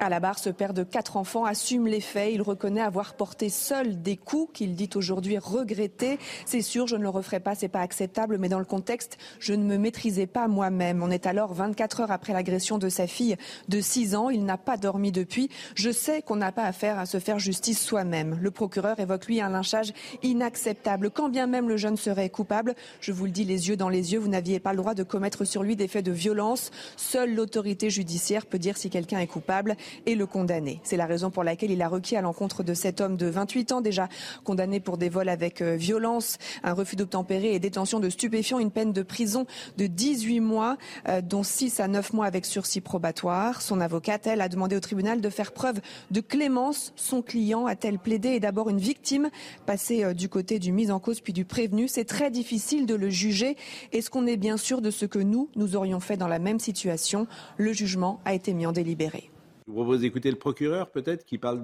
À 0.00 0.08
la 0.08 0.20
barre, 0.20 0.38
ce 0.38 0.50
père 0.50 0.74
de 0.74 0.84
quatre 0.84 1.16
enfants 1.16 1.44
assume 1.44 1.88
les 1.88 2.00
faits. 2.00 2.30
Il 2.32 2.40
reconnaît 2.40 2.80
avoir 2.80 3.14
porté 3.14 3.48
seul 3.48 4.00
des 4.00 4.16
coups 4.16 4.52
qu'il 4.54 4.76
dit 4.76 4.90
aujourd'hui 4.94 5.38
regretter. 5.38 6.20
C'est 6.46 6.62
sûr, 6.62 6.86
je 6.86 6.94
ne 6.94 7.02
le 7.02 7.08
referai 7.08 7.40
pas, 7.40 7.56
c'est 7.56 7.66
pas 7.66 7.80
acceptable, 7.80 8.38
mais 8.38 8.48
dans 8.48 8.60
le 8.60 8.64
contexte, 8.64 9.18
je 9.40 9.54
ne 9.54 9.64
me 9.64 9.76
maîtrisais 9.76 10.28
pas 10.28 10.46
moi-même. 10.46 11.02
On 11.02 11.10
est 11.10 11.26
alors 11.26 11.52
24 11.52 12.02
heures 12.02 12.10
après 12.12 12.32
l'agression 12.32 12.78
de 12.78 12.88
sa 12.88 13.08
fille 13.08 13.34
de 13.66 13.80
6 13.80 14.14
ans. 14.14 14.30
Il 14.30 14.44
n'a 14.44 14.56
pas 14.56 14.76
dormi 14.76 15.10
depuis. 15.10 15.50
Je 15.74 15.90
sais 15.90 16.22
qu'on 16.22 16.36
n'a 16.36 16.52
pas 16.52 16.62
affaire 16.62 17.00
à 17.00 17.06
se 17.06 17.18
faire 17.18 17.40
justice 17.40 17.84
soi-même. 17.84 18.38
Le 18.40 18.52
procureur 18.52 19.00
évoque 19.00 19.26
lui 19.26 19.40
un 19.40 19.50
lynchage 19.50 19.92
inacceptable. 20.22 21.10
Quand 21.10 21.28
bien 21.28 21.48
même 21.48 21.68
le 21.68 21.76
jeune 21.76 21.96
serait 21.96 22.30
coupable, 22.30 22.76
je 23.00 23.10
vous 23.10 23.24
le 23.24 23.32
dis 23.32 23.44
les 23.44 23.68
yeux 23.68 23.76
dans 23.76 23.88
les 23.88 24.12
yeux, 24.12 24.20
vous 24.20 24.28
n'aviez 24.28 24.60
pas 24.60 24.70
le 24.70 24.78
droit 24.78 24.94
de 24.94 25.02
commettre 25.02 25.44
sur 25.44 25.64
lui 25.64 25.74
des 25.74 25.88
faits 25.88 26.04
de 26.04 26.12
violence. 26.12 26.70
Seule 26.96 27.34
l'autorité 27.34 27.90
judiciaire 27.90 28.46
peut 28.46 28.60
dire 28.60 28.76
si 28.76 28.90
quelqu'un 28.90 29.18
est 29.18 29.26
coupable 29.26 29.76
et 30.06 30.14
le 30.14 30.26
condamner. 30.26 30.80
C'est 30.82 30.96
la 30.96 31.06
raison 31.06 31.30
pour 31.30 31.44
laquelle 31.44 31.70
il 31.70 31.82
a 31.82 31.88
requis 31.88 32.16
à 32.16 32.20
l'encontre 32.20 32.62
de 32.62 32.74
cet 32.74 33.00
homme 33.00 33.16
de 33.16 33.26
28 33.26 33.72
ans 33.72 33.80
déjà 33.80 34.08
condamné 34.44 34.80
pour 34.80 34.98
des 34.98 35.08
vols 35.08 35.28
avec 35.28 35.62
euh, 35.62 35.76
violence, 35.76 36.38
un 36.62 36.72
refus 36.72 36.96
d'obtempérer 36.96 37.54
et 37.54 37.58
détention 37.58 38.00
de 38.00 38.10
stupéfiants, 38.10 38.58
une 38.58 38.70
peine 38.70 38.92
de 38.92 39.02
prison 39.02 39.46
de 39.76 39.86
18 39.86 40.40
mois, 40.40 40.76
euh, 41.08 41.20
dont 41.20 41.42
6 41.42 41.80
à 41.80 41.88
9 41.88 42.12
mois 42.12 42.26
avec 42.26 42.44
sursis 42.44 42.80
probatoire. 42.80 43.62
Son 43.62 43.80
avocate, 43.80 44.26
elle, 44.26 44.40
a 44.40 44.48
demandé 44.48 44.76
au 44.76 44.80
tribunal 44.80 45.20
de 45.20 45.30
faire 45.30 45.52
preuve 45.52 45.80
de 46.10 46.20
clémence. 46.20 46.92
Son 46.96 47.22
client 47.22 47.66
a-t-elle 47.66 47.98
plaidé 47.98 48.30
est 48.30 48.40
d'abord 48.40 48.68
une 48.70 48.78
victime, 48.78 49.30
passée 49.66 50.04
euh, 50.04 50.14
du 50.14 50.28
côté 50.28 50.58
du 50.58 50.72
mis 50.72 50.90
en 50.90 51.00
cause 51.00 51.20
puis 51.20 51.32
du 51.32 51.44
prévenu? 51.44 51.88
C'est 51.88 52.04
très 52.04 52.30
difficile 52.30 52.86
de 52.86 52.94
le 52.94 53.10
juger. 53.10 53.56
Est-ce 53.92 54.10
qu'on 54.10 54.26
est 54.26 54.36
bien 54.36 54.56
sûr 54.56 54.80
de 54.80 54.90
ce 54.90 55.06
que 55.06 55.18
nous, 55.18 55.48
nous 55.56 55.76
aurions 55.76 56.00
fait 56.00 56.16
dans 56.16 56.28
la 56.28 56.38
même 56.38 56.60
situation? 56.60 57.26
Le 57.56 57.72
jugement 57.72 58.20
a 58.24 58.34
été 58.34 58.54
mis 58.54 58.66
en 58.66 58.72
délibéré. 58.72 59.30
Je 59.68 59.72
vous 59.72 59.80
propose 59.80 60.00
d'écouter 60.00 60.30
le 60.30 60.38
procureur, 60.38 60.90
peut-être, 60.90 61.26
qui 61.26 61.36
parle 61.36 61.62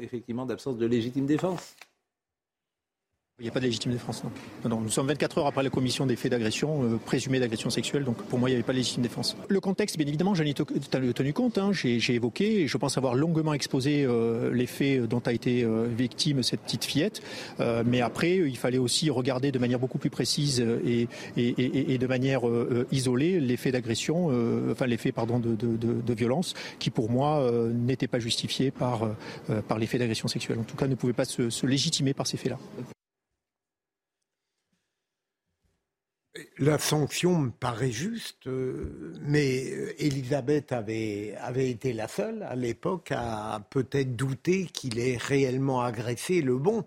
effectivement 0.00 0.46
d'absence 0.46 0.78
de 0.78 0.86
légitime 0.86 1.26
défense? 1.26 1.74
Il 3.40 3.44
n'y 3.44 3.48
a 3.48 3.52
pas 3.52 3.60
de 3.60 3.64
légitime 3.64 3.92
défense, 3.92 4.22
non. 4.22 4.68
non. 4.68 4.80
Nous 4.82 4.90
sommes 4.90 5.06
24 5.06 5.38
heures 5.38 5.46
après 5.46 5.62
la 5.62 5.70
commission 5.70 6.04
des 6.04 6.14
faits 6.14 6.30
d'agression, 6.30 6.84
euh, 6.84 6.98
présumés 7.02 7.40
d'agression 7.40 7.70
sexuelle, 7.70 8.04
donc 8.04 8.18
pour 8.24 8.38
moi, 8.38 8.50
il 8.50 8.52
n'y 8.52 8.56
avait 8.56 8.62
pas 8.62 8.72
de 8.72 8.76
légitime 8.76 9.02
défense. 9.02 9.34
Le 9.48 9.60
contexte, 9.60 9.96
bien 9.96 10.06
évidemment, 10.06 10.34
j'en 10.34 10.44
ai 10.44 10.52
tenu 10.52 11.32
compte, 11.32 11.56
hein. 11.56 11.70
j'ai 11.72 12.12
évoqué, 12.12 12.60
et 12.60 12.68
je 12.68 12.76
pense 12.76 12.98
avoir 12.98 13.14
longuement 13.14 13.54
exposé 13.54 14.04
euh, 14.04 14.52
les 14.52 14.66
faits 14.66 15.04
dont 15.04 15.22
a 15.24 15.32
été 15.32 15.64
euh, 15.64 15.86
victime 15.88 16.42
cette 16.42 16.60
petite 16.60 16.84
fillette, 16.84 17.22
euh, 17.60 17.82
mais 17.86 18.02
après, 18.02 18.36
il 18.36 18.58
fallait 18.58 18.76
aussi 18.76 19.08
regarder 19.08 19.52
de 19.52 19.58
manière 19.58 19.78
beaucoup 19.78 19.96
plus 19.96 20.10
précise 20.10 20.60
et, 20.84 21.08
et, 21.38 21.94
et, 21.94 21.96
de 21.96 22.06
manière 22.06 22.42
isolée 22.92 23.40
les 23.40 23.56
faits 23.56 23.72
d'agression, 23.72 24.30
enfin 24.70 24.86
les 24.86 24.98
faits, 24.98 25.14
pardon, 25.14 25.38
de, 25.38 25.54
de, 25.54 25.78
de, 25.78 26.00
de, 26.00 26.14
violence, 26.14 26.52
qui 26.78 26.90
pour 26.90 27.10
moi 27.10 27.50
n'étaient 27.72 28.06
pas 28.06 28.18
justifiés 28.18 28.70
par, 28.70 29.08
par 29.66 29.78
les 29.78 29.86
faits 29.86 30.00
d'agression 30.00 30.28
sexuelle. 30.28 30.58
En 30.58 30.64
tout 30.64 30.76
cas, 30.76 30.86
ne 30.86 30.94
pouvaient 30.94 31.12
pas 31.14 31.24
se, 31.24 31.48
se 31.48 31.66
légitimer 31.66 32.12
par 32.12 32.26
ces 32.26 32.36
faits-là. 32.36 32.58
La 36.58 36.78
sanction 36.78 37.36
me 37.36 37.50
paraît 37.50 37.90
juste, 37.90 38.46
euh, 38.46 39.14
mais 39.20 39.64
euh, 39.72 39.92
Elisabeth 39.98 40.70
avait, 40.70 41.34
avait 41.40 41.68
été 41.68 41.92
la 41.92 42.06
seule 42.06 42.44
à 42.44 42.54
l'époque 42.54 43.10
à 43.10 43.60
peut-être 43.70 44.14
douter 44.14 44.66
qu'il 44.66 45.00
ait 45.00 45.16
réellement 45.16 45.82
agressé 45.82 46.40
le 46.40 46.56
bon. 46.56 46.84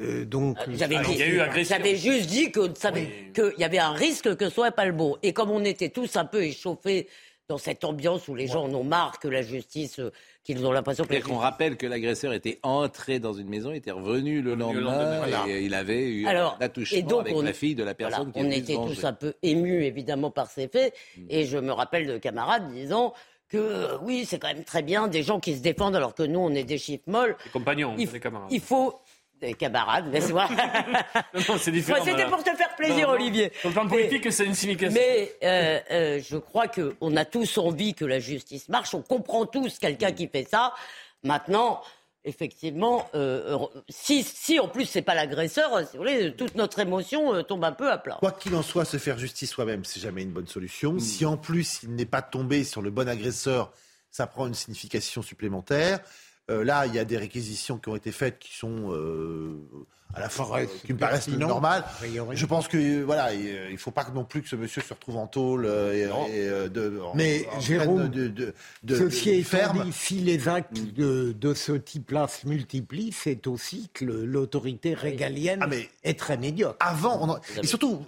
Euh, 0.00 0.26
donc, 0.26 0.58
ah, 0.60 0.64
j'avais 0.74 1.96
juste 1.96 2.26
dit 2.28 2.52
qu'il 2.52 3.54
y 3.56 3.64
avait 3.64 3.78
un 3.78 3.92
risque 3.92 4.36
que 4.36 4.48
ce 4.48 4.54
soit 4.54 4.72
pas 4.72 4.84
le 4.84 4.92
bon. 4.92 5.16
Et 5.22 5.32
comme 5.32 5.50
on 5.50 5.64
était 5.64 5.88
tous 5.88 6.16
un 6.16 6.26
peu 6.26 6.42
échauffés 6.42 7.08
dans 7.48 7.58
cette 7.58 7.84
ambiance 7.84 8.28
où 8.28 8.34
les 8.34 8.46
gens 8.46 8.64
en 8.64 8.74
ont 8.74 8.84
marre 8.84 9.18
que 9.20 9.28
la 9.28 9.40
justice 9.40 10.00
qu'ils 10.42 10.64
ont 10.66 10.72
l'impression 10.72 11.04
que. 11.04 11.22
qu'on 11.22 11.36
rappelle 11.36 11.76
que 11.76 11.86
l'agresseur 11.86 12.32
était 12.32 12.58
entré 12.62 13.18
dans 13.18 13.32
une 13.32 13.48
maison, 13.48 13.72
était 13.72 13.90
revenu 13.90 14.42
le 14.42 14.54
lendemain, 14.54 15.22
et 15.46 15.64
il 15.64 15.74
avait 15.74 16.08
eu 16.08 16.26
un 16.26 16.54
attouchement 16.60 17.20
avec 17.20 17.36
la 17.36 17.52
fille 17.52 17.74
de 17.74 17.84
la 17.84 17.94
personne 17.94 18.32
qui 18.32 18.40
On 18.40 18.50
était 18.50 18.74
tous 18.74 19.04
un 19.04 19.12
peu 19.12 19.34
émus, 19.42 19.84
évidemment, 19.84 20.30
par 20.30 20.50
ces 20.50 20.68
faits. 20.68 20.94
Mm. 21.16 21.26
Et 21.28 21.44
je 21.44 21.58
me 21.58 21.72
rappelle 21.72 22.06
de 22.06 22.18
camarades 22.18 22.70
disant 22.72 23.14
que 23.48 23.96
oui, 24.02 24.24
c'est 24.24 24.38
quand 24.38 24.48
même 24.48 24.64
très 24.64 24.82
bien 24.82 25.08
des 25.08 25.22
gens 25.22 25.40
qui 25.40 25.56
se 25.56 25.60
défendent 25.60 25.96
alors 25.96 26.14
que 26.14 26.22
nous, 26.22 26.38
on 26.38 26.50
est 26.54 26.64
des 26.64 26.78
chiffres 26.78 27.04
molles. 27.08 27.36
Des 27.44 27.50
compagnons, 27.50 27.94
des 27.96 28.20
camarades. 28.20 28.48
Il 28.50 28.60
faut 28.60 29.00
des 29.40 29.54
camarades, 29.54 30.06
c'est 30.12 30.32
moi. 30.32 30.48
c'est 31.58 31.70
différent. 31.70 32.04
C'était 32.04 32.26
pour 32.26 32.42
te 32.44 32.54
faire 32.54 32.74
plaisir, 32.76 33.08
Olivier. 33.08 33.52
Sur 33.60 33.70
le 33.70 33.74
plan 33.74 33.88
politique, 33.88 34.30
c'est 34.32 34.44
une 34.44 34.54
signification. 34.54 35.00
Mais 35.00 35.32
euh, 35.42 35.80
euh, 35.90 36.20
je 36.22 36.36
crois 36.36 36.68
qu'on 36.68 37.16
a 37.16 37.24
tous 37.24 37.58
envie 37.58 37.94
que 37.94 38.04
la 38.04 38.20
justice 38.20 38.68
marche. 38.68 38.94
On 38.94 39.02
comprend 39.02 39.46
tous 39.46 39.78
quelqu'un 39.78 40.12
qui 40.12 40.28
fait 40.28 40.46
ça. 40.48 40.74
Maintenant, 41.22 41.82
effectivement, 42.24 43.08
euh, 43.14 43.58
si, 43.88 44.22
si 44.22 44.60
en 44.60 44.68
plus 44.68 44.84
c'est 44.84 45.02
pas 45.02 45.14
l'agresseur, 45.14 45.80
si 45.80 45.96
vous 45.96 46.02
voulez, 46.02 46.34
toute 46.34 46.54
notre 46.54 46.78
émotion 46.78 47.42
tombe 47.42 47.64
un 47.64 47.72
peu 47.72 47.90
à 47.90 47.98
plat. 47.98 48.16
Quoi 48.20 48.32
qu'il 48.32 48.54
en 48.54 48.62
soit, 48.62 48.84
se 48.84 48.98
faire 48.98 49.18
justice 49.18 49.50
soi-même, 49.50 49.84
c'est 49.84 50.00
jamais 50.00 50.22
une 50.22 50.32
bonne 50.32 50.48
solution. 50.48 50.94
Mm. 50.94 51.00
Si 51.00 51.24
en 51.24 51.36
plus 51.36 51.80
il 51.82 51.94
n'est 51.94 52.06
pas 52.06 52.22
tombé 52.22 52.64
sur 52.64 52.82
le 52.82 52.90
bon 52.90 53.08
agresseur, 53.08 53.72
ça 54.10 54.26
prend 54.26 54.46
une 54.46 54.54
signification 54.54 55.22
supplémentaire. 55.22 56.00
Là, 56.64 56.86
il 56.86 56.94
y 56.94 56.98
a 56.98 57.04
des 57.04 57.16
réquisitions 57.16 57.78
qui 57.78 57.88
ont 57.88 57.96
été 57.96 58.12
faites 58.12 58.38
qui 58.38 58.56
sont 58.56 58.92
à 60.12 60.20
la 60.20 60.28
fois 60.28 60.64
qui 60.84 60.92
me 60.92 60.98
paraissent 60.98 61.28
normales. 61.28 61.84
Je 62.32 62.46
pense 62.46 62.68
que 62.68 63.02
voilà, 63.02 63.32
il 63.34 63.78
faut 63.78 63.90
pas 63.90 64.06
non 64.14 64.24
plus 64.24 64.42
que 64.42 64.48
ce 64.48 64.56
monsieur 64.56 64.82
se 64.82 64.92
retrouve 64.92 65.16
en 65.16 65.26
tôle 65.26 65.66
et, 65.66 66.06
de, 66.68 67.00
Mais 67.14 67.46
Jérôme, 67.60 68.08
de, 68.08 68.28
de, 68.28 68.54
de, 68.82 68.94
ceci 68.96 69.30
est 69.30 69.42
ferme. 69.42 69.90
si 69.92 70.16
les 70.16 70.48
actes 70.48 70.82
de, 70.94 71.32
de 71.32 71.54
ce 71.54 71.72
type-là 71.72 72.28
se 72.28 72.48
multiplient, 72.48 73.12
c'est 73.12 73.46
aussi 73.46 73.90
que 73.92 74.04
l'autorité 74.04 74.94
régalienne 74.94 75.60
ah, 75.62 75.74
est 76.02 76.18
très 76.18 76.36
médiocre. 76.36 76.76
Avant, 76.80 77.38
et 77.62 77.66
surtout, 77.66 78.04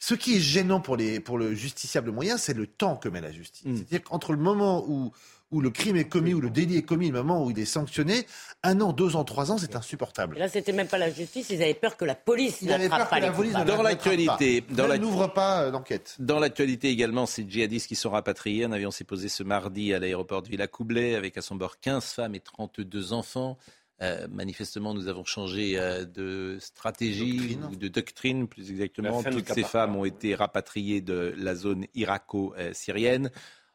ce 0.00 0.14
qui 0.14 0.36
est 0.36 0.40
gênant 0.40 0.80
pour, 0.80 0.96
les, 0.96 1.20
pour 1.20 1.38
le 1.38 1.54
justiciable 1.54 2.10
moyen, 2.10 2.38
c'est 2.38 2.54
le 2.54 2.66
temps 2.66 2.96
que 2.96 3.08
met 3.08 3.20
la 3.20 3.30
justice. 3.30 3.66
Mm. 3.66 3.76
C'est-à-dire 3.76 4.02
qu'entre 4.02 4.32
le 4.32 4.38
moment 4.38 4.84
où, 4.88 5.12
où 5.50 5.60
le 5.60 5.70
crime 5.70 5.96
est 5.96 6.08
commis, 6.08 6.32
où 6.34 6.40
le 6.40 6.50
délit 6.50 6.76
est 6.76 6.82
commis, 6.82 7.10
le 7.10 7.22
moment 7.22 7.44
où 7.44 7.50
il 7.50 7.58
est 7.58 7.64
sanctionné, 7.64 8.26
un 8.62 8.80
an, 8.80 8.92
deux 8.92 9.16
ans, 9.16 9.24
trois 9.24 9.50
ans, 9.50 9.58
c'est 9.58 9.74
insupportable. 9.74 10.36
Et 10.36 10.40
là, 10.40 10.48
c'était 10.48 10.72
même 10.72 10.86
pas 10.86 10.98
la 10.98 11.10
justice, 11.10 11.50
ils 11.50 11.62
avaient 11.62 11.74
peur 11.74 11.96
que 11.96 12.04
la 12.04 12.14
police 12.14 12.62
n'attrape 12.62 13.10
pas, 13.10 13.20
les 13.20 13.30
police 13.30 13.52
Dans 13.52 13.82
l'actualité, 13.82 14.64
dans 14.70 14.86
la... 14.86 14.98
n'ouvre 14.98 15.28
pas 15.28 15.62
euh, 15.62 15.70
d'enquête. 15.70 16.16
Dans 16.18 16.38
l'actualité 16.38 16.88
également, 16.88 17.26
ces 17.26 17.48
djihadistes 17.48 17.88
qui 17.88 17.96
sont 17.96 18.10
rapatriés. 18.10 18.64
Un 18.64 18.72
avion 18.72 18.90
s'est 18.90 19.04
posé 19.04 19.28
ce 19.28 19.42
mardi 19.42 19.92
à 19.92 19.98
l'aéroport 19.98 20.42
de 20.42 20.48
Villacoublay 20.48 21.14
avec 21.14 21.36
à 21.36 21.42
son 21.42 21.56
bord 21.56 21.80
15 21.80 22.04
femmes 22.04 22.34
et 22.34 22.40
32 22.40 23.12
enfants. 23.12 23.58
Euh, 24.02 24.26
manifestement, 24.30 24.94
nous 24.94 25.08
avons 25.08 25.24
changé 25.24 25.78
euh, 25.78 26.06
de 26.06 26.56
stratégie 26.58 27.58
ou 27.70 27.76
de 27.76 27.88
doctrine, 27.88 28.48
plus 28.48 28.70
exactement. 28.70 29.22
Toutes 29.22 29.52
ces 29.52 29.62
femmes 29.62 29.94
ont 29.94 30.06
été 30.06 30.34
rapatriées 30.34 31.02
de 31.02 31.34
la 31.36 31.54
zone 31.54 31.84
irako-syrienne. 31.94 33.30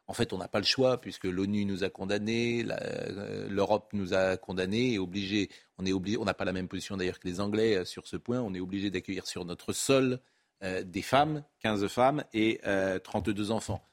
En 0.08 0.14
fait, 0.14 0.34
on 0.34 0.38
n'a 0.38 0.48
pas 0.48 0.60
le 0.60 0.66
choix 0.66 1.00
puisque 1.00 1.26
l'ONU 1.26 1.66
nous 1.66 1.84
a 1.84 1.90
condamnés, 1.90 2.66
euh, 2.70 3.48
l'Europe 3.50 3.90
nous 3.94 4.14
a 4.14 4.38
condamnés 4.38 4.94
et 4.94 5.00
obligé. 5.00 5.50
On 5.78 5.86
est 5.86 5.94
obligé. 5.94 6.18
On 6.18 6.26
n'a 6.26 6.34
pas 6.34 6.46
la 6.46 6.54
même 6.54 6.68
position 6.68 6.98
d'ailleurs 6.98 7.20
que 7.20 7.28
les 7.28 7.40
Anglais 7.40 7.86
sur 7.86 8.08
ce 8.08 8.18
point. 8.18 8.40
On 8.40 8.54
est 8.54 8.60
obligé 8.60 8.90
d'accueillir 8.90 9.28
sur 9.28 9.46
notre 9.46 9.74
sol 9.74 10.20
des 10.62 11.02
femmes, 11.04 11.44
15 11.60 11.88
femmes 11.88 12.24
et 12.34 12.60
32 13.04 13.52
enfants. 13.52 13.86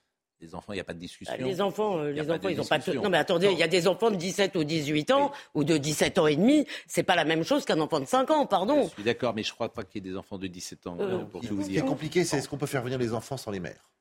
Les 0.43 0.57
enfants, 0.57 0.73
il 0.73 0.77
n'y 0.77 0.81
a 0.81 0.85
pas 0.85 0.93
de 0.93 0.99
discussion. 0.99 1.33
Bah, 1.39 1.45
les 1.45 1.61
enfants, 1.61 1.99
euh, 1.99 2.11
les 2.11 2.29
enfants, 2.29 2.49
ils 2.49 2.57
n'ont 2.57 2.65
pas. 2.65 2.79
Non, 2.95 3.11
mais 3.11 3.19
attendez, 3.19 3.51
il 3.53 3.59
y 3.59 3.63
a 3.63 3.69
des 3.69 3.87
enfants 3.87 4.11
de 4.11 4.17
17 4.17 4.57
ou 4.57 4.65
18 4.65 5.13
ans 5.13 5.31
ou 5.55 5.63
de 5.63 5.77
17 5.77 6.19
ans 6.19 6.27
et 6.27 6.35
demi. 6.35 6.67
C'est 6.89 7.05
pas 7.05 7.15
la 7.15 7.25
même 7.25 7.45
chose 7.45 7.65
qu'un 7.65 7.79
enfant 7.79 8.01
de 8.01 8.07
5 8.07 8.29
ans, 8.33 8.47
pardon. 8.47 8.87
Je 8.89 8.89
suis 8.89 9.05
d'accord, 9.05 9.35
mais 9.37 9.45
je 9.45 9.51
ne 9.51 9.55
crois 9.55 9.73
pas 9.73 9.85
qu'il 9.85 10.05
y 10.05 10.09
ait 10.09 10.11
des 10.11 10.19
enfants 10.19 10.39
de 10.39 10.49
17 10.49 10.87
ans. 10.89 10.97
Euh, 10.99 11.19
pour 11.27 11.45
Ce 11.45 11.49
qui 11.49 11.77
est 11.77 11.83
compliqué, 11.83 12.25
c'est 12.25 12.39
est-ce 12.39 12.49
qu'on 12.49 12.59
peut 12.59 12.67
faire 12.67 12.83
venir 12.83 12.99
les 12.99 13.15
enfants 13.15 13.37
sans 13.37 13.53
les 13.53 13.61
mères 13.61 13.92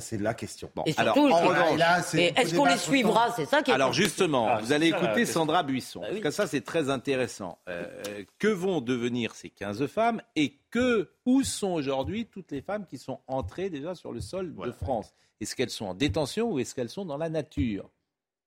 ça, 0.00 0.06
c'est 0.06 0.18
la 0.18 0.34
question. 0.34 0.70
Bon. 0.74 0.82
Et 0.86 0.92
surtout, 0.92 1.26
alors, 1.26 1.74
est-ce 2.14 2.54
qu'on 2.54 2.64
les 2.66 2.76
suivra 2.76 3.32
C'est 3.32 3.46
ça 3.46 3.62
qui 3.62 3.70
est 3.70 3.74
Alors, 3.74 3.92
justement, 3.92 4.48
ah, 4.48 4.60
vous 4.60 4.72
allez 4.72 4.88
écouter 4.88 5.24
Sandra 5.26 5.62
Buisson. 5.62 6.00
Bah 6.00 6.08
parce 6.10 6.20
que 6.20 6.30
ça, 6.30 6.46
c'est 6.46 6.60
très 6.60 6.90
intéressant. 6.90 7.58
Euh, 7.68 8.24
que 8.38 8.48
vont 8.48 8.80
devenir 8.80 9.34
ces 9.34 9.50
15 9.50 9.86
femmes 9.86 10.22
et 10.36 10.58
que, 10.70 11.10
où 11.26 11.42
sont 11.42 11.72
aujourd'hui 11.72 12.26
toutes 12.26 12.52
les 12.52 12.62
femmes 12.62 12.86
qui 12.86 12.98
sont 12.98 13.20
entrées 13.26 13.70
déjà 13.70 13.94
sur 13.94 14.12
le 14.12 14.20
sol 14.20 14.54
de 14.54 14.72
France? 14.72 15.14
Est-ce 15.40 15.54
qu'elles 15.54 15.70
sont 15.70 15.86
en 15.86 15.94
détention 15.94 16.50
ou 16.50 16.58
est-ce 16.58 16.74
qu'elles 16.74 16.88
sont 16.90 17.04
dans 17.04 17.16
la 17.16 17.28
nature? 17.28 17.90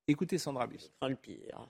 Écoutez 0.07 0.37
Sandra 0.37 0.67
Bus. 0.67 0.91
le 1.01 1.15
pire. 1.15 1.67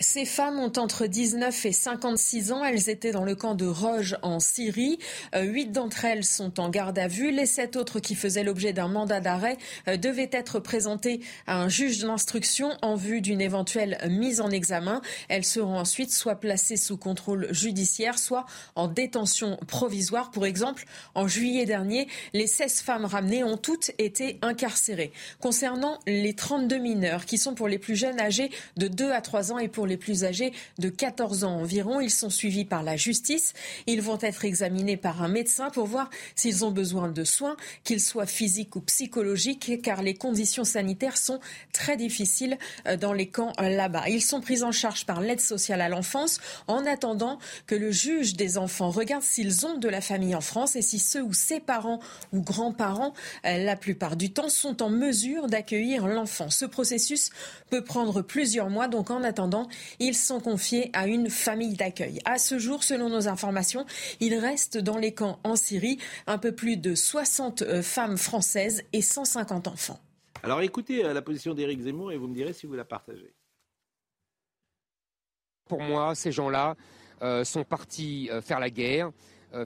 Ces 0.00 0.26
femmes 0.26 0.60
ont 0.60 0.72
entre 0.76 1.06
19 1.06 1.66
et 1.66 1.72
56 1.72 2.52
ans. 2.52 2.64
Elles 2.64 2.88
étaient 2.88 3.10
dans 3.10 3.24
le 3.24 3.34
camp 3.34 3.56
de 3.56 3.66
Roge 3.66 4.16
en 4.22 4.38
Syrie. 4.38 5.00
Euh, 5.34 5.42
huit 5.42 5.72
d'entre 5.72 6.04
elles 6.04 6.22
sont 6.22 6.60
en 6.60 6.68
garde 6.68 6.96
à 7.00 7.08
vue. 7.08 7.32
Les 7.32 7.46
sept 7.46 7.74
autres 7.74 7.98
qui 7.98 8.14
faisaient 8.14 8.44
l'objet 8.44 8.72
d'un 8.72 8.86
mandat 8.86 9.20
d'arrêt 9.20 9.58
euh, 9.88 9.96
devaient 9.96 10.30
être 10.30 10.60
présentées 10.60 11.18
à 11.48 11.60
un 11.60 11.68
juge 11.68 11.98
d'instruction 11.98 12.70
en 12.80 12.94
vue 12.94 13.20
d'une 13.20 13.40
éventuelle 13.40 13.98
mise 14.08 14.40
en 14.40 14.50
examen. 14.50 15.02
Elles 15.28 15.44
seront 15.44 15.76
ensuite 15.76 16.12
soit 16.12 16.36
placées 16.36 16.76
sous 16.76 16.96
contrôle 16.96 17.48
judiciaire, 17.50 18.20
soit 18.20 18.46
en 18.76 18.86
détention 18.86 19.58
provisoire. 19.66 20.30
Pour 20.30 20.46
exemple, 20.46 20.84
en 21.16 21.26
juillet 21.26 21.66
dernier, 21.66 22.06
les 22.34 22.46
16 22.46 22.82
femmes 22.82 23.04
ramenées 23.04 23.42
ont 23.42 23.56
toutes 23.56 23.90
été 23.98 24.38
incarcérées. 24.42 25.10
Concernant 25.40 25.98
les 26.06 26.34
32 26.34 26.78
mineurs 26.78 27.24
qui 27.24 27.36
sont 27.36 27.56
pour 27.56 27.66
les 27.66 27.78
plus 27.78 27.96
jeunes 27.96 28.20
âgés 28.20 28.52
de 28.76 28.86
2 28.86 29.10
à 29.10 29.20
3 29.20 29.50
ans 29.50 29.58
et 29.58 29.66
pour 29.66 29.87
les 29.88 29.96
plus 29.96 30.24
âgés 30.24 30.52
de 30.78 30.88
14 30.88 31.44
ans 31.44 31.56
environ. 31.56 32.00
Ils 32.00 32.10
sont 32.10 32.30
suivis 32.30 32.64
par 32.64 32.82
la 32.82 32.96
justice. 32.96 33.54
Ils 33.86 34.02
vont 34.02 34.18
être 34.20 34.44
examinés 34.44 34.96
par 34.96 35.22
un 35.22 35.28
médecin 35.28 35.70
pour 35.70 35.86
voir 35.86 36.10
s'ils 36.36 36.64
ont 36.64 36.70
besoin 36.70 37.08
de 37.08 37.24
soins, 37.24 37.56
qu'ils 37.82 38.00
soient 38.00 38.26
physiques 38.26 38.76
ou 38.76 38.80
psychologiques, 38.80 39.82
car 39.82 40.02
les 40.02 40.14
conditions 40.14 40.64
sanitaires 40.64 41.16
sont 41.16 41.40
très 41.72 41.96
difficiles 41.96 42.58
euh, 42.86 42.96
dans 42.96 43.12
les 43.12 43.26
camps 43.26 43.52
euh, 43.60 43.68
là-bas. 43.68 44.08
Ils 44.08 44.22
sont 44.22 44.40
pris 44.40 44.62
en 44.62 44.72
charge 44.72 45.06
par 45.06 45.20
l'aide 45.20 45.40
sociale 45.40 45.80
à 45.80 45.88
l'enfance 45.88 46.40
en 46.66 46.86
attendant 46.86 47.38
que 47.66 47.74
le 47.74 47.90
juge 47.90 48.34
des 48.34 48.58
enfants 48.58 48.90
regarde 48.90 49.22
s'ils 49.22 49.66
ont 49.66 49.76
de 49.76 49.88
la 49.88 50.00
famille 50.00 50.34
en 50.34 50.40
France 50.40 50.76
et 50.76 50.82
si 50.82 50.98
ceux 50.98 51.22
ou 51.22 51.32
ses 51.32 51.60
parents 51.60 52.00
ou 52.32 52.40
grands-parents, 52.42 53.14
euh, 53.46 53.64
la 53.64 53.76
plupart 53.76 54.16
du 54.16 54.30
temps, 54.30 54.48
sont 54.48 54.82
en 54.82 54.90
mesure 54.90 55.46
d'accueillir 55.46 56.06
l'enfant. 56.06 56.50
Ce 56.50 56.64
processus 56.64 57.30
peut 57.70 57.82
prendre 57.82 58.22
plusieurs 58.22 58.70
mois, 58.70 58.88
donc 58.88 59.10
en 59.10 59.22
attendant, 59.22 59.68
ils 59.98 60.14
sont 60.14 60.40
confiés 60.40 60.90
à 60.92 61.06
une 61.06 61.30
famille 61.30 61.74
d'accueil. 61.74 62.20
À 62.24 62.38
ce 62.38 62.58
jour, 62.58 62.82
selon 62.82 63.08
nos 63.08 63.28
informations, 63.28 63.86
il 64.20 64.34
reste 64.34 64.78
dans 64.78 64.98
les 64.98 65.14
camps 65.14 65.38
en 65.44 65.56
Syrie 65.56 65.98
un 66.26 66.38
peu 66.38 66.52
plus 66.52 66.76
de 66.76 66.94
60 66.94 67.62
euh, 67.62 67.82
femmes 67.82 68.16
françaises 68.16 68.82
et 68.92 69.02
150 69.02 69.68
enfants. 69.68 70.00
Alors 70.42 70.60
écoutez 70.60 71.04
euh, 71.04 71.12
la 71.12 71.22
position 71.22 71.54
d'Éric 71.54 71.80
Zemmour 71.80 72.12
et 72.12 72.16
vous 72.16 72.28
me 72.28 72.34
direz 72.34 72.52
si 72.52 72.66
vous 72.66 72.74
la 72.74 72.84
partagez. 72.84 73.32
Pour 75.68 75.82
moi, 75.82 76.14
ces 76.14 76.32
gens-là 76.32 76.76
euh, 77.22 77.44
sont 77.44 77.64
partis 77.64 78.30
faire 78.42 78.58
la 78.58 78.70
guerre, 78.70 79.10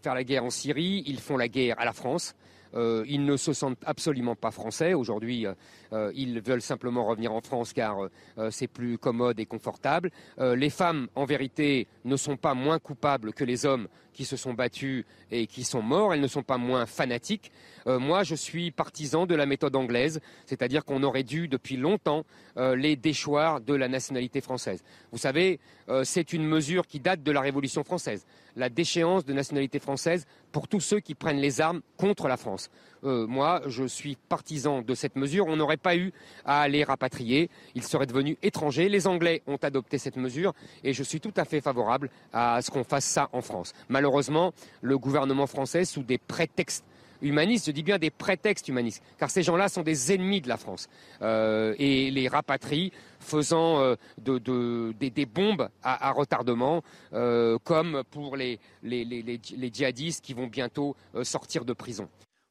faire 0.03 0.15
la 0.15 0.25
guerre 0.25 0.45
en 0.45 0.51
Syrie. 0.51 1.05
Ils 1.07 1.21
font 1.21 1.37
la 1.37 1.49
guerre 1.49 1.79
à 1.79 1.85
la 1.85 1.93
France. 1.93 2.35
Ils 2.75 3.25
ne 3.25 3.37
se 3.37 3.53
sentent 3.53 3.83
absolument 3.85 4.35
pas 4.35 4.51
français. 4.51 4.95
Aujourd'hui, 4.95 5.47
euh, 5.93 6.11
ils 6.15 6.41
veulent 6.41 6.63
simplement 6.63 7.05
revenir 7.05 7.33
en 7.33 7.41
France 7.41 7.73
car 7.73 8.09
euh, 8.39 8.51
c'est 8.51 8.67
plus 8.67 8.99
commode 8.99 9.39
et 9.41 9.47
confortable. 9.47 10.11
Euh, 10.39 10.57
les 10.57 10.71
femmes, 10.71 11.09
en 11.15 11.25
vérité, 11.25 11.87
ne 12.05 12.17
sont 12.17 12.37
pas 12.37 12.55
moins 12.55 12.79
coupables 12.79 13.33
que 13.33 13.45
les 13.45 13.67
hommes 13.67 13.89
qui 14.13 14.25
se 14.25 14.37
sont 14.37 14.55
battus 14.55 15.05
et 15.31 15.47
qui 15.47 15.65
sont 15.65 15.83
morts. 15.83 16.15
Elles 16.15 16.21
ne 16.21 16.27
sont 16.27 16.43
pas 16.43 16.59
moins 16.59 16.87
fanatiques. 16.87 17.51
moi, 17.87 18.23
je 18.23 18.35
suis 18.35 18.71
partisan 18.71 19.27
de 19.27 19.35
la 19.35 19.47
méthode 19.47 19.75
anglaise, 19.77 20.21
c'est-à-dire 20.47 20.85
qu'on 20.85 21.03
aurait 21.03 21.23
dû 21.23 21.49
depuis 21.49 21.77
longtemps 21.77 22.25
les 22.57 22.97
déchoir 22.97 23.61
de 23.61 23.75
la 23.75 23.89
nationalité 23.89 24.41
française. 24.41 24.83
Vous 25.11 25.19
savez, 25.19 25.59
c'est 26.05 26.33
une 26.33 26.47
mesure 26.47 26.87
qui 26.87 27.01
date 27.01 27.23
de 27.23 27.33
la 27.33 27.41
Révolution 27.41 27.83
française, 27.85 28.27
la 28.57 28.69
déchéance 28.69 29.25
de 29.25 29.33
nationalité 29.33 29.79
française 29.79 30.27
pour 30.53 30.69
tous 30.69 30.81
ceux 30.81 31.01
qui 31.01 31.15
prennent 31.15 31.41
les 31.41 31.61
armes 31.61 31.81
contre 31.97 32.29
la 32.29 32.37
France. 32.37 32.71
moi, 33.03 33.63
je 33.67 33.85
suis 33.85 34.17
partisan 34.29 34.83
de 34.83 34.95
cette 34.95 35.17
mesure. 35.17 35.47
On 35.49 35.59
aurait 35.59 35.77
pas 35.77 35.97
eu 35.97 36.13
à 36.45 36.69
les 36.69 36.85
rapatrier. 36.85 37.51
Ils 37.75 37.83
seraient 37.83 38.07
devenus 38.07 38.37
étrangers. 38.43 38.89
Les 38.89 39.07
Anglais 39.07 39.43
ont 39.47 39.57
adopté 39.57 39.99
cette 39.99 40.17
mesure 40.17 40.53
et 40.85 40.93
je 40.93 41.03
suis 41.03 41.21
tout 41.21 41.33
à 41.37 41.45
fait 41.45 41.61
favorable 41.61 42.11
à 42.33 42.63
ce 42.63 42.71
qu'on 42.71 42.85
fasse 42.85 43.05
ça 43.05 43.29
en 43.33 43.41
France. 43.41 43.73
Malheureusement, 44.03 44.53
le 44.81 44.99
gouvernement 44.99 45.47
français, 45.47 45.85
sous 45.85 46.03
des 46.03 46.19
prétextes 46.19 46.85
humanistes, 47.21 47.67
je 47.67 47.71
dis 47.71 47.85
bien 47.85 47.99
des 47.99 48.11
prétextes 48.11 48.67
humanistes, 48.67 49.01
car 49.17 49.31
ces 49.31 49.45
gens-là 49.45 49.69
sont 49.69 49.83
des 49.83 50.13
ennemis 50.13 50.41
de 50.41 50.49
la 50.49 50.57
France. 50.57 50.89
Euh, 51.23 51.77
et 51.79 52.11
les 52.11 52.27
rapatrie 52.27 52.91
faisant 53.21 53.79
euh, 53.79 53.95
des, 54.19 55.25
bombes 55.25 55.69
à, 55.85 56.11
retardement, 56.11 56.83
euh, 57.13 57.59
comme 57.63 58.03
pour 58.11 58.37
les, 58.37 58.59
djihadistes 58.83 60.25
qui 60.25 60.35
vont 60.35 60.49
bientôt 60.49 60.97
sortir 61.23 61.65
de 61.65 61.75
prison. 61.75 62.09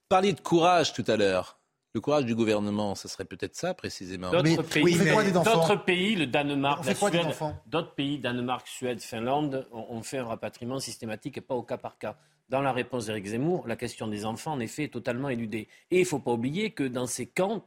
Parliez 0.07 0.31
de 0.31 0.39
courage 0.39 0.93
tout 0.93 1.03
à 1.05 1.17
l'heure. 1.17 1.57
Le 1.93 1.99
courage 1.99 2.25
du 2.25 2.35
gouvernement, 2.35 2.95
ce 2.95 3.09
serait 3.09 3.25
peut-être 3.25 3.55
ça 3.55 3.73
précisément. 3.73 4.31
D'autres 4.31 4.63
pays, 4.63 6.15
le 6.15 6.25
Danemark, 6.25 6.85
la 6.85 6.95
Suède, 6.95 7.27
d'autres 7.67 7.93
pays, 7.93 8.17
Danemark, 8.17 8.65
Suède, 8.67 9.01
Finlande, 9.01 9.67
ont 9.71 10.01
fait 10.01 10.19
un 10.19 10.25
rapatriement 10.25 10.79
systématique 10.79 11.37
et 11.37 11.41
pas 11.41 11.55
au 11.55 11.63
cas 11.63 11.77
par 11.77 11.97
cas. 11.97 12.15
Dans 12.47 12.61
la 12.61 12.71
réponse 12.71 13.05
d'Éric 13.05 13.27
Zemmour, 13.27 13.67
la 13.67 13.75
question 13.75 14.07
des 14.07 14.25
enfants, 14.25 14.53
en 14.53 14.59
effet, 14.59 14.85
est 14.85 14.93
totalement 14.93 15.29
éludée. 15.29 15.67
Et 15.89 15.97
il 15.97 16.01
ne 16.01 16.05
faut 16.05 16.19
pas 16.19 16.31
oublier 16.31 16.71
que 16.71 16.83
dans 16.83 17.07
ces 17.07 17.25
camps, 17.25 17.65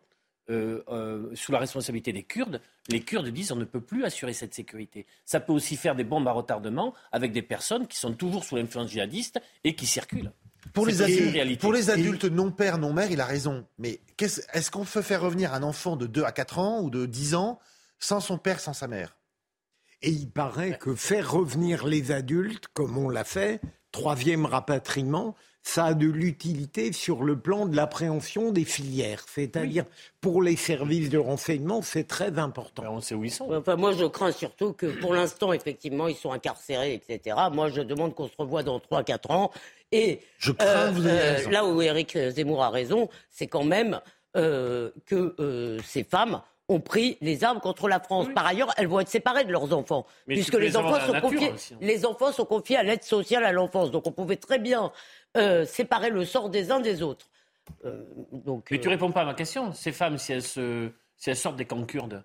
euh, 0.50 0.82
euh, 0.88 1.34
sous 1.34 1.52
la 1.52 1.58
responsabilité 1.58 2.12
des 2.12 2.22
Kurdes, 2.22 2.60
les 2.88 3.00
Kurdes 3.00 3.28
disent 3.28 3.52
on 3.52 3.56
ne 3.56 3.64
peut 3.64 3.80
plus 3.80 4.04
assurer 4.04 4.34
cette 4.34 4.52
sécurité. 4.52 5.06
Ça 5.24 5.40
peut 5.40 5.54
aussi 5.54 5.76
faire 5.76 5.94
des 5.94 6.04
bombes 6.04 6.28
à 6.28 6.32
retardement 6.32 6.92
avec 7.12 7.32
des 7.32 7.40
personnes 7.40 7.86
qui 7.86 7.96
sont 7.96 8.12
toujours 8.12 8.44
sous 8.44 8.56
l'influence 8.56 8.90
djihadiste 8.90 9.40
et 9.64 9.74
qui 9.74 9.86
circulent. 9.86 10.32
Pour 10.72 10.86
les, 10.86 11.02
adultes, 11.02 11.60
pour 11.60 11.72
les 11.72 11.90
adultes 11.90 12.24
non 12.24 12.50
père, 12.50 12.78
non 12.78 12.92
mère, 12.92 13.10
il 13.10 13.20
a 13.20 13.26
raison. 13.26 13.66
Mais 13.78 14.00
est-ce 14.18 14.70
qu'on 14.70 14.84
peut 14.84 15.02
faire 15.02 15.20
revenir 15.20 15.52
un 15.52 15.62
enfant 15.62 15.96
de 15.96 16.06
2 16.06 16.24
à 16.24 16.32
4 16.32 16.58
ans 16.58 16.80
ou 16.80 16.90
de 16.90 17.06
10 17.06 17.34
ans 17.34 17.58
sans 17.98 18.20
son 18.20 18.38
père, 18.38 18.60
sans 18.60 18.72
sa 18.72 18.88
mère? 18.88 19.16
Et 20.02 20.10
il 20.10 20.30
paraît 20.30 20.78
que 20.78 20.94
faire 20.94 21.30
revenir 21.30 21.86
les 21.86 22.12
adultes, 22.12 22.68
comme 22.72 22.98
on 22.98 23.08
l'a 23.08 23.24
fait, 23.24 23.60
troisième 23.92 24.44
rapatriement, 24.44 25.34
ça 25.66 25.86
a 25.86 25.94
de 25.94 26.06
l'utilité 26.06 26.92
sur 26.92 27.24
le 27.24 27.38
plan 27.38 27.64
de 27.64 27.74
l'appréhension 27.74 28.52
des 28.52 28.64
filières. 28.64 29.24
C'est-à-dire, 29.26 29.84
pour 30.20 30.42
les 30.42 30.56
services 30.56 31.08
de 31.08 31.16
renseignement, 31.16 31.80
c'est 31.80 32.04
très 32.04 32.38
important. 32.38 32.84
on 32.90 33.00
sait 33.00 33.14
où 33.14 33.24
ils 33.24 33.30
sont. 33.30 33.50
Enfin, 33.50 33.74
moi, 33.74 33.92
je 33.92 34.04
crains 34.04 34.30
surtout 34.30 34.74
que 34.74 34.86
pour 35.00 35.14
l'instant, 35.14 35.54
effectivement, 35.54 36.06
ils 36.06 36.16
sont 36.16 36.32
incarcérés, 36.32 36.92
etc. 36.94 37.36
Moi, 37.50 37.70
je 37.70 37.80
demande 37.80 38.14
qu'on 38.14 38.28
se 38.28 38.36
revoie 38.36 38.62
dans 38.62 38.78
3-4 38.78 39.32
ans. 39.32 39.50
Et 39.90 40.20
je 40.36 40.52
crains, 40.52 40.90
vous 40.90 41.06
avez 41.06 41.18
raison. 41.18 41.50
là 41.50 41.64
où 41.64 41.80
Eric 41.80 42.16
Zemmour 42.16 42.62
a 42.62 42.68
raison, 42.68 43.08
c'est 43.30 43.46
quand 43.46 43.64
même 43.64 44.00
euh, 44.36 44.90
que 45.06 45.34
euh, 45.40 45.78
ces 45.82 46.04
femmes 46.04 46.42
ont 46.68 46.80
pris 46.80 47.18
les 47.20 47.44
armes 47.44 47.60
contre 47.60 47.88
la 47.88 48.00
France. 48.00 48.26
Par 48.34 48.46
ailleurs, 48.46 48.72
elles 48.76 48.86
vont 48.86 49.00
être 49.00 49.08
séparées 49.08 49.44
de 49.44 49.52
leurs 49.52 49.72
enfants, 49.74 50.06
Mais 50.26 50.34
puisque 50.34 50.54
les 50.54 50.76
enfants, 50.76 50.98
sont 51.06 51.20
confiés, 51.20 51.52
aussi, 51.52 51.74
hein. 51.74 51.78
les 51.80 52.06
enfants 52.06 52.32
sont 52.32 52.44
confiés 52.46 52.76
à 52.76 52.82
l'aide 52.82 53.02
sociale 53.02 53.44
à 53.44 53.52
l'enfance. 53.52 53.90
Donc 53.90 54.06
on 54.06 54.12
pouvait 54.12 54.36
très 54.36 54.58
bien 54.58 54.90
euh, 55.36 55.64
séparer 55.64 56.10
le 56.10 56.24
sort 56.24 56.48
des 56.48 56.70
uns 56.70 56.80
des 56.80 57.02
autres. 57.02 57.26
Euh, 57.84 58.02
donc, 58.32 58.68
Mais 58.70 58.78
tu 58.78 58.88
euh, 58.88 58.90
réponds 58.90 59.12
pas 59.12 59.22
à 59.22 59.24
ma 59.24 59.34
question. 59.34 59.72
Ces 59.72 59.92
femmes, 59.92 60.18
si 60.18 60.32
elles, 60.32 60.42
se... 60.42 60.90
si 61.16 61.30
elles 61.30 61.36
sortent 61.36 61.56
des 61.56 61.64
camps 61.64 61.84
kurdes, 61.84 62.24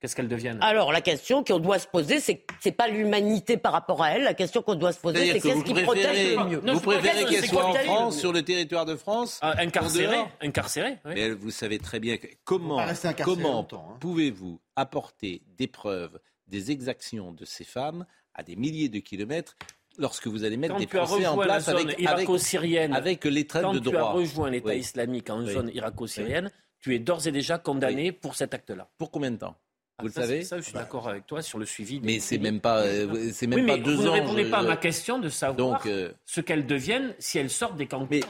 qu'est-ce 0.00 0.16
qu'elles 0.16 0.28
deviennent? 0.28 0.58
Alors 0.62 0.92
la 0.92 1.00
question 1.00 1.44
qu'on 1.44 1.58
doit 1.58 1.78
se 1.78 1.86
poser, 1.86 2.20
c'est 2.20 2.44
c'est 2.60 2.72
pas 2.72 2.88
l'humanité 2.88 3.56
par 3.56 3.72
rapport 3.72 4.02
à 4.02 4.12
elle. 4.12 4.22
La 4.24 4.34
question 4.34 4.62
qu'on 4.62 4.76
doit 4.76 4.92
se 4.92 5.00
poser, 5.00 5.32
c'est 5.32 5.40
que 5.40 5.48
qu'est-ce 5.48 5.64
qui 5.64 5.72
préférez, 5.72 5.84
protège 5.84 6.36
le 6.36 6.44
mieux? 6.44 6.72
vous 6.72 6.80
préférez 6.80 7.24
Qu'est-ce 7.24 7.30
qu'elle 7.30 7.42
qui 7.42 7.48
soit 7.48 7.64
en 7.66 7.74
France, 7.74 8.14
mieux 8.14 8.20
sur 8.20 8.32
le 8.32 8.42
territoire 8.42 8.86
de 8.86 8.96
France 8.96 9.38
Ah, 9.42 9.54
Incarcérées, 9.58 10.24
incarcérées. 10.40 10.98
Mais 11.04 11.30
vous 11.30 11.50
savez 11.50 11.78
très 11.78 12.00
bien 12.00 12.16
que 12.16 12.26
comment, 12.44 12.82
comment 13.24 13.68
hein. 13.72 13.96
pouvez-vous 14.00 14.60
apporter 14.74 15.42
des 15.56 15.66
preuves 15.66 16.18
des 16.48 16.70
exactions 16.70 17.32
de 17.32 17.44
ces 17.44 17.64
femmes 17.64 18.06
à 18.34 18.42
des 18.42 18.56
milliers 18.56 18.88
de 18.88 19.00
kilomètres 19.00 19.56
lorsque 19.98 20.26
vous 20.26 20.44
allez 20.44 20.56
mettre 20.56 20.74
Quand 20.74 20.80
des 20.80 20.86
procès 20.86 21.26
en 21.26 21.36
place 21.36 21.66
zone 21.66 21.74
avec, 21.76 21.86
avec, 21.88 22.00
irako-syrienne, 22.00 22.94
avec 22.94 23.24
l'étreinte 23.24 23.62
quand 23.64 23.72
de 23.74 23.80
tu 23.80 23.88
as 23.88 23.92
droit 24.00 24.12
rejoint 24.12 24.50
l'État 24.50 24.70
Oui. 24.70 24.78
islamique 24.78 25.28
en 25.30 25.42
Oui. 25.44 25.52
zone 25.52 25.70
irako-syrienne, 25.74 26.50
tu 26.80 26.94
es 26.94 26.98
d'ores 26.98 27.26
et 27.26 27.32
déjà 27.32 27.58
condamné 27.58 28.12
pour 28.12 28.34
cet 28.36 28.54
acte-là. 28.54 28.88
Pour 28.98 29.10
combien 29.10 29.30
de 29.32 29.36
temps 29.36 29.56
Ah, 30.00 30.02
Vous 30.04 30.08
le 30.08 30.12
ça, 30.14 30.20
savez 30.22 30.42
c'est- 30.42 30.48
Ça, 30.48 30.56
je 30.58 30.62
suis 30.62 30.72
d'accord 30.74 31.08
avec 31.08 31.26
toi 31.26 31.42
sur 31.42 31.58
le 31.58 31.66
suivi. 31.66 31.98
des 31.98 32.06
Mais 32.06 32.20
c'est 32.20 32.38
délits. 32.38 32.52
même 32.52 32.60
pas, 32.60 32.82
euh, 32.82 33.30
c'est 33.32 33.48
même 33.48 33.62
Oui, 33.62 33.66
pas 33.66 33.78
deux 33.78 33.96
vous 33.96 34.04
ne 34.04 34.08
ans. 34.08 34.12
répondez 34.12 34.44
je- 34.44 34.50
pas 34.50 34.58
à 34.58 34.62
ma 34.62 34.76
question 34.76 35.18
de 35.18 35.28
savoir 35.28 35.56
Donc, 35.80 35.86
euh, 35.86 36.12
ce 36.24 36.40
qu'elles 36.40 36.66
deviennent 36.66 37.16
si 37.18 37.36
elles 37.38 37.50
sortent 37.50 37.76
des 37.76 37.88
camps 37.88 38.06
mais, 38.08 38.20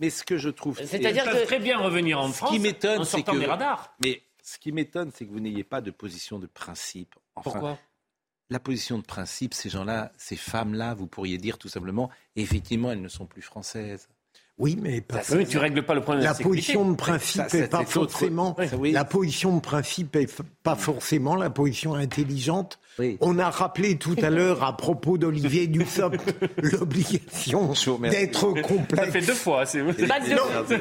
mais 0.00 0.10
ce 0.10 0.24
que 0.24 0.36
je 0.36 0.48
trouve, 0.48 0.80
Elles 0.80 1.00
peuvent 1.24 1.44
très 1.46 1.60
bien 1.60 1.78
revenir 1.78 2.18
en 2.20 2.26
ce 2.28 2.32
France 2.38 2.50
qui 2.50 2.58
en 2.58 2.62
m'étonne, 2.62 3.04
c'est 3.04 3.10
sortant 3.18 3.34
que 3.34 3.38
des 3.38 3.46
radars. 3.46 3.94
Mais 4.04 4.20
ce 4.42 4.58
qui 4.58 4.72
m'étonne, 4.72 5.12
c'est 5.14 5.24
que 5.24 5.30
vous 5.30 5.38
n'ayez 5.38 5.62
pas 5.62 5.80
de 5.80 5.92
position 5.92 6.40
de 6.40 6.46
principe. 6.48 7.14
Enfin, 7.36 7.50
Pourquoi? 7.52 7.78
La 8.52 8.60
position 8.60 8.98
de 8.98 9.02
principe, 9.02 9.54
ces 9.54 9.70
gens-là, 9.70 10.12
ces 10.18 10.36
femmes-là, 10.36 10.92
vous 10.92 11.06
pourriez 11.06 11.38
dire 11.38 11.56
tout 11.56 11.68
simplement, 11.68 12.10
effectivement, 12.36 12.92
elles 12.92 13.00
ne 13.00 13.08
sont 13.08 13.24
plus 13.24 13.40
françaises. 13.40 14.08
Oui, 14.58 14.78
mais 14.78 15.00
pas 15.00 15.22
Oui, 15.32 15.46
tu 15.46 15.56
règles 15.56 15.82
pas 15.86 15.94
le 15.94 16.02
problème 16.02 16.22
de 16.22 16.28
la 16.28 16.34
position 16.34 16.90
de 16.90 16.94
principe 16.94 17.40
Ça, 17.40 17.48
ça, 17.48 17.58
n'est 17.58 17.68
pas 17.68 17.86
forcément 17.86 18.54
Oui. 18.78 18.92
la 18.92 19.06
position 19.06 19.56
de 19.56 19.62
principe 19.62 20.14
est 20.16 20.42
pas 20.62 20.76
forcément 20.76 21.34
la 21.34 21.48
position 21.48 21.94
intelligente. 21.94 22.78
Oui. 22.98 23.16
On 23.20 23.38
a 23.38 23.48
rappelé 23.50 23.96
tout 23.96 24.16
à 24.22 24.28
l'heure 24.30 24.62
à 24.62 24.76
propos 24.76 25.16
d'Olivier 25.18 25.66
Dussopt 25.66 26.20
l'obligation 26.62 27.72
d'être 28.02 28.52
complexe. 28.62 29.06
Ça 29.06 29.10
fait 29.12 29.20
deux 29.26 29.34
fois. 29.34 29.64
C'est 29.66 29.82
Bac 29.82 30.28
de- 30.28 30.34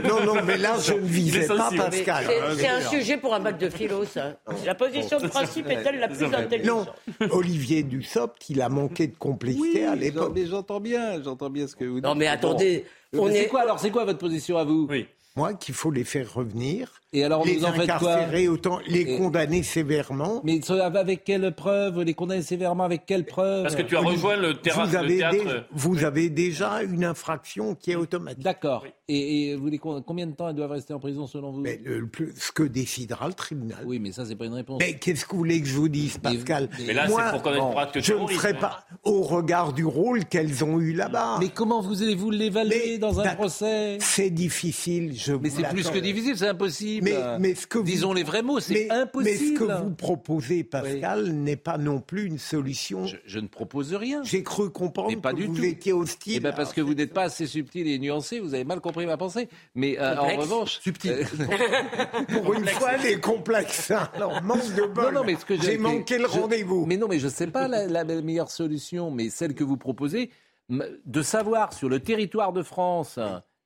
Non, 0.07 0.20
non, 0.26 0.36
non, 0.36 0.41
mais 0.43 0.57
là 0.57 0.76
je 0.84 0.93
ne 0.93 0.99
visais 0.99 1.47
pas 1.47 1.70
Pascal. 1.76 2.26
c'est- 2.28 2.55
C'est 2.62 2.68
un 2.68 2.82
sujet 2.89 3.18
pour 3.18 3.34
un 3.34 3.39
bac 3.39 3.57
de 3.57 3.70
philo, 3.70 4.05
ça. 4.05 4.38
La 4.66 4.76
position 4.76 5.20
de 5.20 5.28
principe 5.28 5.70
est-elle 5.70 5.99
la 5.99 6.07
plus 6.07 6.22
Non, 6.28 6.34
intelligente 6.38 6.89
Olivier 7.30 7.84
Dussopt, 7.84 8.49
il 8.49 8.62
a 8.62 8.70
manqué 8.70 9.07
de 9.07 9.16
complexité 9.16 9.86
à 9.86 9.95
l'époque. 9.95 10.32
mais 10.36 10.45
j'entends 10.45 10.80
bien, 10.80 11.22
j'entends 11.24 11.49
bien 11.49 11.68
ce 11.68 11.76
que 11.76 11.86
vous 11.86 11.95
dites. 11.95 12.03
Non, 12.03 12.16
mais 12.16 12.28
attendez, 12.28 12.86
Bon. 13.14 13.24
on 13.24 13.26
Mais 13.28 13.34
c'est 13.34 13.43
est- 13.43 13.47
quoi 13.47 13.62
alors 13.62 13.80
C'est 13.80 13.89
quoi 13.91 14.05
votre 14.05 14.20
position 14.20 14.57
à 14.57 14.64
vous? 14.64 14.88
Oui. 14.89 15.05
Moi, 15.36 15.53
qu'il 15.53 15.74
faut 15.76 15.91
les 15.91 16.03
faire 16.03 16.34
revenir, 16.34 17.01
Et 17.14 17.26
alors 17.26 17.45
les 17.45 17.57
vous 17.57 17.66
en 17.66 17.74
faites 17.74 17.88
quoi 17.97 18.14
incarcérer 18.14 18.47
autant, 18.47 18.80
les 18.88 19.01
Et- 19.01 19.18
condamner 19.18 19.64
sévèrement. 19.64 20.39
Mais 20.45 20.62
avec 20.95 21.26
quelle 21.26 21.53
preuve 21.53 22.01
Les 22.03 22.14
condamner 22.14 22.41
sévèrement 22.41 22.86
avec 22.86 23.05
quelle 23.05 23.26
preuve 23.26 23.64
Parce 23.64 23.76
que 23.76 23.82
tu 23.82 23.97
as 23.97 23.99
rejoint 23.99 24.38
le, 24.38 24.53
terrain, 24.62 24.86
vous, 24.86 24.91
le 24.93 24.97
avez 24.97 25.18
théâtre. 25.18 25.36
dé- 25.43 25.62
vous 25.74 26.03
avez 26.05 26.30
déjà 26.30 26.82
une 26.84 27.03
infraction 27.03 27.76
qui 27.76 27.91
est 27.91 27.95
automatique. 27.95 28.41
D'accord. 28.41 28.86
Et, 29.09 29.49
et 29.49 29.55
vous 29.57 29.70
combien 30.05 30.26
de 30.26 30.32
temps 30.32 30.47
elles 30.47 30.55
doivent 30.55 30.72
rester 30.72 30.93
en 30.93 30.99
prison 30.99 31.28
selon 31.28 31.51
vous? 31.51 31.59
Mais 31.59 31.82
le- 31.84 31.99
le 31.99 32.07
plus- 32.07 32.32
ce 32.38 32.53
que 32.53 32.64
décidera 32.64 33.28
le 33.28 33.34
tribunal. 33.34 33.80
Oui, 33.86 33.99
mais 33.99 34.14
ça 34.14 34.26
c'est 34.26 34.38
pas 34.38 34.45
une 34.45 34.53
réponse. 34.53 34.80
Mais 34.80 34.93
qu'est-ce 34.93 35.26
que 35.26 35.32
vous 35.32 35.39
voulez 35.39 35.62
que 35.62 35.68
je 35.68 35.76
vous 35.76 35.89
dise, 35.89 36.18
Pascal? 36.18 36.70
Mais 36.88 36.93
là, 36.93 37.09
Moi, 37.09 37.24
c'est 37.26 37.32
pour 37.32 37.41
connaître 37.41 37.78
acte 37.78 37.99
je 37.99 38.14
ne 38.14 38.20
hein. 38.20 38.53
pas 38.59 38.86
au 39.03 39.22
regard 39.24 39.74
du 39.74 39.84
rôle 39.84 40.24
qu'elles 40.24 40.64
ont 40.64 40.80
eu 40.80 40.93
là-bas. 40.93 41.38
Mais 41.41 41.49
comment 41.49 41.82
vous 41.82 42.01
allez-vous 42.03 42.32
l'évaluer 42.32 42.99
dans 42.99 43.20
un 43.20 43.36
procès? 43.36 43.97
C'est 43.99 44.30
difficile, 44.30 45.12
je 45.18 45.34
Mais 45.34 45.49
c'est 45.49 45.64
plus 45.68 45.89
que 45.89 45.99
difficile, 45.99 46.38
c'est 46.38 46.47
impossible. 46.47 47.01
Mais, 47.02 47.16
mais 47.39 47.56
ce 47.56 47.68
que 47.68 47.78
vous- 47.78 47.84
Disons 47.84 48.14
les 48.14 48.24
vrais 48.24 48.41
mots, 48.43 48.60
c'est 48.60 48.89
impossible. 48.89 49.24
Mais 49.39 49.56
ce 49.56 49.60
que 49.60 49.84
vous 49.84 49.91
proposez, 49.95 50.64
Pascal, 50.64 51.32
n'est 51.32 51.56
pas 51.56 51.78
non 51.78 51.99
plus 51.99 52.26
une 52.26 52.38
solution. 52.39 53.06
Je, 53.06 53.18
je 53.26 53.39
ne 53.39 53.47
propose 53.47 53.93
rien. 53.93 54.22
J'ai 54.24 54.43
cru 54.43 54.70
comprendre 54.70 55.20
pas 55.22 55.32
que 55.32 55.38
du 55.38 55.45
vous 55.47 55.56
tout. 55.58 55.64
étiez 55.64 55.93
hostile. 55.93 56.36
Eh 56.38 56.39
ben 56.39 56.54
parce 56.54 56.74
que 56.74 56.82
vous 56.82 56.93
n'êtes 56.93 57.14
pas 57.14 57.24
assez 57.24 57.47
subtil 57.47 57.88
et 57.88 57.99
nuancé, 57.99 58.39
vous 58.39 58.54
avez 58.54 58.64
mal 58.64 58.80
compris 58.82 59.06
ma 59.06 59.18
pensée. 59.18 59.49
Mais 59.76 59.99
euh, 59.99 60.16
en 60.18 60.38
revanche, 60.38 60.80
Subtil. 60.82 61.26
Pour 62.43 62.54
une 62.54 62.68
fois, 62.68 62.97
les 62.97 63.20
complexes. 63.20 63.91
Alors, 64.14 64.41
manque 64.43 64.74
de 64.76 64.84
bol. 64.88 65.06
Non, 65.06 65.12
non, 65.12 65.24
mais 65.26 65.36
ce 65.36 65.45
que 65.45 65.60
J'ai 65.62 65.78
manqué 65.78 66.18
le 66.18 66.26
je- 66.28 66.39
rendez-vous. 66.39 66.86
Mais 66.86 66.97
non, 66.97 67.08
mais 67.08 67.20
je 67.20 67.26
ne 67.26 67.32
sais 67.32 67.47
pas 67.47 67.68
la, 67.68 67.88
la 67.88 68.04
meilleure 68.04 68.52
solution, 68.52 69.12
mais 69.12 69.30
celle 69.30 69.54
que 69.56 69.64
vous 69.64 69.78
proposez, 69.78 70.30
de 70.70 71.22
savoir 71.22 71.74
sur 71.74 71.89
le 71.89 71.99
territoire 71.99 72.54
de 72.54 72.64
France 72.64 73.20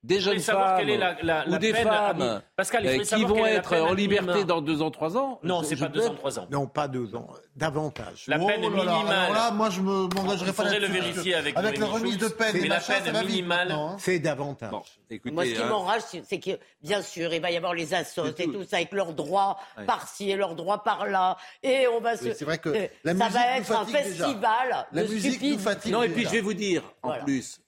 des 0.06 0.20
jeunes 0.20 0.40
femmes 0.40 0.78
quelle 0.78 0.90
est 0.92 0.98
la- 0.98 1.18
la- 1.24 1.48
ou 1.48 1.52
la 1.52 1.58
des 1.58 1.72
peine 1.74 1.88
femmes 1.88 2.42
Pascal, 2.56 2.86
euh, 2.86 3.00
qui 3.00 3.24
vont 3.24 3.46
être 3.46 3.76
en 3.76 3.94
liberté 3.94 4.44
dans 4.44 4.62
deux 4.62 4.82
ans, 4.82 4.92
trois 4.92 5.18
ans? 5.18 5.40
Non, 5.44 5.64
c'est 5.64 5.76
pas 5.76 5.88
deux 5.88 6.06
ans, 6.08 6.14
trois 6.16 6.40
ans. 6.40 6.48
Non, 6.52 6.68
pas 6.68 6.88
deux 6.88 7.16
ans, 7.16 7.28
davantage. 7.56 8.26
La 8.28 8.38
Oh 8.40 8.46
peine 8.46 8.62
là 8.62 8.70
là, 8.70 8.76
minimale. 8.94 9.14
Alors 9.16 9.34
là, 9.34 9.52
moi, 9.52 9.70
je 9.70 9.82
me 9.82 10.08
m'engagerai 10.14 10.54
pas 10.54 10.64
là-dessus. 10.66 10.82
le 10.82 10.88
vérifier 10.88 11.36
avec 11.36 11.58
Avec 11.58 11.78
la 11.80 11.86
remise 11.88 12.18
de 12.18 12.28
peine, 12.28 12.52
Mais 12.54 12.68
la 12.68 12.76
machin, 12.76 12.94
peine 13.04 13.26
minimale- 13.26 13.72
hein. 13.72 13.96
C'est 14.00 14.20
davantage. 14.20 14.72
Bon, 14.72 14.84
écoutez, 15.10 15.34
Moi, 15.34 15.46
ce 15.46 15.50
qui 15.52 15.62
hein, 15.62 15.68
m'enrage, 15.70 16.02
c'est 16.28 16.40
que, 16.40 16.52
bien 16.84 17.02
sûr, 17.02 17.34
il 17.34 17.42
va 17.42 17.50
y 17.52 17.58
avoir 17.58 17.74
les 17.74 17.94
assos 17.94 18.26
et 18.38 18.46
tout 18.46 18.64
ça, 18.70 18.78
avec 18.78 18.92
leurs 18.92 19.14
droits 19.14 19.58
Ouais. 19.78 19.86
par-ci 19.86 20.30
et 20.30 20.36
leurs 20.36 20.56
droits 20.56 20.84
par-là. 20.84 21.38
Et 21.64 21.88
on 21.88 22.00
va 22.00 22.16
se. 22.16 22.32
C'est 22.34 22.46
vrai 22.46 22.58
que 22.60 22.70
euh, 22.70 22.88
ça 23.06 23.14
va 23.14 23.58
être 23.58 23.72
un 23.72 23.86
festival 23.86 24.86
La 24.92 25.04
de 25.04 25.08
musique 25.08 25.42
nous 25.42 25.58
fatigue. 25.60 25.92
Non, 25.92 26.04
et 26.04 26.10
puis 26.10 26.24
je 26.26 26.30
vais 26.30 26.42
vous 26.42 26.54
dire, 26.54 26.84
en 27.04 27.14
plus, 27.24 27.60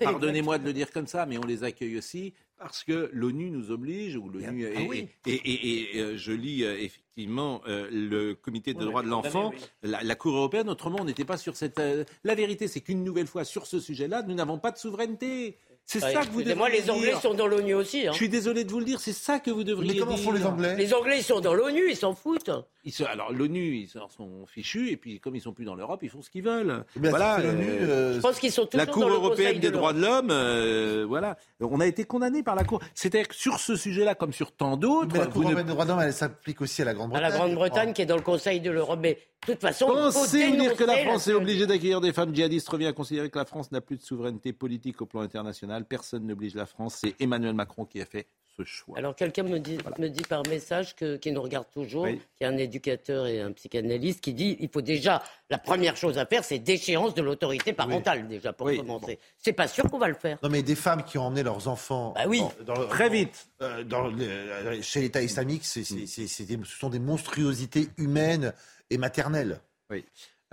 pardonnez-moi 0.00 0.58
de 0.58 0.64
le 0.64 0.72
dire 0.72 0.90
comme 0.92 1.06
ça, 1.06 1.26
mais 1.26 1.38
on 1.38 1.44
les 1.46 1.64
accueille 1.64 1.98
aussi 1.98 2.32
parce 2.58 2.84
que 2.84 3.10
l'ONU 3.12 3.50
nous 3.50 3.70
oblige, 3.70 4.16
ou 4.16 4.28
l'ONU, 4.30 4.66
Ah 4.74 4.80
et, 4.80 4.88
oui. 4.88 5.08
et, 5.26 5.32
et- 5.34 5.96
et, 5.96 6.00
euh, 6.00 6.16
je 6.16 6.32
lis 6.32 6.64
euh, 6.64 6.78
effectivement 6.78 7.60
euh, 7.68 7.86
le 7.90 8.34
comité 8.34 8.72
des 8.72 8.80
Oui, 8.80 8.86
droits 8.86 9.02
de 9.02 9.08
l'enfant, 9.08 9.52
la, 9.82 10.02
la 10.02 10.14
Cour 10.14 10.34
européenne, 10.36 10.68
autrement 10.70 10.98
on 11.00 11.04
n'était 11.04 11.26
pas 11.26 11.36
sur 11.36 11.54
cette... 11.56 11.78
euh, 11.78 12.04
la 12.24 12.34
vérité, 12.34 12.66
c'est 12.66 12.80
qu'une 12.80 13.04
nouvelle 13.04 13.26
fois, 13.26 13.44
sur 13.44 13.66
ce 13.66 13.78
sujet-là, 13.78 14.22
nous 14.22 14.34
n'avons 14.34 14.58
pas 14.58 14.70
de 14.70 14.78
souveraineté. 14.78 15.58
C'est 15.88 16.02
Ouais, 16.02 16.12
ça 16.12 16.22
que 16.22 16.30
vous 16.30 16.42
devriez 16.42 16.50
Excusez-moi, 16.50 16.68
les 16.68 16.90
Anglais 16.90 17.10
dire. 17.12 17.20
sont 17.20 17.34
dans 17.34 17.46
l'ONU 17.46 17.74
aussi. 17.74 18.08
hein. 18.08 18.10
Je 18.10 18.16
suis 18.16 18.28
désolé 18.28 18.64
de 18.64 18.70
vous 18.72 18.80
le 18.80 18.84
dire, 18.84 18.98
c'est 18.98 19.12
ça 19.12 19.38
que 19.38 19.52
vous 19.52 19.62
devriez 19.62 19.92
Mais 19.94 19.98
comment 20.00 20.14
dire. 20.16 20.24
font 20.24 20.32
les 20.32 20.44
Anglais? 20.44 20.74
Les 20.76 20.92
Anglais, 20.92 21.18
ils 21.18 21.22
sont 21.22 21.38
dans 21.38 21.54
l'ONU, 21.54 21.88
ils 21.88 21.96
s'en 21.96 22.12
foutent. 22.12 22.50
Ils 22.84 22.92
se- 22.92 23.04
alors 23.04 23.32
l'ONU, 23.32 23.76
ils 23.76 23.88
sont 23.88 24.46
fichus, 24.46 24.90
et 24.90 24.96
puis 24.96 25.20
comme 25.20 25.36
ils 25.36 25.40
sont 25.40 25.52
plus 25.52 25.64
dans 25.64 25.74
l'Europe, 25.76 26.00
ils 26.02 26.08
font 26.10 26.22
ce 26.22 26.30
qu'ils 26.30 26.42
veulent. 26.42 26.84
Mais 26.96 27.10
voilà. 27.10 27.36
c'est 27.40 27.46
l'ONU, 27.46 27.64
euh, 27.68 27.88
euh, 27.88 28.14
Je 28.14 28.20
pense 28.20 28.38
qu'ils 28.40 28.50
sont 28.52 28.66
toujours 28.66 28.84
la 28.84 28.92
Cour 28.92 29.02
dans 29.02 29.08
le 29.10 29.14
européenne 29.14 29.60
des 29.60 29.68
de 29.68 29.72
droits 29.72 29.92
de 29.92 30.00
l'homme, 30.00 30.28
euh, 30.32 31.04
voilà. 31.08 31.36
On 31.60 31.78
a 31.80 31.86
été 31.86 32.02
condamné 32.04 32.42
par 32.42 32.56
la 32.56 32.64
Cour. 32.64 32.80
C'est-à-dire 32.94 33.28
que 33.28 33.34
sur 33.36 33.58
ce 33.60 33.76
sujet-là, 33.76 34.14
comme 34.16 34.32
sur 34.32 34.50
tant 34.52 34.76
d'autres, 34.76 35.08
Mais 35.12 35.20
la 35.20 35.26
Cour 35.26 35.42
ne- 35.42 35.46
européenne 35.46 35.66
des 35.66 35.72
droits 35.72 35.84
de 35.84 35.90
l'homme, 35.90 36.00
elle 36.00 36.12
s'applique 36.12 36.60
aussi 36.60 36.82
à 36.82 36.84
la 36.84 36.90
À 36.92 36.94
Grande-Bretagne. 36.94 37.30
la 37.30 37.36
Grande-Bretagne 37.36 37.92
qui 37.92 38.02
est 38.02 38.06
dans 38.06 38.16
le 38.16 38.22
Conseil 38.22 38.60
de 38.60 38.70
l'Europe. 38.70 38.98
Mais 39.02 39.18
de 39.46 39.52
toute 39.52 39.60
façon, 39.60 39.86
Pensez-vous 39.86 40.56
dire 40.56 40.76
que 40.76 40.84
la 40.84 40.96
France 41.04 41.26
est 41.28 41.32
obligée 41.34 41.66
d'accueillir 41.66 42.00
des 42.00 42.12
femmes 42.12 42.34
djihadistes 42.34 42.68
revient 42.68 42.86
à 42.86 42.92
considérer 42.92 43.30
que 43.30 43.38
la 43.38 43.44
France 43.44 43.70
n'a 43.72 43.80
plus 43.80 43.96
de 43.96 44.02
souveraineté 44.02 44.52
politique 44.52 45.00
au 45.02 45.06
plan 45.06 45.20
international. 45.20 45.75
Personne 45.84 46.26
n'oblige 46.26 46.54
la 46.54 46.66
France. 46.66 46.98
C'est 47.00 47.14
Emmanuel 47.20 47.54
Macron 47.54 47.84
qui 47.84 48.00
a 48.00 48.06
fait 48.06 48.26
ce 48.56 48.64
choix. 48.64 48.96
Alors 48.96 49.14
quelqu'un 49.14 49.42
me 49.42 49.58
dit, 49.58 49.76
me 49.98 50.08
dit 50.08 50.22
par 50.22 50.42
message 50.48 50.96
que, 50.96 51.16
qui 51.18 51.30
nous 51.30 51.42
regarde 51.42 51.66
toujours, 51.74 52.04
Oui. 52.04 52.22
qui 52.38 52.44
est 52.44 52.46
un 52.46 52.56
éducateur 52.56 53.26
et 53.26 53.42
un 53.42 53.52
psychanalyste, 53.52 54.22
qui 54.22 54.32
dit 54.32 54.56
il 54.60 54.70
faut 54.70 54.80
déjà, 54.80 55.22
la 55.50 55.58
première 55.58 55.94
chose 55.94 56.16
à 56.16 56.24
faire, 56.24 56.42
c'est 56.42 56.58
déchéance 56.58 57.12
de 57.14 57.20
l'autorité 57.20 57.74
parentale 57.74 58.26
déjà 58.28 58.54
pour 58.54 58.68
Oui. 58.68 58.78
commencer. 58.78 59.18
C'est 59.36 59.52
pas 59.52 59.68
sûr 59.68 59.84
qu'on 59.90 59.98
va 59.98 60.08
le 60.08 60.14
faire. 60.14 60.38
Non, 60.42 60.48
mais 60.48 60.62
des 60.62 60.74
femmes 60.74 61.04
qui 61.04 61.18
ont 61.18 61.24
emmené 61.26 61.42
leurs 61.42 61.68
enfants 61.68 62.14
Bah 62.16 62.22
oui. 62.26 62.40
dans- 62.64 62.72
dans- 62.74 62.86
Très 62.88 63.10
vite. 63.10 63.46
euh, 63.60 63.84
euh, 63.92 64.80
chez 64.80 65.02
l'État 65.02 65.20
islamique, 65.22 65.64
c'est- 65.66 65.84
c'est- 65.84 66.06
c'est- 66.06 66.26
c'est 66.26 66.44
des- 66.44 66.58
ce 66.64 66.78
sont 66.78 66.88
des 66.88 66.98
monstruosités 66.98 67.88
humaines 67.98 68.54
et 68.88 68.96
maternelles. 68.96 69.60
Oui. 69.90 70.02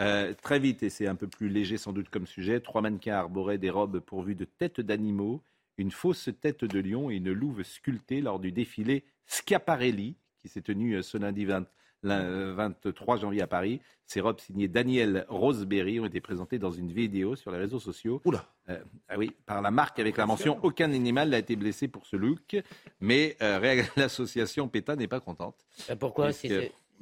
Euh, 0.04 0.34
très 0.42 0.60
vite, 0.60 0.84
et 0.84 0.90
c'est 0.90 1.08
un 1.08 1.16
peu 1.16 1.28
plus 1.28 1.50
léger 1.50 1.78
sans 1.78 1.94
doute 1.94 2.10
comme 2.10 2.28
sujet, 2.28 2.60
trois 2.60 2.82
mannequins 2.82 3.16
arboraient 3.16 3.58
des 3.58 3.70
robes 3.70 4.00
pourvues 4.00 4.36
de 4.36 4.46
têtes 4.46 4.82
d'animaux, 4.82 5.42
une 5.78 5.92
fausse 5.92 6.30
tête 6.42 6.66
de 6.66 6.80
lion 6.80 7.10
et 7.10 7.16
une 7.16 7.32
louve 7.32 7.64
sculptée 7.64 8.22
lors 8.22 8.40
du 8.40 8.52
défilé 8.52 9.04
Schiaparelli, 9.28 10.16
qui 10.42 10.50
s'est 10.50 10.62
tenu 10.62 10.96
euh, 10.96 11.02
ce 11.02 11.18
lundi 11.18 11.46
20 11.46 11.66
le 12.04 12.52
23 12.52 13.18
janvier 13.18 13.42
à 13.42 13.48
Paris. 13.48 13.82
Ces 14.06 14.20
robes 14.20 14.40
signées 14.40 14.68
Daniel 14.68 15.26
Roseberry 15.30 16.00
ont 16.00 16.06
été 16.06 16.20
présentées 16.22 16.60
dans 16.60 16.72
une 16.72 16.92
vidéo 16.92 17.36
sur 17.36 17.52
les 17.52 17.58
réseaux 17.58 17.80
sociaux. 17.80 18.22
Oula. 18.26 18.46
Euh, 18.70 18.80
ah 19.10 19.18
oui, 19.18 19.32
par 19.46 19.62
la 19.62 19.72
marque 19.72 20.00
avec 20.00 20.18
la 20.18 20.26
mention 20.26 20.60
aucun 20.64 20.92
animal 20.92 21.30
n'a 21.30 21.40
été 21.40 21.56
blessé 21.56 21.88
pour 21.88 22.06
ce 22.06 22.16
look, 22.16 22.58
mais 23.00 23.38
euh, 23.42 23.84
l'association 23.98 24.68
PETA 24.68 24.96
n'est 24.96 25.08
pas 25.08 25.20
contente. 25.20 25.56
pourquoi 26.00 26.32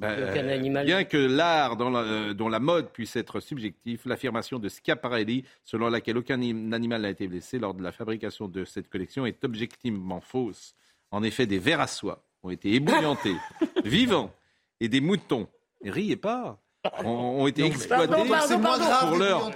ben, 0.01 0.83
Bien 0.83 1.03
que 1.03 1.17
l'art 1.17 1.77
euh, 1.79 2.33
dont 2.33 2.49
la 2.49 2.59
mode 2.59 2.89
puisse 2.89 3.15
être 3.15 3.39
subjectif, 3.39 4.05
l'affirmation 4.05 4.57
de 4.57 4.67
Schiaparelli, 4.67 5.45
selon 5.63 5.89
laquelle 5.89 6.17
aucun 6.17 6.41
animal 6.71 7.01
n'a 7.03 7.09
été 7.09 7.27
blessé 7.27 7.59
lors 7.59 7.75
de 7.75 7.83
la 7.83 7.91
fabrication 7.91 8.47
de 8.47 8.65
cette 8.65 8.89
collection, 8.89 9.27
est 9.27 9.43
objectivement 9.43 10.19
fausse. 10.19 10.75
En 11.11 11.21
effet, 11.21 11.45
des 11.45 11.59
vers 11.59 11.79
à 11.79 11.87
soie 11.87 12.23
ont 12.41 12.49
été 12.49 12.73
ébouillantés, 12.73 13.35
vivants, 13.85 14.33
et 14.79 14.89
des 14.89 15.01
moutons, 15.01 15.47
riez 15.83 16.15
pas, 16.15 16.59
ont, 17.03 17.45
été 17.45 17.63
exploités 17.63 18.11
pour 18.15 19.15
leur, 19.15 19.51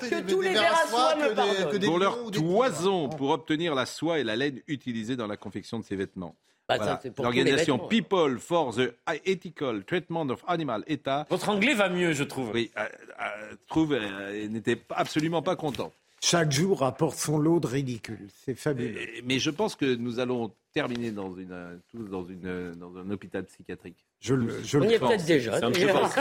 pour 1.83 1.97
leur 1.97 2.31
toison, 2.31 3.09
pour 3.09 3.31
obtenir 3.31 3.73
la 3.73 3.87
soie 3.87 4.19
et 4.19 4.23
la 4.23 4.35
laine 4.35 4.61
utilisées 4.67 5.15
dans 5.15 5.25
la 5.25 5.37
confection 5.37 5.79
de 5.79 5.83
ces 5.83 5.95
vêtements. 5.95 6.35
Bah, 6.67 6.99
L'organisation 7.19 7.77
People 7.77 8.39
for 8.39 8.73
the 8.73 8.95
Ethical 9.25 9.83
Treatment 9.83 10.29
of 10.29 10.43
Animal 10.47 10.83
ETA. 10.87 11.27
Votre 11.29 11.49
anglais 11.49 11.75
va 11.75 11.89
mieux, 11.89 12.13
je 12.13 12.23
trouve. 12.23 12.51
Oui, 12.53 12.71
euh, 12.77 12.81
euh, 12.81 13.55
trouve, 13.67 13.93
euh, 13.93 14.47
n'était 14.47 14.81
absolument 14.89 15.43
pas 15.43 15.55
content. 15.55 15.91
Chaque 16.21 16.51
jour 16.51 16.81
apporte 16.81 17.17
son 17.17 17.37
lot 17.37 17.59
de 17.59 17.67
ridicule. 17.67 18.27
C'est 18.43 18.55
fabuleux. 18.55 18.99
mais 19.25 19.37
je 19.37 19.51
pense 19.51 19.75
que 19.75 19.95
nous 19.95 20.19
allons 20.19 20.51
terminer 20.73 21.11
dans, 21.11 21.35
une, 21.35 21.79
dans, 21.93 22.25
une, 22.25 22.73
dans 22.75 22.97
un 22.97 23.11
hôpital 23.11 23.43
psychiatrique. 23.43 24.03
Je 24.19 24.33
le, 24.33 24.63
je 24.63 24.79
On 24.79 24.83
y 24.83 24.93
est 24.93 24.99
peut-être 24.99 25.25
déjà. 25.25 25.59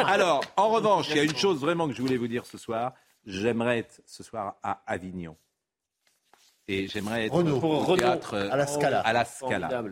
Alors, 0.06 0.44
en 0.56 0.68
revanche, 0.68 1.08
il 1.10 1.16
y 1.16 1.20
a 1.20 1.24
une 1.24 1.36
chose 1.36 1.58
vraiment 1.58 1.88
que 1.88 1.94
je 1.94 2.02
voulais 2.02 2.18
vous 2.18 2.28
dire 2.28 2.44
ce 2.44 2.58
soir. 2.58 2.92
J'aimerais 3.24 3.78
être 3.78 4.02
ce 4.04 4.22
soir 4.22 4.56
à 4.62 4.82
Avignon. 4.86 5.36
Et 6.68 6.86
j'aimerais 6.86 7.26
être 7.26 7.34
au 7.34 7.96
théâtre 7.96 8.34
à 8.34 8.56
la 8.56 8.66
Scala. 8.66 9.00
À 9.00 9.12
la 9.14 9.24
Scala 9.24 9.84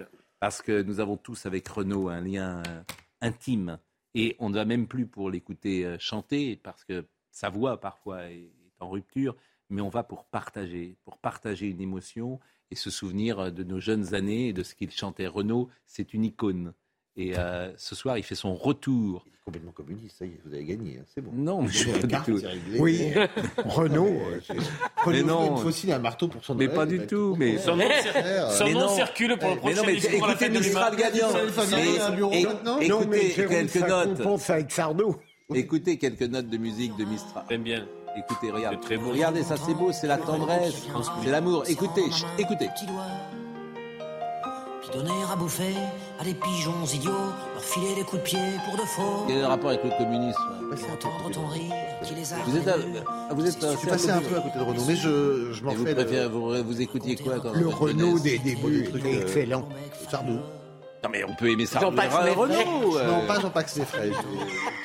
parce 0.43 0.61
que 0.61 0.83
nous 0.83 0.99
avons 0.99 1.17
tous 1.17 1.47
avec 1.47 1.69
Renaud 1.69 2.09
un 2.09 2.21
lien 2.21 2.65
euh, 2.67 2.83
intime. 3.21 3.79
Et 4.15 4.35
on 4.41 4.51
ne 4.51 4.57
va 4.57 4.65
même 4.65 4.89
plus 4.89 5.07
pour 5.07 5.31
l'écouter 5.31 5.87
euh, 5.87 5.99
chanter, 6.01 6.57
parce 6.57 6.83
que 6.83 7.07
sa 7.31 7.49
voix 7.49 7.79
parfois 7.79 8.29
est 8.29 8.51
en 8.81 8.91
rupture, 8.91 9.37
mais 9.71 9.81
on 9.81 9.89
va 9.89 10.03
pour 10.03 10.25
partager, 10.25 10.97
pour 11.05 11.19
partager 11.19 11.69
une 11.69 11.81
émotion 11.81 12.41
et 12.73 12.75
se 12.75 12.91
souvenir 12.91 13.53
de 13.53 13.63
nos 13.63 13.79
jeunes 13.79 14.15
années 14.15 14.49
et 14.49 14.53
de 14.53 14.65
ce 14.65 14.75
qu'il 14.75 14.91
chantait. 14.91 15.29
Renaud, 15.29 15.69
c'est 15.87 16.13
une 16.13 16.25
icône. 16.25 16.75
Et 17.17 17.37
euh, 17.37 17.71
ce 17.77 17.95
soir, 17.95 18.17
il 18.17 18.25
fait 18.25 18.35
son 18.35 18.55
retour. 18.55 19.25
Il 19.27 19.33
est 19.33 19.45
complètement 19.45 19.73
communiste, 19.73 20.17
ça 20.19 20.25
y 20.25 20.29
est, 20.29 20.41
vous 20.47 20.55
avez 20.55 20.65
gagné, 20.65 20.99
hein, 20.99 21.05
c'est 21.15 21.21
bon. 21.21 21.31
Non, 21.35 21.63
mais 21.63 22.01
pas 22.01 22.07
du 22.07 22.17
tout. 22.25 22.47
Oui, 22.79 23.13
Renault. 23.65 24.17
Mais 25.07 25.23
non. 25.23 25.57
Il 25.57 25.63
faut 25.63 25.71
signer 25.73 25.95
un 25.95 25.99
marteau 25.99 26.29
pour 26.29 26.45
son 26.45 26.55
Mais 26.55 26.69
pas 26.69 26.87
du 26.87 27.07
tout. 27.07 27.35
Mais 27.37 27.59
son 27.59 27.77
nom, 27.77 28.89
circule 28.89 29.37
pour 29.37 29.51
le 29.51 29.57
prochain 29.57 29.83
mais 29.85 29.97
discours 29.97 30.31
écoutez 30.31 30.49
Mistral 30.49 30.97
gagnant. 30.97 31.29
Écoutez 32.81 33.33
quelques 33.33 33.77
notes. 33.77 34.51
avec 34.51 34.71
Sardou. 34.71 35.17
Écoutez 35.53 35.99
quelques 35.99 36.23
notes 36.23 36.49
de 36.49 36.57
musique 36.57 36.97
de 36.97 37.05
Mistral. 37.05 37.45
J'aime 37.51 37.63
bien. 37.63 37.87
Écoutez, 38.17 38.51
regardez. 38.51 38.97
Regardez, 38.97 39.43
ça 39.43 39.57
c'est 39.57 39.75
beau, 39.75 39.91
c'est 39.93 40.07
la 40.07 40.19
tendresse, 40.19 40.87
c'est 41.23 41.31
l'amour. 41.31 41.65
Écoutez, 41.69 42.05
écoutez 42.39 42.69
donner 44.93 45.11
à 45.31 45.37
bouffer 45.37 45.75
à 46.21 46.25
des 46.25 46.35
pigeons 46.35 46.85
idiots, 46.93 47.11
leur 47.55 47.65
filer 47.65 47.95
des 47.95 48.03
coups 48.03 48.23
de 48.23 48.27
pied 48.27 48.39
pour 48.65 48.75
de 48.75 48.87
faux. 48.87 49.25
Quel 49.27 49.39
est 49.39 49.41
le 49.41 49.47
rapport 49.47 49.71
avec 49.71 49.85
le 49.85 49.91
communisme? 49.97 50.41
Entendre 50.73 51.31
ton 51.31 51.47
rire 51.49 51.73
qui 52.03 52.15
les 52.15 52.33
a 52.33 52.37
Vous 52.47 52.57
êtes, 52.57 52.65
vous 53.35 53.47
êtes 53.47 53.73
je 53.73 53.77
suis 53.77 53.89
passé 53.89 54.11
un 54.11 54.21
peu 54.21 54.37
à 54.37 54.41
côté 54.41 54.59
de 54.59 54.65
Renault, 54.65 54.85
mais 54.87 54.97
je, 54.97 55.53
je 55.53 55.65
m'en 55.65 55.73
fais. 55.73 55.95
Vous, 55.95 56.51
le... 56.51 56.63
vous, 56.63 56.65
vous 56.65 56.81
écoutiez 56.81 57.17
quoi 57.17 57.41
quand 57.41 57.53
Le 57.53 57.69
Renault 57.69 58.19
des 58.19 58.39
débuts, 58.39 58.89
excellent. 59.05 59.69
Sardou. 60.11 60.39
Non 61.03 61.11
mais 61.11 61.25
on 61.25 61.35
peut 61.35 61.51
aimer 61.51 61.67
ça. 61.67 61.81
Jean-Pax 61.81 62.15
Renault. 62.15 62.97
Euh... 62.97 63.07
Non, 63.07 63.27
pas 63.27 63.41
Jean-Pax 63.41 63.77
Meffray. 63.77 64.13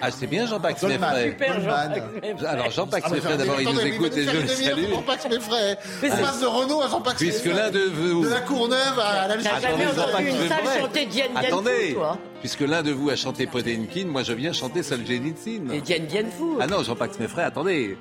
Ah 0.02 0.10
c'est 0.10 0.26
bien 0.26 0.48
Jean-Pax 0.48 0.82
Meffray. 0.84 1.30
Super 1.32 1.62
Jean-Pax 1.62 2.44
Alors 2.46 2.72
Jean-Pax 2.72 3.12
Meffray 3.12 3.38
d'abord 3.38 3.62
il 3.62 3.70
nous 3.70 3.80
écoute 3.82 4.18
et 4.18 4.24
je 4.24 4.38
le 4.38 4.48
salue. 4.48 4.90
Jean-Pax 4.90 5.30
Meffray. 5.30 5.78
On 6.04 6.10
passe 6.10 6.42
de 6.42 6.48
Renault 6.48 6.82
à 6.82 6.90
Jean-Pax 6.90 7.18
Puisque 7.18 7.46
l'un 7.46 7.70
de 7.70 7.80
vous... 7.80 8.24
De 8.24 8.30
la 8.30 8.42
Courneuve 8.42 9.00
à 9.00 9.28
la 9.28 9.38
jamais 9.38 9.86
entendu 9.86 10.28
une 10.30 10.48
salle 10.48 10.82
chanter 10.82 11.06
Diane 11.06 11.32
Diane 11.32 11.46
Attendez. 11.46 11.98
Puisque 12.40 12.62
l'un 12.62 12.82
de 12.82 12.92
vous 12.92 13.10
a 13.10 13.16
chanté 13.16 13.46
Potemkin, 13.46 14.06
moi 14.06 14.24
je 14.24 14.34
viens 14.34 14.54
chanter 14.54 14.82
Solzhenitsyn. 14.84 15.70
Et 15.72 15.82
Diane 15.82 16.06
Diane 16.06 16.32
Fou. 16.36 16.58
Ah 16.60 16.68
non, 16.68 16.84
Jean-Pax 16.84 17.20
Meffray, 17.20 17.44
attendez. 17.44 17.98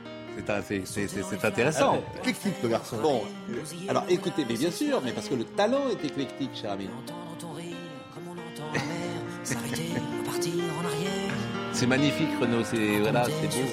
C'est 0.84 1.44
intéressant. 1.44 2.02
Éclectique, 2.18 2.54
le 2.62 2.68
garçon. 2.68 2.96
Bon, 3.02 3.22
alors 3.88 4.04
écoutez, 4.08 4.44
mais 4.48 4.56
bien 4.56 4.70
sûr, 4.70 5.00
mais 5.04 5.12
parce 5.12 5.28
que 5.28 5.34
le 5.34 5.44
talent 5.44 5.88
est 5.90 6.04
éclectique, 6.04 6.50
cher 6.54 6.72
ami. 6.72 6.88
C'est 11.72 11.86
magnifique, 11.86 12.30
Renaud. 12.40 12.64
C'est 12.64 12.98
voilà, 13.00 13.24
c'est 13.24 13.48
beau. 13.48 13.64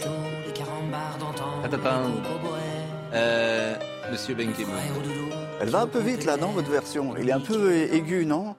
Euh, 3.14 3.76
Monsieur 4.12 4.36
Benkemoun. 4.36 4.76
Elle 5.62 5.70
va 5.70 5.82
un 5.82 5.88
peu 5.88 6.00
vite 6.00 6.26
là, 6.26 6.38
non, 6.38 6.48
votre 6.50 6.70
version? 6.70 7.16
Il 7.18 7.30
est 7.30 7.34
un 7.34 7.40
peu 7.40 7.72
aigu, 7.72 8.26
non? 8.26 8.56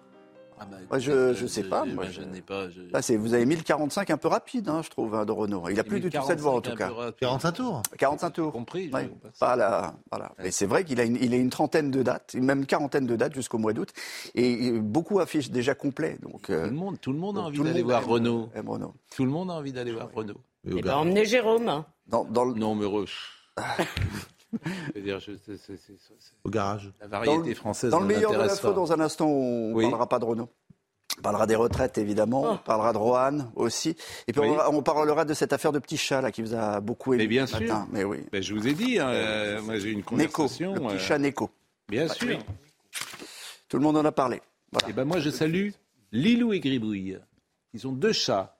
Ah 0.73 0.77
bah, 0.91 0.99
je, 0.99 1.35
je 1.35 1.47
sais 1.47 1.65
pas. 1.65 1.85
Moi, 1.85 2.05
je, 2.11 2.23
n'ai 2.23 2.41
pas. 2.41 2.69
Je... 2.69 2.83
Là, 2.83 3.01
vous 3.19 3.35
avez 3.35 3.47
mis 3.47 3.57
le 3.57 3.63
45 3.63 4.11
un 4.11 4.17
peu 4.17 4.29
rapide, 4.29 4.69
hein, 4.69 4.83
je 4.83 4.91
trouve, 4.91 5.15
hein, 5.15 5.25
de 5.25 5.33
Renault. 5.33 5.69
Il 5.69 5.79
a 5.79 5.85
plus 5.85 6.01
du 6.01 6.11
tout 6.11 6.23
cette 6.27 6.41
voix 6.41 6.55
en 6.55 6.61
tout 6.61 6.75
cas. 6.75 6.91
45 7.21 7.53
tours. 7.53 7.83
45 7.99 8.31
tours. 8.31 8.53
Compris. 8.53 8.91
Ouais. 8.93 9.11
Pas 9.39 9.57
la, 9.57 9.95
voilà. 10.11 10.33
Mais 10.39 10.51
c'est 10.51 10.67
vrai 10.67 10.85
qu'il 10.85 11.01
a 11.01 11.05
une, 11.05 11.17
il 11.17 11.33
a 11.35 11.37
une 11.37 11.51
trentaine 11.51 11.91
de 11.91 12.03
dates, 12.03 12.35
même 12.35 12.61
une 12.61 12.67
quarantaine 12.67 13.07
de 13.07 13.17
dates 13.17 13.35
jusqu'au 13.35 13.59
mois 13.59 13.73
d'août, 13.73 13.91
et 14.35 14.73
beaucoup 14.73 15.21
affichent 15.21 15.51
déjà 15.51 15.75
complet. 15.75 16.19
Donc 16.23 16.47
tout 16.47 16.53
le 16.53 16.71
monde, 16.71 17.01
tout 17.01 17.13
le 17.13 17.19
monde 17.19 17.39
a 17.39 17.43
envie 17.43 17.61
d'aller 17.61 17.83
voir 17.83 18.07
Renault. 18.07 18.51
Tout 19.15 19.25
le 19.25 19.31
monde 19.31 19.51
a 19.51 19.55
envie 19.55 19.73
d'aller 19.73 19.93
voir 19.93 20.09
Renault. 20.15 20.41
Eh 20.67 20.81
ben, 20.81 20.95
emmenez 20.95 21.25
Jérôme. 21.25 21.85
Dans, 22.07 22.25
dans 22.25 22.45
le... 22.45 22.55
Non, 22.55 22.75
mais 22.75 22.87
dire, 24.97 25.19
Au 26.45 26.51
garage. 26.51 26.93
La 27.01 27.07
variété 27.07 27.55
française. 27.55 27.91
Dans 27.91 28.01
le 28.01 28.07
meilleur 28.07 28.33
de 28.33 28.39
l'info, 28.39 28.73
dans 28.73 28.93
un 28.93 29.01
instant, 29.01 29.27
on 29.29 29.77
ne 29.77 29.83
parlera 29.83 30.09
pas 30.09 30.19
de 30.19 30.25
Renault. 30.25 30.49
On 31.19 31.23
parlera 31.23 31.47
des 31.47 31.55
retraites, 31.55 31.99
évidemment. 31.99 32.43
Oh. 32.45 32.53
On 32.55 32.57
parlera 32.59 32.93
de 32.93 32.99
Rohan 32.99 33.53
aussi. 33.55 33.97
Et 34.27 34.33
puis, 34.33 34.41
on, 34.41 34.83
parlera 34.83 35.25
de 35.25 35.35
cette 35.35 35.53
affaire 35.53 35.71
de 35.71 35.79
petit 35.79 35.97
chat, 35.97 36.21
là, 36.21 36.33
qui 36.33 36.43
vous 36.43 36.55
a 36.55 36.81
beaucoup 36.81 37.15
aimé. 37.15 37.25
Mais 37.25 37.29
bien 37.29 37.47
sûr. 37.47 37.61
Matin. 37.61 37.87
Mais 37.93 38.05
oui. 38.05 38.19
Mais 38.33 38.43
je 38.43 38.55
vous 38.55 38.67
ai 38.67 38.73
dit, 38.73 38.99
hein, 38.99 39.09
euh, 39.09 39.63
moi, 39.63 39.79
j'ai 39.79 39.91
une 39.91 40.03
conversation. 40.03 40.73
Neko, 40.73 40.89
le 40.89 40.95
petit 40.95 41.05
chat 41.05 41.19
Neko. 41.19 41.51
Bien 41.89 42.09
sûr. 42.09 42.39
Tout 43.69 43.77
le 43.77 43.83
monde 43.83 43.97
en 43.97 44.05
a 44.05 44.13
parlé. 44.13 44.41
Et 44.89 44.93
ben 44.93 45.05
moi, 45.05 45.21
je 45.21 45.31
salue 45.31 45.71
Lilou 46.11 46.53
et 46.53 46.61
Gribouille. 46.61 47.19
Ils 47.75 47.81
sont 47.81 47.93
deux 47.93 48.13
chats 48.13 48.57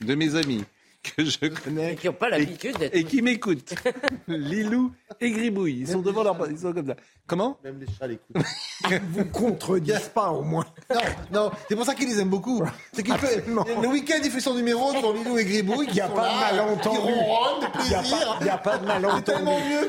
de 0.00 0.14
mes 0.14 0.34
amis 0.34 0.64
que 1.04 1.24
je 1.24 1.38
connais. 1.48 1.94
qui 1.94 2.06
n'ont 2.06 2.12
pas 2.12 2.28
l'habitude 2.28 2.76
d'être. 2.78 2.94
Et 2.94 3.04
qui 3.04 3.22
m'écoutent. 3.22 3.74
Lilou 4.28 4.92
et 5.20 5.30
Gribouille. 5.30 5.80
Ils 5.80 5.88
sont 5.88 6.00
devant 6.00 6.22
leur. 6.22 6.36
Ils 6.50 6.58
sont 6.58 6.72
comme 6.72 6.86
ça. 6.86 6.96
Comment 7.26 7.58
Même 7.62 7.78
les 7.80 7.86
chats 7.86 8.06
l'écoutent. 8.06 8.44
Vous 9.10 9.24
contredisent 9.26 10.10
pas, 10.14 10.30
au 10.30 10.42
moins. 10.42 10.66
Non, 10.92 11.00
non. 11.32 11.50
C'est 11.68 11.76
pour 11.76 11.84
ça 11.84 11.94
qu'ils 11.94 12.08
les 12.08 12.20
aiment 12.20 12.30
beaucoup. 12.30 12.62
C'est 12.92 13.02
qu'il 13.02 13.14
fait. 13.14 13.44
Le 13.46 13.88
week-end, 13.88 14.18
il 14.22 14.30
fait 14.30 14.40
son 14.40 14.54
numéro 14.54 14.90
sur 14.92 15.12
Lilou 15.12 15.38
et 15.38 15.44
Gribouille. 15.44 15.86
Il 15.88 15.94
n'y 15.94 16.00
a 16.00 16.08
pas 16.08 16.28
de 16.28 16.56
malentendu. 16.56 16.96
Qui 16.96 17.02
ronronnent 17.02 17.60
de 17.60 17.72
plaisir. 17.72 18.36
Il 18.40 18.44
n'y 18.44 18.50
a, 18.50 18.58
pas 18.58 18.78
de 18.78 18.86
malentendu. 18.86 19.44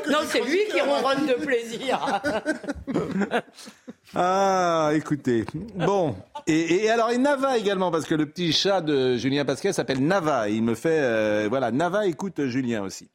Non, 0.09 0.19
c'est 0.29 0.41
lui 0.41 0.59
qui 0.71 0.81
ronronne 0.81 1.25
de 1.25 1.33
plaisir. 1.33 2.21
Ah, 4.13 4.91
écoutez. 4.93 5.45
Bon. 5.75 6.15
Et, 6.47 6.89
alors, 6.89 7.09
et 7.09 7.17
Nava 7.17 7.57
également, 7.57 7.89
parce 7.89 8.05
que 8.05 8.13
le 8.13 8.27
petit 8.27 8.53
chat 8.53 8.81
de 8.81 9.17
Julien 9.17 9.45
Pascal 9.45 9.73
s'appelle 9.73 10.05
Nava. 10.05 10.49
Il 10.49 10.61
me 10.61 10.75
fait. 10.75 10.99
Euh, 11.01 11.47
voilà, 11.49 11.71
Nava 11.71 12.05
écoute 12.05 12.45
Julien 12.45 12.83
aussi. 12.83 13.09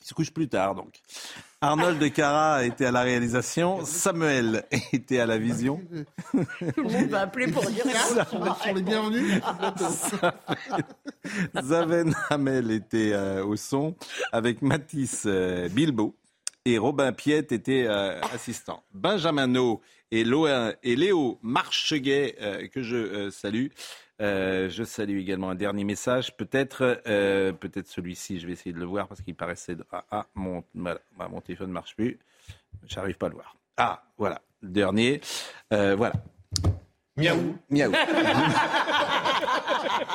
Il 0.00 0.06
se 0.06 0.14
couche 0.14 0.32
plus 0.32 0.48
tard, 0.48 0.74
donc. 0.74 1.00
Arnold 1.60 1.98
de 1.98 2.08
Cara 2.08 2.64
était 2.64 2.86
à 2.86 2.92
la 2.92 3.02
réalisation. 3.02 3.84
Samuel 3.84 4.64
était 4.92 5.18
à 5.18 5.26
la 5.26 5.36
vision. 5.36 5.82
Tout 6.32 6.82
le 6.82 6.90
monde 6.90 7.08
va 7.08 7.22
appeler 7.22 7.50
pour 7.50 7.64
dire 7.64 7.84
ça. 7.90 8.24
sont 8.24 8.74
les 8.74 8.82
bienvenus. 8.82 9.40
Zaven 11.62 12.14
Hamel 12.30 12.70
était 12.70 13.12
euh, 13.12 13.44
au 13.44 13.56
son 13.56 13.94
avec 14.32 14.62
Mathis 14.62 15.24
euh, 15.26 15.68
Bilbo 15.68 16.14
et 16.66 16.78
Robin 16.78 17.12
Piette 17.12 17.52
était 17.52 17.86
assistant. 17.86 18.82
Benjamin 18.92 19.46
No 19.46 19.80
et, 20.10 20.24
et 20.82 20.96
Léo 20.96 21.38
Marcheguet, 21.42 22.36
euh, 22.40 22.66
que 22.68 22.82
je 22.82 22.96
euh, 22.96 23.30
salue. 23.30 23.68
Euh, 24.22 24.70
je 24.70 24.82
salue 24.82 25.18
également 25.18 25.50
un 25.50 25.54
dernier 25.54 25.84
message, 25.84 26.34
peut-être 26.36 27.02
peut-être 27.60 27.86
celui-ci, 27.86 28.40
je 28.40 28.46
vais 28.46 28.54
essayer 28.54 28.72
de 28.72 28.78
le 28.78 28.86
voir 28.86 29.08
parce 29.08 29.20
qu'il 29.20 29.34
paraissait... 29.34 29.76
Ah, 29.92 30.04
ah 30.10 30.26
mon, 30.34 30.64
mon 30.74 31.40
téléphone 31.42 31.68
ne 31.68 31.74
marche 31.74 31.94
plus, 31.96 32.18
j'arrive 32.86 33.18
pas 33.18 33.26
à 33.26 33.28
le 33.28 33.34
voir. 33.34 33.56
Ah, 33.76 34.04
voilà, 34.16 34.40
le 34.62 34.70
dernier. 34.70 35.20
voilà. 35.70 36.14
Miaou. 37.18 37.58
Miaou. 37.68 37.92